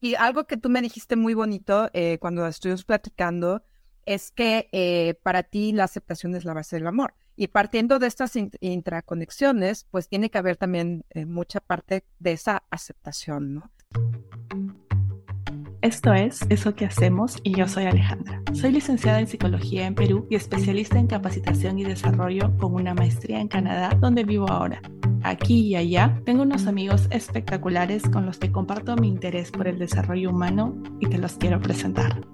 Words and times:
Y 0.00 0.14
algo 0.14 0.46
que 0.46 0.56
tú 0.56 0.70
me 0.70 0.80
dijiste 0.80 1.16
muy 1.16 1.34
bonito 1.34 1.90
eh, 1.92 2.18
cuando 2.20 2.46
estuvimos 2.46 2.84
platicando 2.84 3.62
es 4.06 4.30
que 4.30 4.68
eh, 4.72 5.14
para 5.22 5.42
ti 5.42 5.72
la 5.72 5.84
aceptación 5.84 6.34
es 6.34 6.44
la 6.44 6.54
base 6.54 6.76
del 6.76 6.86
amor. 6.86 7.14
Y 7.36 7.48
partiendo 7.48 7.98
de 7.98 8.06
estas 8.06 8.32
intraconexiones, 8.36 9.86
pues 9.90 10.08
tiene 10.08 10.30
que 10.30 10.38
haber 10.38 10.56
también 10.56 11.04
eh, 11.10 11.26
mucha 11.26 11.60
parte 11.60 12.04
de 12.18 12.32
esa 12.32 12.64
aceptación, 12.70 13.54
¿no? 13.54 13.70
Esto 15.82 16.12
es 16.12 16.42
Eso 16.50 16.74
que 16.74 16.84
hacemos 16.84 17.38
y 17.42 17.56
yo 17.56 17.66
soy 17.66 17.84
Alejandra. 17.86 18.42
Soy 18.52 18.70
licenciada 18.70 19.18
en 19.18 19.26
psicología 19.26 19.86
en 19.86 19.94
Perú 19.94 20.26
y 20.28 20.34
especialista 20.34 20.98
en 20.98 21.06
capacitación 21.06 21.78
y 21.78 21.84
desarrollo 21.84 22.54
con 22.58 22.74
una 22.74 22.92
maestría 22.92 23.40
en 23.40 23.48
Canadá, 23.48 23.96
donde 23.98 24.24
vivo 24.24 24.46
ahora. 24.50 24.82
Aquí 25.22 25.68
y 25.68 25.76
allá 25.76 26.20
tengo 26.26 26.42
unos 26.42 26.66
amigos 26.66 27.08
espectaculares 27.10 28.02
con 28.02 28.26
los 28.26 28.36
que 28.36 28.52
comparto 28.52 28.94
mi 28.96 29.08
interés 29.08 29.50
por 29.50 29.68
el 29.68 29.78
desarrollo 29.78 30.28
humano 30.28 30.76
y 31.00 31.08
te 31.08 31.16
los 31.16 31.38
quiero 31.38 31.58
presentar. 31.62 32.26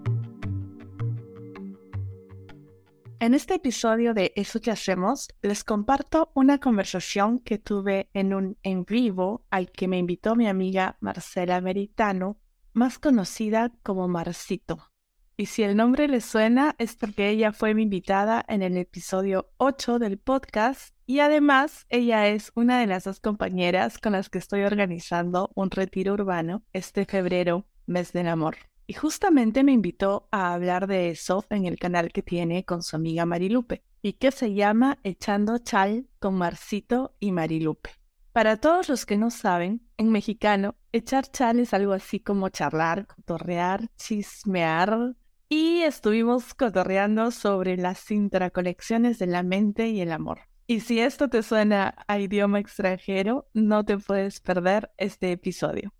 En 3.20 3.33
este 3.33 3.55
episodio 3.55 4.12
de 4.12 4.33
Eso 4.34 4.60
que 4.60 4.73
hacemos, 4.73 5.28
les 5.41 5.62
comparto 5.62 6.33
una 6.34 6.59
conversación 6.59 7.38
que 7.38 7.59
tuve 7.59 8.10
en 8.12 8.34
un 8.34 8.59
en 8.65 8.84
vivo 8.84 9.45
al 9.51 9.70
que 9.70 9.87
me 9.87 9.98
invitó 9.98 10.34
mi 10.34 10.48
amiga 10.48 10.97
Marcela 11.01 11.60
Meritano 11.60 12.41
más 12.77 12.98
conocida 12.98 13.73
como 13.83 14.07
Marcito. 14.07 14.93
Y 15.39 15.47
si 15.47 15.62
el 15.62 15.77
nombre 15.77 16.09
le 16.09 16.21
suena 16.21 16.75
es 16.79 16.95
porque 16.95 17.30
ella 17.30 17.52
fue 17.52 17.75
mi 17.75 17.83
invitada 17.83 18.45
en 18.49 18.62
el 18.62 18.77
episodio 18.77 19.51
8 19.57 19.99
del 19.99 20.19
podcast 20.19 20.95
y 21.07 21.21
además 21.21 21.87
ella 21.89 22.29
es 22.29 22.52
una 22.55 22.79
de 22.79 22.87
las 22.87 23.05
dos 23.05 23.19
compañeras 23.19 23.99
con 23.99 24.12
las 24.12 24.29
que 24.29 24.39
estoy 24.39 24.62
organizando 24.62 25.51
un 25.55 25.71
retiro 25.71 26.12
urbano 26.12 26.62
este 26.75 27.07
febrero, 27.07 27.66
mes 27.87 28.12
del 28.12 28.29
amor. 28.29 28.57
Y 28.87 28.93
justamente 28.93 29.65
me 29.65 29.73
invitó 29.73 30.29
a 30.30 30.52
hablar 30.52 30.87
de 30.87 31.09
eso 31.09 31.47
en 31.49 31.65
el 31.65 31.79
canal 31.79 32.13
que 32.13 32.23
tiene 32.23 32.65
con 32.65 32.83
su 32.83 32.96
amiga 32.96 33.24
Marilupe 33.24 33.83
y 34.02 34.15
que 34.15 34.30
se 34.30 34.52
llama 34.52 34.99
Echando 35.02 35.59
Chal 35.59 36.09
con 36.18 36.35
Marcito 36.35 37.16
y 37.21 37.33
Marilupe. 37.33 37.90
Para 38.33 38.59
todos 38.59 38.90
los 38.90 39.07
que 39.07 39.16
no 39.16 39.30
saben, 39.30 39.85
en 39.99 40.11
mexicano, 40.11 40.77
echar 40.93 41.30
chal 41.30 41.61
es 41.61 41.75
algo 41.75 41.93
así 41.93 42.21
como 42.21 42.49
charlar, 42.49 43.07
cotorrear, 43.07 43.89
chismear. 43.97 45.15
Y 45.49 45.83
estuvimos 45.83 46.55
cotorreando 46.55 47.30
sobre 47.30 47.77
las 47.77 48.11
intraconexiones 48.11 49.19
de 49.19 49.27
la 49.27 49.43
mente 49.43 49.89
y 49.89 50.01
el 50.01 50.13
amor. 50.13 50.41
Y 50.67 50.80
si 50.80 50.99
esto 50.99 51.29
te 51.29 51.43
suena 51.43 51.95
a 52.09 52.19
idioma 52.19 52.59
extranjero, 52.59 53.49
no 53.55 53.85
te 53.85 53.99
puedes 53.99 54.41
perder 54.41 54.91
este 54.97 55.30
episodio. 55.30 55.95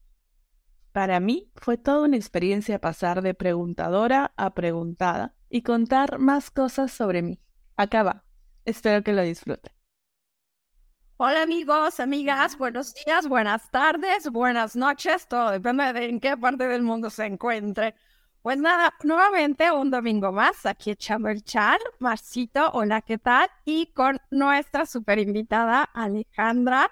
Para 0.91 1.21
mí 1.21 1.53
fue 1.55 1.77
toda 1.77 2.03
una 2.03 2.17
experiencia 2.17 2.81
pasar 2.81 3.23
de 3.23 3.35
preguntadora 3.35 4.33
a 4.37 4.55
preguntada 4.55 5.35
y 5.49 5.63
contar 5.63 6.19
más 6.19 6.51
cosas 6.51 6.91
sobre 6.91 7.23
mí. 7.23 7.39
Acaba. 7.77 8.25
Espero 8.65 9.05
que 9.05 9.13
lo 9.13 9.23
disfruten. 9.23 9.76
Hola 11.19 11.43
amigos, 11.43 11.99
amigas, 11.99 12.59
buenos 12.59 12.93
días, 12.93 13.27
buenas 13.27 13.71
tardes, 13.71 14.31
buenas 14.31 14.77
noches, 14.77 15.27
todo 15.27 15.51
depende 15.51 15.95
de 15.95 16.11
en 16.11 16.21
qué 16.21 16.37
parte 16.37 16.69
del 16.69 16.83
mundo 16.83 17.09
se 17.09 17.25
encuentre. 17.25 17.95
Pues 18.43 18.59
nada, 18.59 18.93
nuevamente 19.03 19.73
un 19.73 19.91
domingo 19.91 20.31
más, 20.31 20.67
aquí 20.67 20.91
echando 20.91 21.31
el 21.31 21.43
chat, 21.43 21.81
Marcito, 22.01 22.71
hola, 22.75 23.01
¿qué 23.01 23.17
tal? 23.17 23.49
Y 23.65 23.87
con 23.95 24.21
nuestra 24.31 24.85
super 24.85 25.19
invitada 25.19 25.85
Alejandra, 25.85 26.91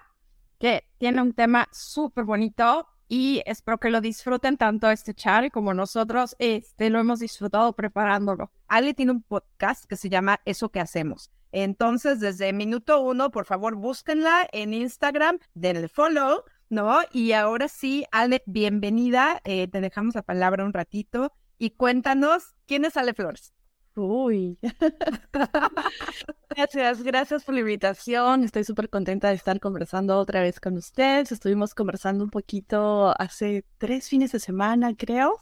que 0.58 0.86
tiene 0.96 1.20
un 1.20 1.34
tema 1.34 1.68
súper 1.70 2.24
bonito 2.24 2.88
y 3.06 3.42
espero 3.44 3.76
que 3.76 3.90
lo 3.90 4.00
disfruten 4.00 4.56
tanto 4.56 4.90
este 4.90 5.12
chat 5.12 5.52
como 5.52 5.74
nosotros 5.74 6.34
este, 6.38 6.88
lo 6.88 6.98
hemos 6.98 7.20
disfrutado 7.20 7.74
preparándolo. 7.74 8.50
Ale 8.68 8.94
tiene 8.94 9.12
un 9.12 9.22
podcast 9.22 9.84
que 9.84 9.96
se 9.96 10.08
llama 10.08 10.40
Eso 10.46 10.70
que 10.70 10.80
hacemos 10.80 11.30
entonces, 11.54 12.18
desde 12.18 12.52
minuto 12.52 13.00
uno, 13.00 13.30
por 13.30 13.46
favor, 13.46 13.76
búsquenla 13.76 14.48
en 14.50 14.74
Instagram, 14.74 15.38
denle 15.54 15.86
follow, 15.86 16.42
¿no? 16.68 16.98
Y 17.12 17.30
ahora 17.30 17.68
sí, 17.68 18.04
Ale, 18.10 18.42
bienvenida. 18.44 19.40
Eh, 19.44 19.68
te 19.68 19.80
dejamos 19.80 20.16
la 20.16 20.22
palabra 20.22 20.64
un 20.64 20.72
ratito 20.72 21.32
y 21.56 21.70
cuéntanos 21.70 22.56
quién 22.66 22.84
es 22.84 22.96
Ale 22.96 23.14
Flores. 23.14 23.54
Uy. 23.94 24.58
gracias, 26.50 27.04
gracias 27.04 27.44
por 27.44 27.54
la 27.54 27.60
invitación. 27.60 28.42
Estoy 28.42 28.64
súper 28.64 28.90
contenta 28.90 29.28
de 29.28 29.34
estar 29.34 29.60
conversando 29.60 30.18
otra 30.18 30.40
vez 30.40 30.58
con 30.58 30.76
ustedes. 30.76 31.30
Estuvimos 31.30 31.72
conversando 31.72 32.24
un 32.24 32.30
poquito 32.30 33.14
hace 33.16 33.64
tres 33.78 34.08
fines 34.08 34.32
de 34.32 34.40
semana, 34.40 34.96
creo. 34.96 35.38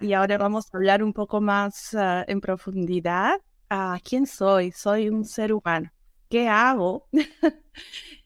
Y 0.00 0.12
ahora 0.12 0.38
vamos 0.38 0.66
a 0.66 0.76
hablar 0.76 1.02
un 1.02 1.12
poco 1.12 1.40
más 1.40 1.94
ah, 1.94 2.24
en 2.28 2.40
profundidad 2.40 3.40
ah, 3.70 3.98
¿quién 4.04 4.26
soy? 4.26 4.72
Soy 4.72 5.08
un 5.08 5.24
ser 5.24 5.52
humano. 5.52 5.90
¿Qué 6.28 6.48
hago? 6.48 7.08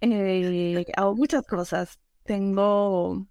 Eh, 0.02 0.86
hago 0.96 1.14
muchas 1.14 1.46
cosas. 1.46 1.98
Tengo, 2.24 3.26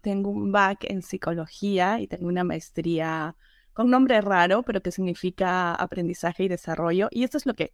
tengo 0.00 0.30
un 0.30 0.52
back 0.52 0.84
en 0.84 1.02
psicología 1.02 2.00
y 2.00 2.06
tengo 2.06 2.28
una 2.28 2.44
maestría 2.44 3.36
con 3.74 3.86
un 3.86 3.90
nombre 3.92 4.20
raro, 4.22 4.62
pero 4.62 4.80
que 4.82 4.92
significa 4.92 5.74
aprendizaje 5.74 6.44
y 6.44 6.48
desarrollo. 6.48 7.08
Y 7.10 7.24
esto 7.24 7.38
es 7.38 7.46
lo 7.46 7.54
que, 7.54 7.72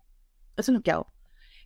eso 0.56 0.72
es 0.72 0.74
lo 0.76 0.80
que 0.82 0.90
hago. 0.92 1.12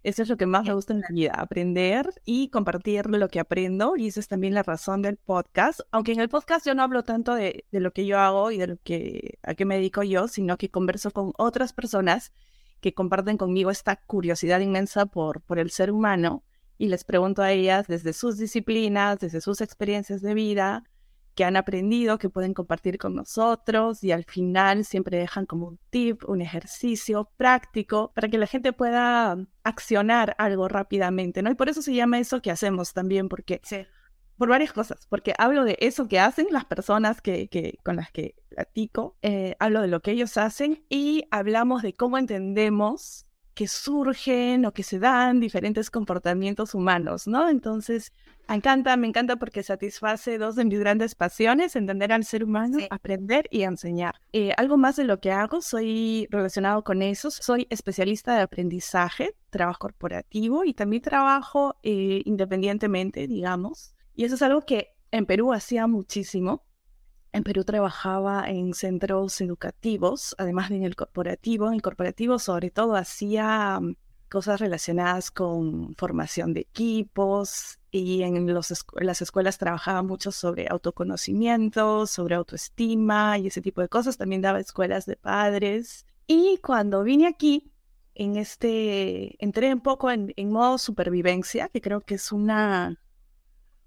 Eso 0.04 0.22
es 0.22 0.28
lo 0.28 0.36
que 0.36 0.46
más 0.46 0.64
me 0.64 0.74
gusta 0.74 0.92
en 0.92 1.00
la 1.00 1.08
vida, 1.10 1.32
aprender 1.32 2.08
y 2.24 2.48
compartir 2.50 3.06
lo 3.06 3.28
que 3.28 3.40
aprendo. 3.40 3.96
Y 3.96 4.06
esa 4.06 4.20
es 4.20 4.28
también 4.28 4.54
la 4.54 4.62
razón 4.62 5.02
del 5.02 5.16
podcast. 5.16 5.80
Aunque 5.90 6.12
en 6.12 6.20
el 6.20 6.28
podcast 6.28 6.66
yo 6.66 6.74
no 6.74 6.82
hablo 6.82 7.02
tanto 7.02 7.34
de, 7.34 7.64
de, 7.72 7.80
lo 7.80 7.92
que 7.92 8.06
yo 8.06 8.18
hago 8.18 8.50
y 8.50 8.58
de 8.58 8.66
lo 8.68 8.76
que 8.76 9.38
a 9.42 9.54
qué 9.54 9.64
me 9.64 9.76
dedico 9.76 10.02
yo, 10.02 10.28
sino 10.28 10.56
que 10.58 10.70
converso 10.70 11.10
con 11.10 11.32
otras 11.38 11.72
personas 11.72 12.32
que 12.80 12.94
comparten 12.94 13.38
conmigo 13.38 13.70
esta 13.70 13.96
curiosidad 13.96 14.60
inmensa 14.60 15.06
por, 15.06 15.40
por 15.40 15.58
el 15.58 15.70
ser 15.70 15.90
humano 15.90 16.44
y 16.76 16.88
les 16.88 17.04
pregunto 17.04 17.42
a 17.42 17.52
ellas 17.52 17.86
desde 17.86 18.12
sus 18.12 18.38
disciplinas, 18.38 19.18
desde 19.18 19.40
sus 19.40 19.60
experiencias 19.60 20.22
de 20.22 20.34
vida, 20.34 20.84
que 21.34 21.44
han 21.44 21.56
aprendido, 21.56 22.18
que 22.18 22.30
pueden 22.30 22.54
compartir 22.54 22.98
con 22.98 23.14
nosotros 23.14 24.02
y 24.04 24.12
al 24.12 24.24
final 24.24 24.84
siempre 24.84 25.18
dejan 25.18 25.46
como 25.46 25.66
un 25.66 25.78
tip, 25.90 26.28
un 26.28 26.40
ejercicio 26.40 27.30
práctico 27.36 28.12
para 28.14 28.28
que 28.28 28.38
la 28.38 28.46
gente 28.46 28.72
pueda 28.72 29.36
accionar 29.64 30.34
algo 30.38 30.68
rápidamente, 30.68 31.42
¿no? 31.42 31.50
Y 31.50 31.54
por 31.54 31.68
eso 31.68 31.82
se 31.82 31.94
llama 31.94 32.18
eso 32.18 32.40
que 32.40 32.50
hacemos 32.50 32.92
también, 32.92 33.28
porque 33.28 33.60
sí. 33.64 33.86
por 34.36 34.48
varias 34.48 34.72
cosas, 34.72 35.06
porque 35.08 35.34
hablo 35.38 35.64
de 35.64 35.76
eso 35.80 36.06
que 36.08 36.20
hacen 36.20 36.46
las 36.50 36.64
personas 36.64 37.20
que, 37.20 37.48
que 37.48 37.78
con 37.84 37.96
las 37.96 38.12
que 38.12 38.36
platico, 38.48 39.16
eh, 39.22 39.56
hablo 39.58 39.82
de 39.82 39.88
lo 39.88 40.00
que 40.00 40.12
ellos 40.12 40.36
hacen 40.36 40.84
y 40.88 41.24
hablamos 41.30 41.82
de 41.82 41.94
cómo 41.94 42.18
entendemos 42.18 43.23
que 43.54 43.68
surgen 43.68 44.66
o 44.66 44.72
que 44.72 44.82
se 44.82 44.98
dan 44.98 45.40
diferentes 45.40 45.90
comportamientos 45.90 46.74
humanos, 46.74 47.26
¿no? 47.26 47.48
Entonces, 47.48 48.12
me 48.48 48.56
encanta, 48.56 48.96
me 48.96 49.06
encanta 49.06 49.36
porque 49.36 49.62
satisface 49.62 50.36
dos 50.38 50.56
de 50.56 50.64
mis 50.64 50.78
grandes 50.78 51.14
pasiones, 51.14 51.76
entender 51.76 52.12
al 52.12 52.24
ser 52.24 52.44
humano, 52.44 52.78
aprender 52.90 53.46
y 53.50 53.62
enseñar. 53.62 54.16
Eh, 54.32 54.52
algo 54.56 54.76
más 54.76 54.96
de 54.96 55.04
lo 55.04 55.20
que 55.20 55.30
hago, 55.30 55.62
soy 55.62 56.26
relacionado 56.30 56.84
con 56.84 57.00
eso, 57.00 57.30
soy 57.30 57.66
especialista 57.70 58.34
de 58.36 58.42
aprendizaje, 58.42 59.34
trabajo 59.50 59.78
corporativo 59.78 60.64
y 60.64 60.74
también 60.74 61.02
trabajo 61.02 61.76
eh, 61.82 62.22
independientemente, 62.24 63.26
digamos. 63.26 63.94
Y 64.14 64.24
eso 64.24 64.34
es 64.34 64.42
algo 64.42 64.62
que 64.62 64.94
en 65.10 65.26
Perú 65.26 65.52
hacía 65.52 65.86
muchísimo. 65.86 66.64
En 67.34 67.42
Perú 67.42 67.64
trabajaba 67.64 68.48
en 68.48 68.74
centros 68.74 69.40
educativos, 69.40 70.36
además 70.38 70.68
de 70.68 70.76
en 70.76 70.84
el 70.84 70.94
corporativo. 70.94 71.66
En 71.66 71.74
el 71.74 71.82
corporativo 71.82 72.38
sobre 72.38 72.70
todo 72.70 72.94
hacía 72.94 73.80
mm, 73.80 73.96
cosas 74.28 74.60
relacionadas 74.60 75.32
con 75.32 75.96
formación 75.96 76.54
de 76.54 76.60
equipos 76.60 77.80
y 77.90 78.22
en, 78.22 78.54
los, 78.54 78.86
las 79.00 79.20
escuelas 79.20 79.58
trabajaba 79.58 80.04
mucho 80.04 80.30
sobre 80.30 80.68
autoconocimiento, 80.70 82.06
sobre 82.06 82.36
autoestima 82.36 83.36
y 83.38 83.48
ese 83.48 83.60
tipo 83.60 83.80
de 83.80 83.88
cosas. 83.88 84.16
También 84.16 84.40
daba 84.40 84.60
escuelas 84.60 85.04
de 85.04 85.16
padres. 85.16 86.06
Y 86.28 86.58
cuando 86.58 87.02
vine 87.02 87.26
aquí, 87.26 87.72
en 88.14 88.36
este, 88.36 89.44
entré 89.44 89.74
un 89.74 89.80
poco 89.80 90.08
en, 90.12 90.32
en 90.36 90.52
modo 90.52 90.78
supervivencia, 90.78 91.68
que 91.68 91.80
creo 91.80 92.00
que 92.00 92.14
es 92.14 92.30
una 92.30 92.96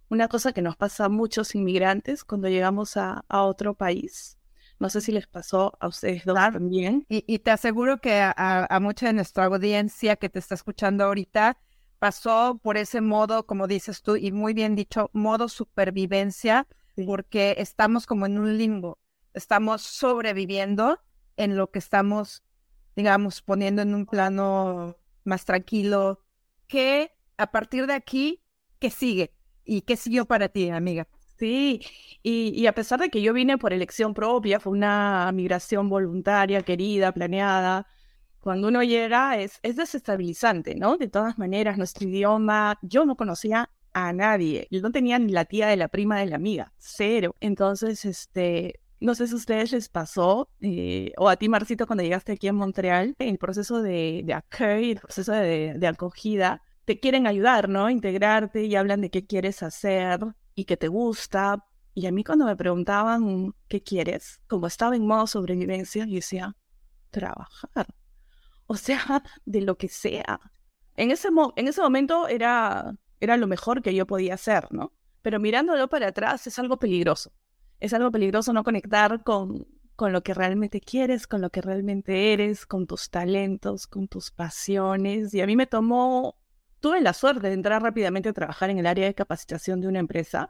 una 0.10 0.28
cosa 0.28 0.54
que 0.54 0.62
nos 0.62 0.78
pasa 0.78 1.06
a 1.06 1.10
muchos 1.10 1.56
inmigrantes 1.56 2.24
cuando 2.24 2.48
llegamos 2.48 2.98
a, 2.98 3.24
otro 3.30 3.74
país. 3.74 4.38
No 4.80 4.90
sé 4.90 5.02
si 5.02 5.12
les 5.12 5.28
pasó 5.28 5.76
a 5.80 5.88
ustedes 5.88 6.24
dos 6.24 6.36
también. 6.36 7.06
Y, 7.10 7.40
te 7.40 7.52
aseguro 7.52 8.00
que 8.00 8.22
a, 8.22 8.80
mucha 8.82 9.08
de 9.08 9.14
nuestra 9.14 9.46
audiencia 9.46 10.16
que 10.16 10.30
te 10.30 10.40
está 10.40 10.56
escuchando 10.56 11.06
ahorita 11.06 11.58
pasó 12.00 12.60
por 12.62 12.78
ese 12.78 13.02
modo, 13.02 13.48
como 13.48 13.68
dices 13.68 14.04
tú, 14.04 14.16
y 14.16 14.32
muy 14.32 14.54
bien 14.54 14.76
dicho, 14.76 15.10
modo 15.14 15.50
supervivencia, 15.50 16.68
porque 17.06 17.56
estamos 17.58 18.06
como 18.06 18.28
en 18.28 18.38
un 18.38 18.58
limbo. 18.58 19.00
Estamos 19.34 19.82
sobreviviendo 19.82 21.00
en 21.38 21.58
lo 21.58 21.72
que 21.72 21.80
estamos, 21.80 22.44
digamos, 22.96 23.42
poniendo 23.42 23.82
en 23.82 23.96
un 23.96 24.06
plano 24.06 24.96
más 25.24 25.44
tranquilo, 25.46 26.24
que 26.68 27.12
a 27.38 27.52
partir 27.52 27.88
de 27.88 27.94
aquí, 27.94 28.42
¿qué 28.80 28.90
sigue? 28.90 29.34
¿Y 29.68 29.82
qué 29.82 29.98
siguió 29.98 30.26
para 30.26 30.50
ti, 30.50 30.70
amiga? 30.70 31.08
Sí, 31.38 31.82
y, 32.24 32.66
a 32.66 32.74
pesar 32.74 33.00
de 33.00 33.10
que 33.10 33.22
yo 33.22 33.34
vine 33.34 33.58
por 33.60 33.74
elección 33.74 34.14
propia, 34.14 34.60
fue 34.60 34.72
una 34.74 35.30
migración 35.34 35.90
voluntaria, 35.90 36.64
querida, 36.64 37.12
planeada, 37.12 37.86
cuando 38.40 38.70
uno 38.70 38.82
llega 38.82 39.38
es, 39.38 39.60
es 39.62 39.76
desestabilizante, 39.76 40.76
¿no? 40.76 40.98
De 40.98 41.10
todas 41.10 41.38
maneras, 41.38 41.78
nuestro 41.78 42.08
idioma, 42.08 42.80
yo 42.82 43.06
no 43.06 43.16
conocía 43.16 43.70
a 43.94 44.14
nadie, 44.14 44.68
no 44.72 44.92
tenía 44.92 45.20
ni 45.20 45.32
la 45.32 45.46
tía 45.46 45.68
de 45.68 45.76
la 45.78 45.90
prima 45.90 46.20
de 46.20 46.28
la 46.28 46.38
amiga, 46.38 46.74
cero. 46.78 47.36
Entonces, 47.40 48.06
este, 48.06 48.80
no 49.00 49.16
sé 49.16 49.28
si 49.28 49.34
a 49.34 49.38
ustedes 49.38 49.72
les 49.74 49.90
pasó, 49.90 50.50
eh, 50.62 51.12
o 51.18 51.30
a 51.30 51.36
ti, 51.36 51.50
Marcito, 51.50 51.86
cuando 51.88 52.04
llegaste 52.04 52.32
aquí 52.34 52.48
en 52.48 52.56
Montreal, 52.56 53.16
el 53.20 53.38
proceso 53.38 53.82
de, 53.82 54.24
de 54.26 54.34
el 54.90 55.00
proceso 55.00 55.34
de, 55.34 55.76
de 55.78 55.88
acogida, 55.88 56.62
te 56.88 57.02
quieren 57.02 57.28
ayudar, 57.28 57.68
¿no? 57.68 57.90
Integrarte 57.90 58.64
y 58.64 58.78
hablan 58.78 59.02
de 59.02 59.10
qué 59.10 59.28
quieres 59.28 59.62
hacer 59.62 60.22
y 60.56 60.64
que 60.64 60.78
te 60.78 60.88
gusta. 60.88 61.66
Y 61.94 62.06
a 62.06 62.14
mí 62.14 62.24
cuando 62.24 62.46
me 62.46 62.56
preguntaban 62.56 63.54
qué 63.68 63.84
quieres, 63.84 64.40
como 64.48 64.68
estaba 64.68 64.96
en 64.96 65.06
modo 65.06 65.28
sobrevivencia, 65.28 66.06
yo 66.06 66.16
decía, 66.16 66.56
trabajar. 67.10 67.94
O 68.68 68.78
sea, 68.78 69.22
de 69.46 69.62
lo 69.62 69.78
que 69.78 69.90
sea. 69.90 70.40
En 70.96 71.12
ese, 71.12 71.28
en 71.58 71.68
ese 71.68 71.82
momento 71.82 72.30
era, 72.30 72.96
era 73.20 73.36
lo 73.36 73.48
mejor 73.48 73.82
que 73.82 73.94
yo 73.94 74.08
podía 74.08 74.36
hacer, 74.36 74.72
¿no? 74.72 74.94
Pero 75.22 75.42
mirándolo 75.42 75.90
para 75.90 76.08
atrás 76.08 76.48
es 76.48 76.58
algo 76.58 76.80
peligroso. 76.80 77.34
Es 77.82 77.94
algo 77.94 78.12
peligroso 78.12 78.54
no 78.54 78.64
conectar 78.64 79.26
con, 79.26 79.68
con 79.98 80.14
lo 80.14 80.24
que 80.24 80.34
realmente 80.34 80.80
quieres, 80.80 81.28
con 81.28 81.42
lo 81.42 81.50
que 81.50 81.62
realmente 81.62 82.32
eres, 82.32 82.66
con 82.66 82.88
tus 82.88 83.10
talentos, 83.10 83.88
con 83.88 84.08
tus 84.08 84.32
pasiones. 84.32 85.34
Y 85.34 85.42
a 85.42 85.46
mí 85.46 85.58
me 85.58 85.68
tomó 85.68 86.38
tuve 86.80 87.02
la 87.02 87.14
suerte 87.14 87.48
de 87.48 87.54
entrar 87.54 87.82
rápidamente 87.82 88.30
a 88.30 88.34
trabajar 88.34 88.70
en 88.70 88.80
el 88.80 88.88
área 88.88 89.06
de 89.06 89.14
capacitación 89.14 89.82
de 89.82 89.88
una 89.88 90.00
empresa, 90.00 90.50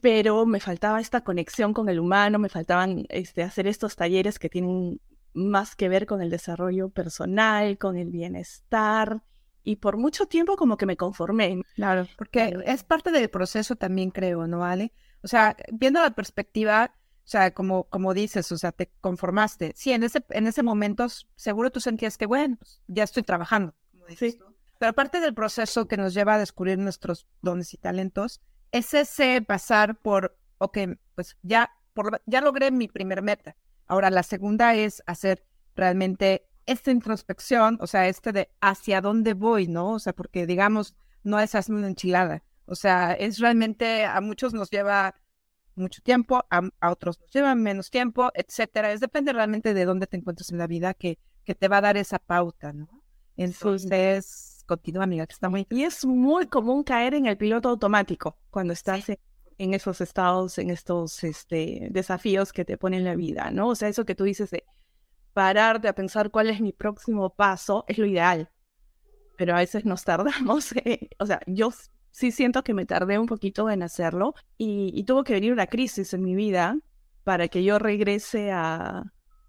pero 0.00 0.46
me 0.46 0.60
faltaba 0.60 1.00
esta 1.00 1.22
conexión 1.22 1.72
con 1.72 1.88
el 1.88 1.98
humano, 1.98 2.38
me 2.38 2.48
faltaban 2.48 3.06
este, 3.08 3.42
hacer 3.42 3.66
estos 3.66 3.96
talleres 3.96 4.38
que 4.38 4.48
tienen 4.48 5.00
más 5.32 5.76
que 5.76 5.88
ver 5.88 6.06
con 6.06 6.22
el 6.22 6.30
desarrollo 6.30 6.90
personal, 6.90 7.78
con 7.78 7.96
el 7.96 8.10
bienestar. 8.10 9.22
Y 9.62 9.76
por 9.76 9.96
mucho 9.96 10.26
tiempo 10.26 10.56
como 10.56 10.76
que 10.76 10.86
me 10.86 10.96
conformé. 10.96 11.60
Claro, 11.74 12.06
porque 12.16 12.56
es 12.64 12.82
parte 12.82 13.10
del 13.10 13.28
proceso 13.28 13.76
también 13.76 14.10
creo, 14.10 14.46
¿no, 14.46 14.64
Ale? 14.64 14.92
O 15.22 15.28
sea, 15.28 15.56
viendo 15.70 16.00
la 16.00 16.14
perspectiva, 16.14 16.94
o 16.96 17.28
sea, 17.28 17.52
como, 17.52 17.84
como 17.84 18.14
dices, 18.14 18.50
o 18.52 18.58
sea, 18.58 18.72
te 18.72 18.90
conformaste. 19.00 19.72
Sí, 19.76 19.92
en 19.92 20.02
ese, 20.02 20.24
en 20.30 20.46
ese 20.46 20.62
momento 20.62 21.06
seguro 21.36 21.70
tú 21.70 21.80
sentías 21.80 22.16
que, 22.16 22.26
bueno, 22.26 22.56
pues, 22.58 22.80
ya 22.86 23.02
estoy 23.02 23.22
trabajando, 23.22 23.74
como 23.92 24.06
dices 24.06 24.34
sí. 24.34 24.40
Pero 24.80 24.92
aparte 24.92 25.20
del 25.20 25.34
proceso 25.34 25.86
que 25.86 25.98
nos 25.98 26.14
lleva 26.14 26.36
a 26.36 26.38
descubrir 26.38 26.78
nuestros 26.78 27.26
dones 27.42 27.74
y 27.74 27.76
talentos, 27.76 28.40
es 28.72 28.94
ese 28.94 29.42
pasar 29.42 30.00
por, 30.00 30.38
ok, 30.56 30.78
pues 31.14 31.36
ya, 31.42 31.70
por, 31.92 32.22
ya 32.24 32.40
logré 32.40 32.70
mi 32.70 32.88
primer 32.88 33.20
meta. 33.20 33.56
Ahora, 33.86 34.08
la 34.08 34.22
segunda 34.22 34.74
es 34.74 35.02
hacer 35.04 35.44
realmente 35.76 36.48
esta 36.64 36.92
introspección, 36.92 37.76
o 37.82 37.86
sea, 37.86 38.08
este 38.08 38.32
de 38.32 38.50
hacia 38.62 39.02
dónde 39.02 39.34
voy, 39.34 39.68
¿no? 39.68 39.90
O 39.92 39.98
sea, 39.98 40.14
porque 40.14 40.46
digamos, 40.46 40.94
no 41.24 41.38
es 41.38 41.54
hacer 41.54 41.74
una 41.74 41.88
enchilada. 41.88 42.42
O 42.64 42.74
sea, 42.74 43.12
es 43.12 43.38
realmente, 43.38 44.06
a 44.06 44.22
muchos 44.22 44.54
nos 44.54 44.70
lleva 44.70 45.14
mucho 45.74 46.00
tiempo, 46.00 46.42
a, 46.48 46.90
otros 46.90 47.20
nos 47.20 47.30
lleva 47.30 47.54
menos 47.54 47.90
tiempo, 47.90 48.30
etcétera. 48.32 48.92
Es 48.92 49.00
depende 49.00 49.34
realmente 49.34 49.74
de 49.74 49.84
dónde 49.84 50.06
te 50.06 50.16
encuentres 50.16 50.50
en 50.52 50.56
la 50.56 50.66
vida 50.66 50.94
que, 50.94 51.18
que 51.44 51.54
te 51.54 51.68
va 51.68 51.76
a 51.76 51.82
dar 51.82 51.98
esa 51.98 52.18
pauta, 52.18 52.72
¿no? 52.72 52.88
Entonces, 53.36 54.59
continúa, 54.70 55.02
amiga, 55.02 55.26
que 55.26 55.32
está 55.32 55.48
muy... 55.48 55.66
Y 55.68 55.82
es 55.82 56.04
muy 56.06 56.46
común 56.46 56.84
caer 56.84 57.14
en 57.14 57.26
el 57.26 57.36
piloto 57.36 57.68
automático 57.68 58.38
cuando 58.50 58.72
estás 58.72 59.04
en, 59.58 59.74
esos 59.74 60.00
estados, 60.00 60.58
en 60.58 60.70
estos 60.70 61.24
este, 61.24 61.88
desafíos 61.90 62.52
que 62.52 62.64
te 62.64 62.78
ponen 62.78 63.02
la 63.04 63.16
vida, 63.16 63.50
¿no? 63.50 63.68
O 63.70 63.74
sea, 63.74 63.88
eso 63.88 64.04
que 64.04 64.14
tú 64.14 64.22
dices 64.22 64.50
de 64.50 64.62
pararte 65.32 65.88
a 65.88 65.92
pensar 65.92 66.30
cuál 66.30 66.50
es 66.50 66.60
mi 66.60 66.72
próximo 66.72 67.34
paso 67.34 67.84
es 67.88 67.98
lo 67.98 68.06
ideal. 68.06 68.48
Pero 69.36 69.54
a 69.54 69.58
veces 69.58 69.84
nos 69.84 70.04
tardamos, 70.10 70.72
o 71.18 71.26
sea, 71.26 71.40
yo 71.48 71.70
sí 72.12 72.30
siento 72.30 72.62
que 72.62 72.72
me 72.72 72.86
tardé 72.86 73.18
un 73.18 73.26
poquito 73.26 73.68
en 73.70 73.82
hacerlo 73.82 74.34
y, 74.56 74.92
y 74.94 75.02
tuvo 75.02 75.24
que 75.24 75.32
venir 75.32 75.52
una 75.52 75.66
crisis 75.66 76.14
en 76.14 76.22
mi 76.22 76.36
vida 76.36 76.78
para 77.24 77.48
que 77.48 77.64
yo 77.64 77.80
regrese 77.80 78.52
a, 78.52 79.02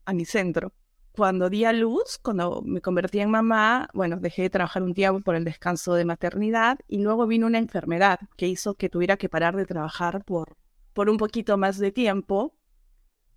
a 0.06 0.14
mi 0.14 0.26
centro 0.26 0.74
cuando 1.12 1.50
di 1.50 1.66
a 1.66 1.74
luz, 1.74 2.18
cuando 2.22 2.62
me 2.66 2.82
convertí 2.82 3.20
en 3.20 3.30
mamá, 3.30 3.90
bueno, 3.94 4.18
dejé 4.18 4.44
de 4.44 4.50
trabajar 4.50 4.82
un 4.84 4.94
tiempo 4.94 5.22
por 5.22 5.36
el 5.36 5.44
descanso 5.44 5.94
de 5.94 6.06
maternidad 6.06 6.80
y 6.88 7.00
luego 7.00 7.28
vino 7.28 7.48
una 7.48 7.58
enfermedad 7.58 8.20
que 8.38 8.48
hizo 8.48 8.76
que 8.76 8.90
tuviera 8.90 9.18
que 9.18 9.30
parar 9.30 9.56
de 9.56 9.66
trabajar 9.66 10.24
por, 10.24 10.58
por 10.94 11.10
un 11.10 11.18
poquito 11.18 11.58
más 11.58 11.78
de 11.78 11.92
tiempo. 11.92 12.56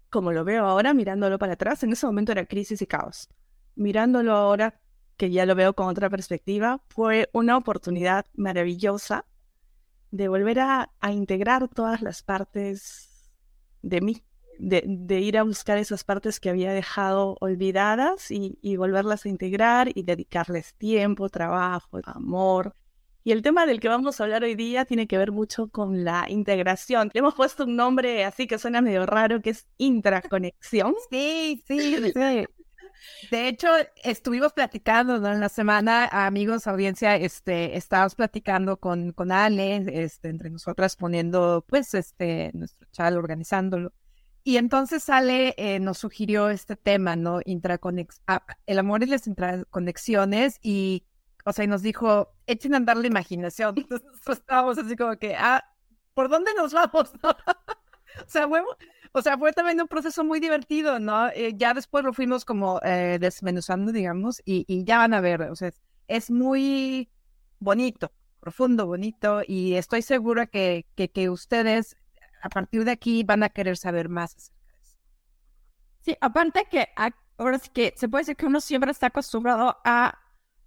Como 0.08 0.30
lo 0.30 0.44
veo 0.44 0.64
ahora, 0.64 0.94
mirándolo 0.94 1.38
para 1.38 1.54
atrás, 1.54 1.82
en 1.82 1.92
ese 1.92 2.06
momento 2.06 2.32
era 2.32 2.46
crisis 2.46 2.80
y 2.80 2.86
caos. 2.86 3.28
Mirándolo 3.74 4.32
ahora, 4.32 4.80
que 5.16 5.30
ya 5.30 5.44
lo 5.44 5.56
veo 5.56 5.74
con 5.74 5.88
otra 5.88 6.08
perspectiva, 6.08 6.80
fue 6.88 7.28
una 7.32 7.56
oportunidad 7.56 8.26
maravillosa 8.34 9.26
de 10.12 10.28
volver 10.28 10.60
a, 10.60 10.92
a 11.00 11.12
integrar 11.12 11.68
todas 11.68 12.02
las 12.02 12.22
partes 12.22 13.32
de 13.82 14.00
mí 14.00 14.22
de, 14.58 15.20
ir 15.20 15.38
a 15.38 15.42
buscar 15.42 15.78
esas 15.78 16.04
partes 16.04 16.40
que 16.40 16.50
había 16.50 16.72
dejado 16.72 17.36
olvidadas 17.40 18.30
y, 18.30 18.76
volverlas 18.76 19.24
a 19.24 19.28
integrar 19.28 19.90
y 19.94 20.02
dedicarles 20.02 20.74
tiempo, 20.74 21.28
trabajo, 21.28 22.00
amor. 22.04 22.74
Y 23.26 23.32
el 23.32 23.40
tema 23.40 23.64
del 23.64 23.80
que 23.80 23.88
vamos 23.88 24.20
a 24.20 24.24
hablar 24.24 24.44
hoy 24.44 24.54
día 24.54 24.84
tiene 24.84 25.06
que 25.06 25.16
ver 25.16 25.32
mucho 25.32 25.68
con 25.68 26.04
la 26.04 26.26
integración. 26.28 27.10
Le 27.14 27.20
hemos 27.20 27.34
puesto 27.34 27.64
un 27.64 27.74
nombre 27.74 28.24
así 28.24 28.46
que 28.46 28.58
suena 28.58 28.82
medio 28.82 29.06
raro, 29.06 29.40
que 29.40 29.50
es 29.50 29.66
intraconexión. 29.78 30.94
Sí, 31.10 31.62
sí, 31.66 31.96
sí. 32.14 32.46
De 33.30 33.48
hecho, 33.48 33.68
estuvimos 34.02 34.52
platicando 34.52 35.16
en 35.16 35.40
la 35.40 35.48
semana, 35.48 36.06
amigos, 36.06 36.66
audiencia, 36.66 37.16
este, 37.16 37.76
estábamos 37.76 38.14
platicando 38.14 38.78
con, 38.78 39.12
con 39.12 39.32
Ale, 39.32 39.84
este, 40.04 40.28
entre 40.28 40.50
nosotras 40.50 40.96
poniendo, 40.96 41.64
pues, 41.68 41.94
este, 41.94 42.50
nuestro 42.54 42.86
chat, 42.92 43.14
organizándolo. 43.14 43.92
Y 44.46 44.58
entonces 44.58 45.02
sale, 45.02 45.54
eh, 45.56 45.80
nos 45.80 45.96
sugirió 45.96 46.50
este 46.50 46.76
tema, 46.76 47.16
¿no? 47.16 47.40
Intraconex 47.46 48.20
ah, 48.26 48.44
el 48.66 48.78
amor 48.78 49.02
y 49.02 49.06
las 49.06 49.26
intraconexiones 49.26 50.58
y, 50.62 51.06
o 51.46 51.52
sea, 51.54 51.64
y 51.64 51.68
nos 51.68 51.80
dijo, 51.80 52.34
echen 52.46 52.74
a 52.74 52.76
andar 52.76 52.98
la 52.98 53.06
imaginación. 53.06 53.74
Entonces 53.78 54.06
pues, 54.22 54.38
estábamos 54.38 54.76
así 54.76 54.96
como 54.96 55.16
que, 55.16 55.34
ah, 55.34 55.64
¿por 56.12 56.28
dónde 56.28 56.52
nos 56.58 56.74
vamos? 56.74 57.10
o, 57.22 58.28
sea, 58.28 58.46
fue, 58.46 58.62
o 59.12 59.22
sea, 59.22 59.38
fue 59.38 59.54
también 59.54 59.80
un 59.80 59.88
proceso 59.88 60.22
muy 60.24 60.40
divertido, 60.40 60.98
¿no? 60.98 61.28
Eh, 61.30 61.54
ya 61.56 61.72
después 61.72 62.04
lo 62.04 62.12
fuimos 62.12 62.44
como 62.44 62.80
eh, 62.84 63.16
desmenuzando, 63.18 63.92
digamos, 63.92 64.42
y, 64.44 64.66
y, 64.68 64.84
ya 64.84 64.98
van 64.98 65.14
a 65.14 65.22
ver, 65.22 65.40
o 65.42 65.56
sea, 65.56 65.72
es 66.06 66.30
muy 66.30 67.08
bonito, 67.60 68.12
profundo, 68.40 68.86
bonito, 68.86 69.40
y 69.46 69.76
estoy 69.76 70.02
segura 70.02 70.46
que, 70.46 70.84
que 70.94 71.30
ustedes 71.30 71.96
a 72.44 72.50
partir 72.50 72.84
de 72.84 72.90
aquí 72.90 73.24
van 73.24 73.42
a 73.42 73.48
querer 73.48 73.78
saber 73.78 74.10
más 74.10 74.36
acerca 74.36 74.70
de 74.70 74.82
eso. 74.82 74.98
Sí, 76.00 76.16
aparte 76.20 76.66
que 76.70 76.88
ahora 77.38 77.58
sí 77.58 77.70
que 77.72 77.94
se 77.96 78.06
puede 78.08 78.20
decir 78.22 78.36
que 78.36 78.46
uno 78.46 78.60
siempre 78.60 78.90
está 78.90 79.06
acostumbrado 79.06 79.78
a 79.82 80.18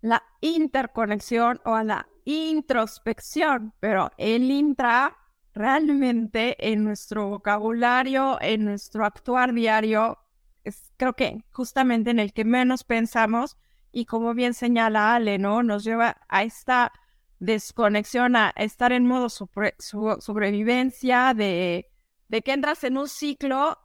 la 0.01 0.24
interconexión 0.41 1.62
o 1.65 1.75
a 1.75 1.84
la 1.84 2.07
introspección, 2.25 3.74
pero 3.79 4.12
el 4.17 4.50
intra 4.50 5.17
realmente 5.53 6.72
en 6.72 6.84
nuestro 6.84 7.29
vocabulario, 7.29 8.39
en 8.41 8.65
nuestro 8.65 9.05
actuar 9.05 9.53
diario, 9.53 10.17
es 10.63 10.93
creo 10.98 11.13
que 11.13 11.43
justamente 11.51 12.10
en 12.10 12.19
el 12.19 12.34
que 12.34 12.43
menos 12.43 12.84
pensamos 12.84 13.55
y 13.91 14.05
como 14.05 14.34
bien 14.34 14.55
señala 14.55 15.13
Ale, 15.13 15.38
¿no? 15.38 15.62
Nos 15.62 15.84
lleva 15.84 16.17
a 16.27 16.41
esta 16.41 16.91
desconexión 17.39 18.36
a 18.36 18.50
estar 18.56 18.91
en 18.91 19.06
modo 19.06 19.29
sobrevivencia, 19.29 21.34
de, 21.34 21.89
que 22.29 22.51
entras 22.51 22.84
en 22.84 22.98
un 22.98 23.08
ciclo 23.08 23.77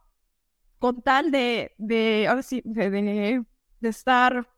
con 0.79 1.01
tal 1.01 1.31
de, 1.31 1.73
de, 1.77 2.27
ahora 2.27 2.41
de, 2.63 3.45
estar, 3.81 4.49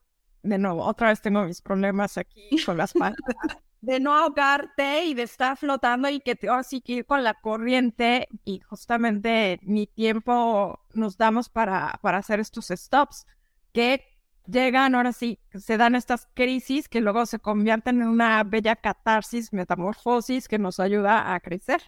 de 0.42 0.58
nuevo, 0.58 0.84
otra 0.84 1.10
vez 1.10 1.22
tengo 1.22 1.44
mis 1.44 1.62
problemas 1.62 2.18
aquí 2.18 2.50
con 2.66 2.78
las 2.78 2.96
manos, 2.96 3.20
de 3.82 4.00
no 4.00 4.16
ahogarte 4.16 5.06
y 5.06 5.14
de 5.14 5.24
estar 5.24 5.58
flotando 5.58 6.10
y 6.10 6.20
que 6.20 6.38
ahora 6.48 6.64
sí 6.64 6.82
que 6.82 6.94
ir 6.94 7.06
con 7.06 7.24
la 7.24 7.36
corriente 7.36 8.28
y 8.44 8.60
justamente 8.62 9.60
mi 9.62 9.86
tiempo 9.86 10.80
nos 10.94 11.18
damos 11.18 11.50
para, 11.50 12.00
para 12.02 12.18
hacer 12.18 12.40
estos 12.40 12.68
stops 12.68 13.28
que 13.72 14.15
llegan, 14.48 14.96
ahora 14.96 15.12
sí, 15.12 15.40
se 15.54 15.78
dan 15.78 15.96
estas 15.96 16.28
crisis 16.34 16.90
que 16.90 17.02
luego 17.02 17.26
se 17.26 17.40
convierten 17.40 18.02
en 18.02 18.08
una 18.08 18.44
bella 18.44 18.76
catarsis, 18.76 19.54
metamorfosis 19.54 20.48
que 20.48 20.60
nos 20.60 20.80
ayuda 20.80 21.34
a 21.34 21.40
crecer. 21.40 21.82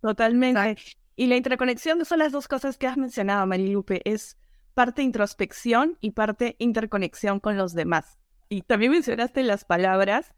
Totalmente. 0.00 0.76
Y 1.16 1.26
la 1.26 1.36
interconexión 1.36 2.04
son 2.04 2.18
las 2.18 2.32
dos 2.32 2.46
cosas 2.46 2.76
que 2.76 2.86
has 2.86 2.96
mencionado, 2.96 3.46
Marilupe, 3.46 4.02
es 4.04 4.36
parte 4.74 5.02
introspección 5.02 5.96
y 6.00 6.10
parte 6.10 6.56
interconexión 6.58 7.40
con 7.40 7.56
los 7.56 7.72
demás. 7.72 8.18
Y 8.48 8.62
también 8.62 8.92
mencionaste 8.92 9.42
las 9.42 9.64
palabras. 9.64 10.34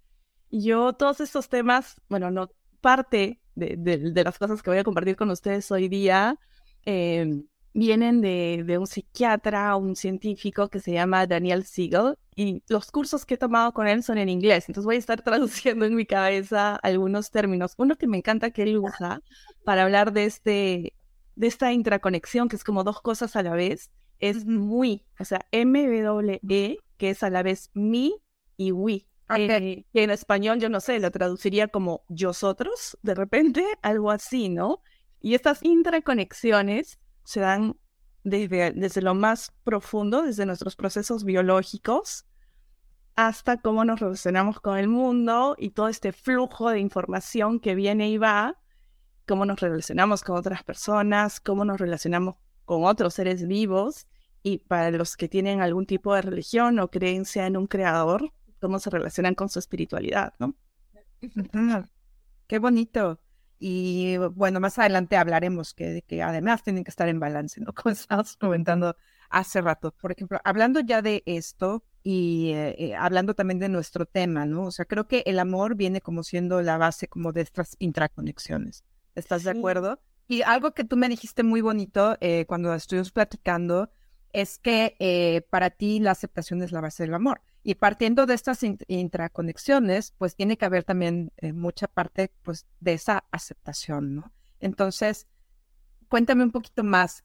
Yo 0.50 0.92
todos 0.92 1.20
estos 1.20 1.48
temas, 1.48 2.00
bueno, 2.08 2.30
no 2.30 2.50
parte 2.80 3.40
de, 3.56 4.22
las 4.24 4.38
cosas 4.38 4.62
que 4.62 4.70
voy 4.70 4.78
a 4.78 4.84
compartir 4.84 5.16
con 5.16 5.30
ustedes 5.30 5.70
hoy 5.72 5.88
día 5.88 6.38
em, 6.84 7.44
vienen 7.74 8.20
de, 8.20 8.64
de, 8.66 8.78
un 8.78 8.86
psiquiatra, 8.86 9.76
un 9.76 9.96
científico 9.96 10.68
que 10.68 10.80
se 10.80 10.92
llama 10.92 11.26
Daniel 11.26 11.64
Siegel, 11.64 12.16
y 12.34 12.62
los 12.68 12.90
cursos 12.90 13.26
que 13.26 13.34
he 13.34 13.38
tomado 13.38 13.72
con 13.72 13.88
él 13.88 14.02
son 14.02 14.18
en 14.18 14.28
inglés, 14.28 14.68
entonces 14.68 14.86
voy 14.86 14.96
a 14.96 14.98
estar 14.98 15.22
traduciendo 15.22 15.84
en 15.84 15.94
mi 15.94 16.06
cabeza 16.06 16.76
algunos 16.76 17.30
términos. 17.30 17.74
Uno 17.76 17.96
que 17.96 18.06
me 18.06 18.18
encanta 18.18 18.50
que 18.50 18.62
él 18.62 18.78
usa 18.78 19.22
para 19.64 19.82
hablar 19.82 20.12
de, 20.12 20.24
este, 20.24 20.94
de 21.36 21.46
esta 21.46 21.72
intraconexión, 21.72 22.48
que 22.48 22.56
es 22.56 22.64
como 22.64 22.84
dos 22.84 23.00
cosas 23.00 23.36
a 23.36 23.42
la 23.42 23.54
vez, 23.54 23.90
es 24.20 24.46
muy, 24.46 25.04
o 25.18 25.24
sea, 25.24 25.46
M-W-E, 25.52 26.78
que 26.96 27.10
es 27.10 27.22
a 27.22 27.30
la 27.30 27.42
vez 27.42 27.70
mi 27.74 28.14
y 28.56 28.72
we. 28.72 29.04
Eh, 29.36 29.84
que 29.92 30.02
en 30.02 30.10
español 30.10 30.58
yo 30.58 30.70
no 30.70 30.80
sé, 30.80 30.98
lo 31.00 31.10
traduciría 31.10 31.68
como 31.68 32.02
yosotros, 32.08 32.96
de 33.02 33.14
repente, 33.14 33.64
algo 33.82 34.10
así, 34.10 34.48
¿no? 34.48 34.80
Y 35.20 35.34
estas 35.34 35.62
intraconexiones 35.62 36.98
se 37.28 37.40
dan 37.40 37.76
desde, 38.24 38.72
desde 38.72 39.02
lo 39.02 39.14
más 39.14 39.52
profundo, 39.62 40.22
desde 40.22 40.46
nuestros 40.46 40.76
procesos 40.76 41.24
biológicos, 41.24 42.24
hasta 43.16 43.58
cómo 43.58 43.84
nos 43.84 44.00
relacionamos 44.00 44.60
con 44.60 44.78
el 44.78 44.88
mundo 44.88 45.54
y 45.58 45.70
todo 45.70 45.88
este 45.88 46.12
flujo 46.12 46.70
de 46.70 46.80
información 46.80 47.60
que 47.60 47.74
viene 47.74 48.08
y 48.08 48.16
va, 48.16 48.58
cómo 49.26 49.44
nos 49.44 49.60
relacionamos 49.60 50.22
con 50.22 50.38
otras 50.38 50.64
personas, 50.64 51.38
cómo 51.38 51.66
nos 51.66 51.78
relacionamos 51.78 52.36
con 52.64 52.84
otros 52.84 53.12
seres 53.12 53.46
vivos 53.46 54.06
y 54.42 54.60
para 54.60 54.90
los 54.90 55.14
que 55.14 55.28
tienen 55.28 55.60
algún 55.60 55.84
tipo 55.84 56.14
de 56.14 56.22
religión 56.22 56.78
o 56.78 56.88
creencia 56.90 57.46
en 57.46 57.58
un 57.58 57.66
creador, 57.66 58.32
cómo 58.58 58.78
se 58.78 58.88
relacionan 58.88 59.34
con 59.34 59.50
su 59.50 59.58
espiritualidad, 59.58 60.32
¿no? 60.38 60.54
Qué 62.46 62.58
bonito. 62.58 63.20
Y 63.58 64.16
bueno, 64.16 64.60
más 64.60 64.78
adelante 64.78 65.16
hablaremos 65.16 65.74
que, 65.74 66.02
que 66.06 66.22
además 66.22 66.62
tienen 66.62 66.84
que 66.84 66.90
estar 66.90 67.08
en 67.08 67.18
balance, 67.18 67.60
¿no? 67.60 67.72
Como 67.74 67.92
estábamos 67.92 68.36
comentando 68.36 68.96
hace 69.30 69.60
rato. 69.60 69.92
Por 69.92 70.12
ejemplo, 70.12 70.40
hablando 70.44 70.80
ya 70.80 71.02
de 71.02 71.22
esto 71.26 71.84
y 72.02 72.52
eh, 72.52 72.74
eh, 72.78 72.94
hablando 72.94 73.34
también 73.34 73.58
de 73.58 73.68
nuestro 73.68 74.06
tema, 74.06 74.46
¿no? 74.46 74.64
O 74.66 74.70
sea, 74.70 74.84
creo 74.84 75.08
que 75.08 75.22
el 75.26 75.38
amor 75.38 75.74
viene 75.74 76.00
como 76.00 76.22
siendo 76.22 76.62
la 76.62 76.78
base 76.78 77.08
como 77.08 77.32
de 77.32 77.42
estas 77.42 77.76
intraconexiones. 77.78 78.84
¿Estás 79.14 79.44
de 79.44 79.50
acuerdo? 79.50 80.00
Y 80.28 80.42
algo 80.42 80.72
que 80.72 80.84
tú 80.84 80.96
me 80.96 81.08
dijiste 81.08 81.42
muy 81.42 81.60
bonito 81.60 82.16
eh, 82.20 82.44
cuando 82.46 82.72
estuvimos 82.74 83.10
platicando 83.10 83.90
es 84.32 84.58
que 84.58 85.44
para 85.50 85.70
ti 85.70 86.00
la 86.00 86.10
aceptación 86.10 86.62
es 86.62 86.70
la 86.70 86.82
base 86.82 87.02
del 87.02 87.14
amor. 87.14 87.40
Y 87.68 87.74
partiendo 87.74 88.24
de 88.24 88.32
estas 88.32 88.62
intraconexiones, 88.62 90.14
pues 90.16 90.34
tiene 90.34 90.56
que 90.56 90.64
haber 90.64 90.84
también 90.84 91.32
eh, 91.36 91.52
mucha 91.52 91.86
parte 91.86 92.32
pues, 92.42 92.66
de 92.80 92.94
esa 92.94 93.24
aceptación, 93.30 94.14
¿no? 94.14 94.32
Entonces, 94.58 95.26
cuéntame 96.08 96.44
un 96.44 96.50
poquito 96.50 96.82
más. 96.82 97.24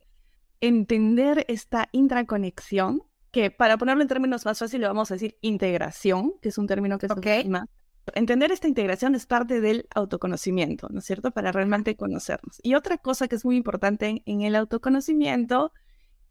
Entender 0.59 1.45
esta 1.47 1.88
intraconexión, 1.93 3.03
que 3.31 3.51
para 3.51 3.77
ponerlo 3.77 4.01
en 4.01 4.09
términos 4.09 4.43
más 4.43 4.59
fáciles, 4.59 4.85
vamos 4.85 5.12
a 5.12 5.13
decir 5.13 5.38
integración, 5.39 6.33
que 6.41 6.50
es 6.50 6.57
un 6.57 6.67
término 6.67 6.97
que 6.97 7.07
se 7.07 7.45
más. 7.47 7.69
Entender 8.13 8.51
esta 8.51 8.67
integración 8.67 9.15
es 9.15 9.25
parte 9.25 9.62
del 9.62 9.88
autoconocimiento, 9.95 10.89
¿no 10.89 11.00
es 11.00 11.05
cierto? 11.05 11.31
Para 11.31 11.53
realmente 11.53 11.95
conocernos. 11.95 12.59
Y 12.63 12.75
otra 12.75 12.97
cosa 12.97 13.29
que 13.29 13.38
es 13.38 13.45
muy 13.45 13.55
importante 13.55 14.21
en 14.25 14.41
el 14.41 14.57
autoconocimiento 14.57 15.71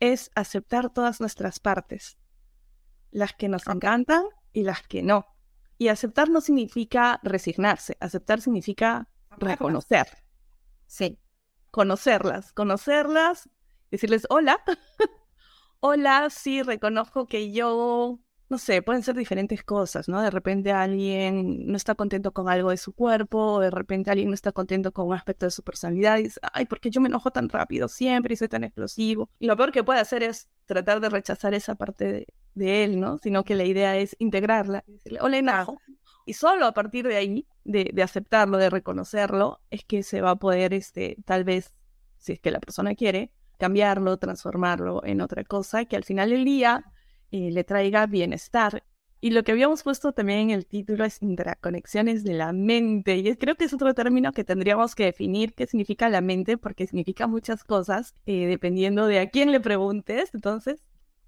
es 0.00 0.31
aceptar 0.35 0.92
todas 0.92 1.19
nuestras 1.19 1.61
partes 1.61 2.19
las 3.12 3.35
que 3.35 3.49
nos 3.49 3.66
encantan 3.69 4.25
y 4.52 4.64
las 4.64 4.83
que 4.83 5.02
no. 5.02 5.26
Y 5.78 5.88
aceptar 5.88 6.28
no 6.28 6.40
significa 6.40 7.21
resignarse, 7.23 7.97
aceptar 8.00 8.40
significa 8.40 9.09
reconocer. 9.38 10.07
Sí. 10.87 11.19
Conocerlas, 11.71 12.52
conocerlas, 12.52 13.49
decirles 13.90 14.26
hola. 14.28 14.62
hola, 15.81 16.28
sí, 16.31 16.62
reconozco 16.62 17.26
que 17.26 17.52
yo, 17.52 18.21
no 18.49 18.59
sé, 18.59 18.83
pueden 18.83 19.02
ser 19.02 19.16
diferentes 19.16 19.64
cosas, 19.64 20.09
¿no? 20.09 20.21
De 20.21 20.31
repente 20.31 20.71
alguien 20.71 21.66
no 21.66 21.76
está 21.76 21.95
contento 21.95 22.33
con 22.33 22.49
algo 22.49 22.71
de 22.71 22.76
su 22.76 22.92
cuerpo, 22.92 23.54
o 23.54 23.61
de 23.61 23.71
repente 23.71 24.11
alguien 24.11 24.28
no 24.28 24.35
está 24.35 24.52
contento 24.52 24.92
con 24.92 25.09
un 25.09 25.14
aspecto 25.14 25.47
de 25.47 25.50
su 25.50 25.62
personalidad 25.62 26.19
y 26.19 26.25
dice, 26.25 26.40
ay, 26.52 26.66
¿por 26.66 26.78
qué 26.78 26.90
yo 26.90 27.00
me 27.00 27.09
enojo 27.09 27.31
tan 27.31 27.49
rápido 27.49 27.88
siempre 27.88 28.35
y 28.35 28.37
soy 28.37 28.49
tan 28.49 28.64
explosivo? 28.64 29.31
Y 29.38 29.47
lo 29.47 29.57
peor 29.57 29.73
que 29.73 29.83
puede 29.83 30.00
hacer 30.00 30.23
es 30.23 30.49
tratar 30.66 31.00
de 31.00 31.09
rechazar 31.09 31.54
esa 31.54 31.75
parte 31.75 32.12
de, 32.12 32.26
de 32.54 32.85
él, 32.85 33.00
¿no? 33.00 33.18
Sino 33.18 33.44
que 33.44 33.54
la 33.54 33.64
idea 33.64 33.97
es 33.97 34.16
integrarla 34.18 34.85
decirle, 34.87 35.21
hola. 35.21 35.66
Y 36.25 36.35
solo 36.35 36.66
a 36.66 36.73
partir 36.73 37.06
de 37.06 37.16
ahí, 37.16 37.47
de, 37.64 37.90
de, 37.92 38.02
aceptarlo, 38.02 38.59
de 38.59 38.71
reconocerlo, 38.71 39.61
es 39.71 39.85
que 39.85 40.02
se 40.02 40.21
va 40.21 40.30
a 40.30 40.37
poder, 40.37 40.73
este, 40.73 41.16
tal 41.25 41.44
vez, 41.44 41.75
si 42.18 42.32
es 42.32 42.40
que 42.40 42.50
la 42.50 42.61
persona 42.61 42.94
quiere, 42.94 43.32
cambiarlo, 43.59 44.16
transformarlo 44.16 45.04
en 45.04 45.21
otra 45.21 45.44
cosa 45.44 45.85
que 45.85 45.94
al 45.94 46.04
final 46.04 46.30
del 46.30 46.44
día 46.44 46.85
eh, 47.30 47.50
le 47.52 47.64
traiga 47.64 48.06
bienestar. 48.06 48.85
Y 49.21 49.30
lo 49.30 49.44
que 49.44 49.52
habíamos 49.52 49.85
puesto 49.85 50.12
también 50.12 50.40
en 50.40 50.50
el 50.50 50.66
título 50.66 51.04
es 51.04 51.23
interconexiones 51.23 52.25
de 52.25 52.35
la 52.35 52.52
mente. 52.52 53.16
Y 53.16 53.37
creo 53.37 53.54
que 53.54 53.66
es 53.66 53.73
otro 53.73 53.94
término 53.94 54.32
que 54.32 54.42
tendríamos 54.42 54.97
que 54.97 55.04
definir 55.04 55.54
qué 55.54 55.68
significa 55.68 56.09
la 56.09 56.21
mente, 56.21 56.59
porque 56.59 56.88
significa 56.88 57.28
muchas 57.28 57.62
cosas, 57.62 58.16
eh, 58.26 58.47
dependiendo 58.47 59.06
de 59.06 59.21
a 59.21 59.30
quién 59.30 59.52
le 59.52 59.61
preguntes. 59.61 60.30
Entonces, 60.35 60.82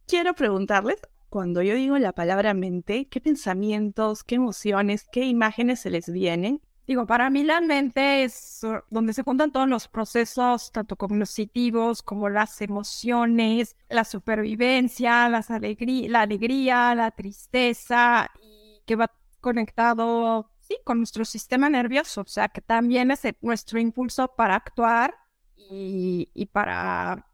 quiero 0.06 0.34
preguntarles, 0.34 1.00
cuando 1.34 1.62
yo 1.62 1.74
digo 1.74 1.98
la 1.98 2.12
palabra 2.12 2.54
mente, 2.54 3.08
¿qué 3.08 3.20
pensamientos, 3.20 4.22
qué 4.22 4.36
emociones, 4.36 5.08
qué 5.10 5.24
imágenes 5.24 5.80
se 5.80 5.90
les 5.90 6.08
vienen? 6.08 6.62
Digo, 6.86 7.08
para 7.08 7.28
mí 7.28 7.42
la 7.42 7.60
mente 7.60 8.22
es 8.22 8.60
donde 8.88 9.12
se 9.12 9.24
juntan 9.24 9.50
todos 9.50 9.68
los 9.68 9.88
procesos, 9.88 10.70
tanto 10.70 10.94
cognitivos 10.94 12.04
como 12.04 12.28
las 12.28 12.60
emociones, 12.62 13.74
la 13.88 14.04
supervivencia, 14.04 15.28
la 15.28 16.20
alegría, 16.20 16.94
la 16.94 17.10
tristeza, 17.10 18.30
y 18.40 18.80
que 18.86 18.94
va 18.94 19.10
conectado, 19.40 20.52
sí, 20.60 20.78
con 20.84 20.98
nuestro 20.98 21.24
sistema 21.24 21.68
nervioso, 21.68 22.20
o 22.20 22.26
sea, 22.28 22.48
que 22.48 22.60
también 22.60 23.10
es 23.10 23.22
nuestro 23.40 23.80
impulso 23.80 24.28
para 24.36 24.54
actuar 24.54 25.16
y, 25.56 26.30
y 26.32 26.46
para 26.46 27.26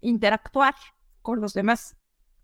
interactuar 0.00 0.74
con 1.20 1.42
los 1.42 1.52
demás. 1.52 1.96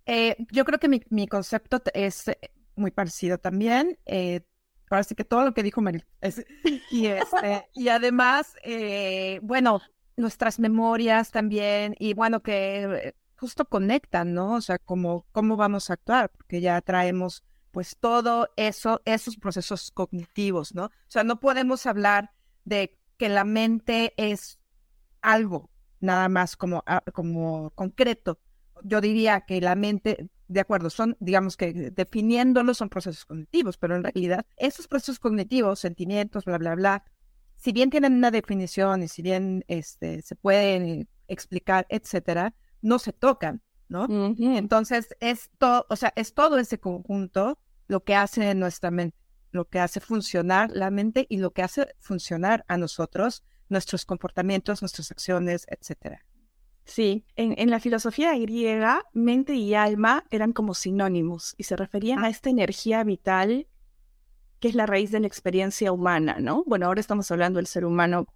Eh, 0.06 0.36
yo 0.50 0.64
creo 0.64 0.78
que 0.78 0.88
mi, 0.88 1.28
concepto 1.28 1.82
es 1.94 2.28
eh, 2.28 2.38
muy 2.76 2.90
parecido 2.90 3.38
también. 3.38 3.98
Eh, 4.06 4.40
parece 4.88 5.14
que 5.14 5.24
todo 5.24 5.44
lo 5.44 5.54
que 5.54 5.62
dijo 5.62 5.80
Mary. 5.80 6.04
y, 6.90 7.06
este, 7.06 7.68
y 7.74 7.88
además, 7.88 8.54
eh, 8.62 9.40
bueno, 9.42 9.80
nuestras 10.16 10.58
memorias 10.58 11.30
también, 11.30 11.94
y 11.98 12.14
bueno, 12.14 12.42
que 12.42 13.14
justo 13.36 13.64
conectan, 13.64 14.34
¿no? 14.34 14.54
O 14.54 14.60
sea, 14.60 14.78
como 14.78 15.26
cómo 15.32 15.56
vamos 15.56 15.90
a 15.90 15.94
actuar, 15.94 16.30
porque 16.30 16.60
ya 16.60 16.80
traemos 16.80 17.42
pues 17.70 17.96
todo 17.98 18.50
eso, 18.56 19.00
esos 19.06 19.36
procesos 19.36 19.90
cognitivos, 19.90 20.74
¿no? 20.74 20.84
O 20.84 20.90
sea, 21.08 21.24
no 21.24 21.40
podemos 21.40 21.86
hablar 21.86 22.32
de 22.64 22.98
que 23.16 23.30
la 23.30 23.44
mente 23.44 24.12
es 24.18 24.58
algo 25.22 25.70
nada 26.00 26.28
más 26.28 26.56
como, 26.56 26.82
ah, 26.86 27.02
como 27.12 27.70
concreto, 27.70 28.38
yo 28.84 29.00
diría 29.00 29.42
que 29.42 29.60
la 29.60 29.74
mente, 29.74 30.28
de 30.48 30.60
acuerdo, 30.60 30.90
son, 30.90 31.16
digamos 31.20 31.56
que 31.56 31.72
definiéndolo 31.72 32.74
son 32.74 32.88
procesos 32.88 33.24
cognitivos, 33.24 33.78
pero 33.78 33.96
en 33.96 34.04
realidad 34.04 34.46
esos 34.56 34.88
procesos 34.88 35.18
cognitivos, 35.18 35.80
sentimientos, 35.80 36.44
bla, 36.44 36.58
bla, 36.58 36.74
bla, 36.74 37.04
si 37.56 37.72
bien 37.72 37.90
tienen 37.90 38.14
una 38.14 38.30
definición 38.30 39.04
y 39.04 39.08
si 39.08 39.22
bien 39.22 39.64
este, 39.68 40.22
se 40.22 40.34
pueden 40.34 41.08
explicar, 41.28 41.86
etcétera, 41.88 42.54
no 42.80 42.98
se 42.98 43.12
tocan, 43.12 43.62
¿no? 43.88 44.06
Entonces, 44.38 45.08
es 45.20 45.50
todo, 45.58 45.86
o 45.88 45.94
sea, 45.94 46.12
es 46.16 46.34
todo 46.34 46.58
ese 46.58 46.78
conjunto 46.80 47.58
lo 47.86 48.02
que 48.02 48.16
hace 48.16 48.54
nuestra 48.56 48.90
mente, 48.90 49.16
lo 49.52 49.68
que 49.68 49.78
hace 49.78 50.00
funcionar 50.00 50.70
la 50.72 50.90
mente 50.90 51.26
y 51.28 51.36
lo 51.36 51.52
que 51.52 51.62
hace 51.62 51.94
funcionar 52.00 52.64
a 52.66 52.78
nosotros, 52.78 53.44
nuestros 53.68 54.04
comportamientos, 54.04 54.82
nuestras 54.82 55.12
acciones, 55.12 55.66
etcétera. 55.68 56.24
Sí, 56.84 57.24
en, 57.36 57.70
la 57.70 57.78
filosofía 57.78 58.36
griega, 58.36 59.04
mente 59.12 59.54
y 59.54 59.74
alma 59.74 60.24
eran 60.30 60.52
como 60.52 60.74
sinónimos 60.74 61.54
y 61.56 61.62
se 61.62 61.76
referían 61.76 62.24
a 62.24 62.28
esta 62.28 62.50
energía 62.50 63.04
vital 63.04 63.68
que 64.58 64.68
es 64.68 64.74
la 64.74 64.86
raíz 64.86 65.10
de 65.10 65.20
la 65.20 65.26
experiencia 65.26 65.92
humana, 65.92 66.36
¿no? 66.40 66.64
Bueno, 66.66 66.86
ahora 66.86 67.00
estamos 67.00 67.30
hablando 67.30 67.58
del 67.58 67.66
ser 67.66 67.84
humano 67.84 68.26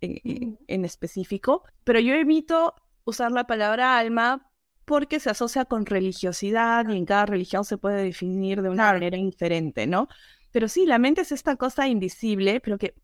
en, 0.00 0.58
en 0.66 0.84
específico, 0.84 1.62
pero 1.84 2.00
yo 2.00 2.14
evito 2.14 2.74
usar 3.04 3.32
la 3.32 3.46
palabra 3.46 3.98
alma 3.98 4.50
porque 4.84 5.20
se 5.20 5.30
asocia 5.30 5.64
con 5.64 5.86
religiosidad 5.86 6.88
y 6.88 6.96
en 6.96 7.06
cada 7.06 7.26
religión 7.26 7.64
se 7.64 7.78
puede 7.78 8.02
definir 8.02 8.62
de 8.62 8.68
una 8.68 8.92
manera 8.92 9.16
diferente, 9.16 9.86
¿no? 9.86 10.08
Pero 10.52 10.68
sí, 10.68 10.86
la 10.86 10.98
mente 10.98 11.22
es 11.22 11.32
esta 11.32 11.56
cosa 11.56 11.88
invisible, 11.88 12.60
pero 12.60 12.78
que 12.78 12.94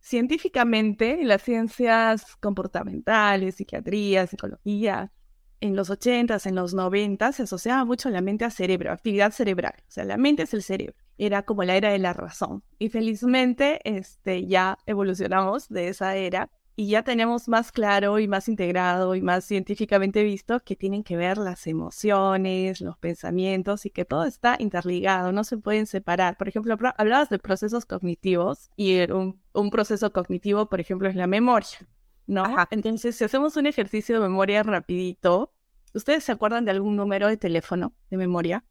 Científicamente, 0.00 1.20
en 1.20 1.28
las 1.28 1.42
ciencias 1.42 2.36
comportamentales, 2.36 3.56
psiquiatría, 3.56 4.26
psicología, 4.26 5.12
en 5.60 5.76
los 5.76 5.90
80s, 5.90 6.46
en 6.46 6.54
los 6.54 6.74
90 6.74 7.32
se 7.32 7.42
asociaba 7.42 7.84
mucho 7.84 8.08
la 8.08 8.22
mente 8.22 8.44
a 8.44 8.50
cerebro, 8.50 8.92
actividad 8.92 9.30
cerebral. 9.32 9.74
O 9.78 9.90
sea, 9.90 10.04
la 10.04 10.16
mente 10.16 10.44
es 10.44 10.54
el 10.54 10.62
cerebro. 10.62 10.94
era 11.18 11.42
como 11.42 11.64
la 11.64 11.76
era 11.76 11.90
de 11.90 11.98
la 11.98 12.14
razón. 12.14 12.64
Y 12.78 12.88
felizmente 12.88 13.80
este, 13.84 14.46
ya 14.46 14.78
evolucionamos 14.86 15.68
de 15.68 15.88
esa 15.88 16.16
era 16.16 16.50
y 16.80 16.86
ya 16.86 17.02
tenemos 17.02 17.46
más 17.46 17.72
claro 17.72 18.18
y 18.18 18.26
más 18.26 18.48
integrado 18.48 19.14
y 19.14 19.20
más 19.20 19.44
científicamente 19.44 20.22
visto 20.22 20.60
que 20.60 20.76
tienen 20.76 21.04
que 21.04 21.14
ver 21.14 21.36
las 21.36 21.66
emociones, 21.66 22.80
los 22.80 22.96
pensamientos 22.96 23.84
y 23.84 23.90
que 23.90 24.06
todo 24.06 24.24
está 24.24 24.56
interligado, 24.58 25.30
no 25.30 25.44
se 25.44 25.58
pueden 25.58 25.86
separar. 25.86 26.38
Por 26.38 26.48
ejemplo, 26.48 26.78
hablabas 26.96 27.28
de 27.28 27.38
procesos 27.38 27.84
cognitivos 27.84 28.70
y 28.76 28.98
un, 29.12 29.42
un 29.52 29.68
proceso 29.68 30.10
cognitivo, 30.10 30.70
por 30.70 30.80
ejemplo, 30.80 31.06
es 31.10 31.16
la 31.16 31.26
memoria, 31.26 31.86
¿no? 32.26 32.46
Entonces, 32.70 33.14
si 33.14 33.24
hacemos 33.24 33.58
un 33.58 33.66
ejercicio 33.66 34.14
de 34.14 34.22
memoria 34.22 34.62
rapidito, 34.62 35.52
¿ustedes 35.92 36.24
se 36.24 36.32
acuerdan 36.32 36.64
de 36.64 36.70
algún 36.70 36.96
número 36.96 37.28
de 37.28 37.36
teléfono 37.36 37.92
de 38.08 38.16
memoria? 38.16 38.64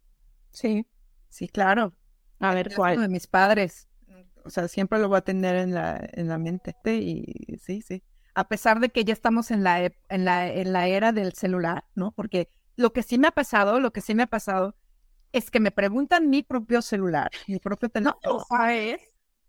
Sí, 0.50 0.88
sí, 1.30 1.48
claro. 1.48 1.94
A 2.40 2.56
ver, 2.56 2.74
¿cuál? 2.76 3.02
De 3.02 3.08
mis 3.08 3.28
padres. 3.28 3.89
O 4.50 4.52
sea, 4.52 4.68
siempre 4.68 4.98
lo 4.98 5.10
voy 5.10 5.20
a 5.20 5.22
tener 5.22 5.56
en 5.56 5.76
la, 5.76 6.02
en 6.14 6.28
la 6.28 6.40
mente. 6.40 6.76
Y 6.86 7.58
sí, 7.62 7.84
sí. 7.84 8.02
A 8.34 8.48
pesar 8.48 8.80
de 8.80 8.90
que 8.90 9.06
ya 9.06 9.14
estamos 9.14 9.52
en 9.52 9.64
la, 9.64 9.86
en 9.86 10.26
la, 10.26 10.52
en 10.52 10.74
la 10.74 10.88
era 10.88 11.12
del 11.12 11.34
celular, 11.34 11.86
¿no? 11.94 12.14
Porque 12.14 12.50
lo 12.76 12.92
que 12.92 13.04
sí 13.04 13.20
me 13.20 13.28
ha 13.28 13.32
pasado, 13.32 13.80
lo 13.80 13.94
que 13.94 14.02
sí 14.02 14.16
me 14.16 14.24
ha 14.24 14.28
pasado 14.28 14.76
es 15.34 15.52
que 15.52 15.60
me 15.60 15.70
preguntan 15.70 16.32
mi 16.32 16.42
propio 16.42 16.82
celular, 16.82 17.30
mi 17.48 17.60
propio 17.60 17.90
teléfono. 17.90 18.20
No, 18.24 18.40
¿sabes? 18.40 19.00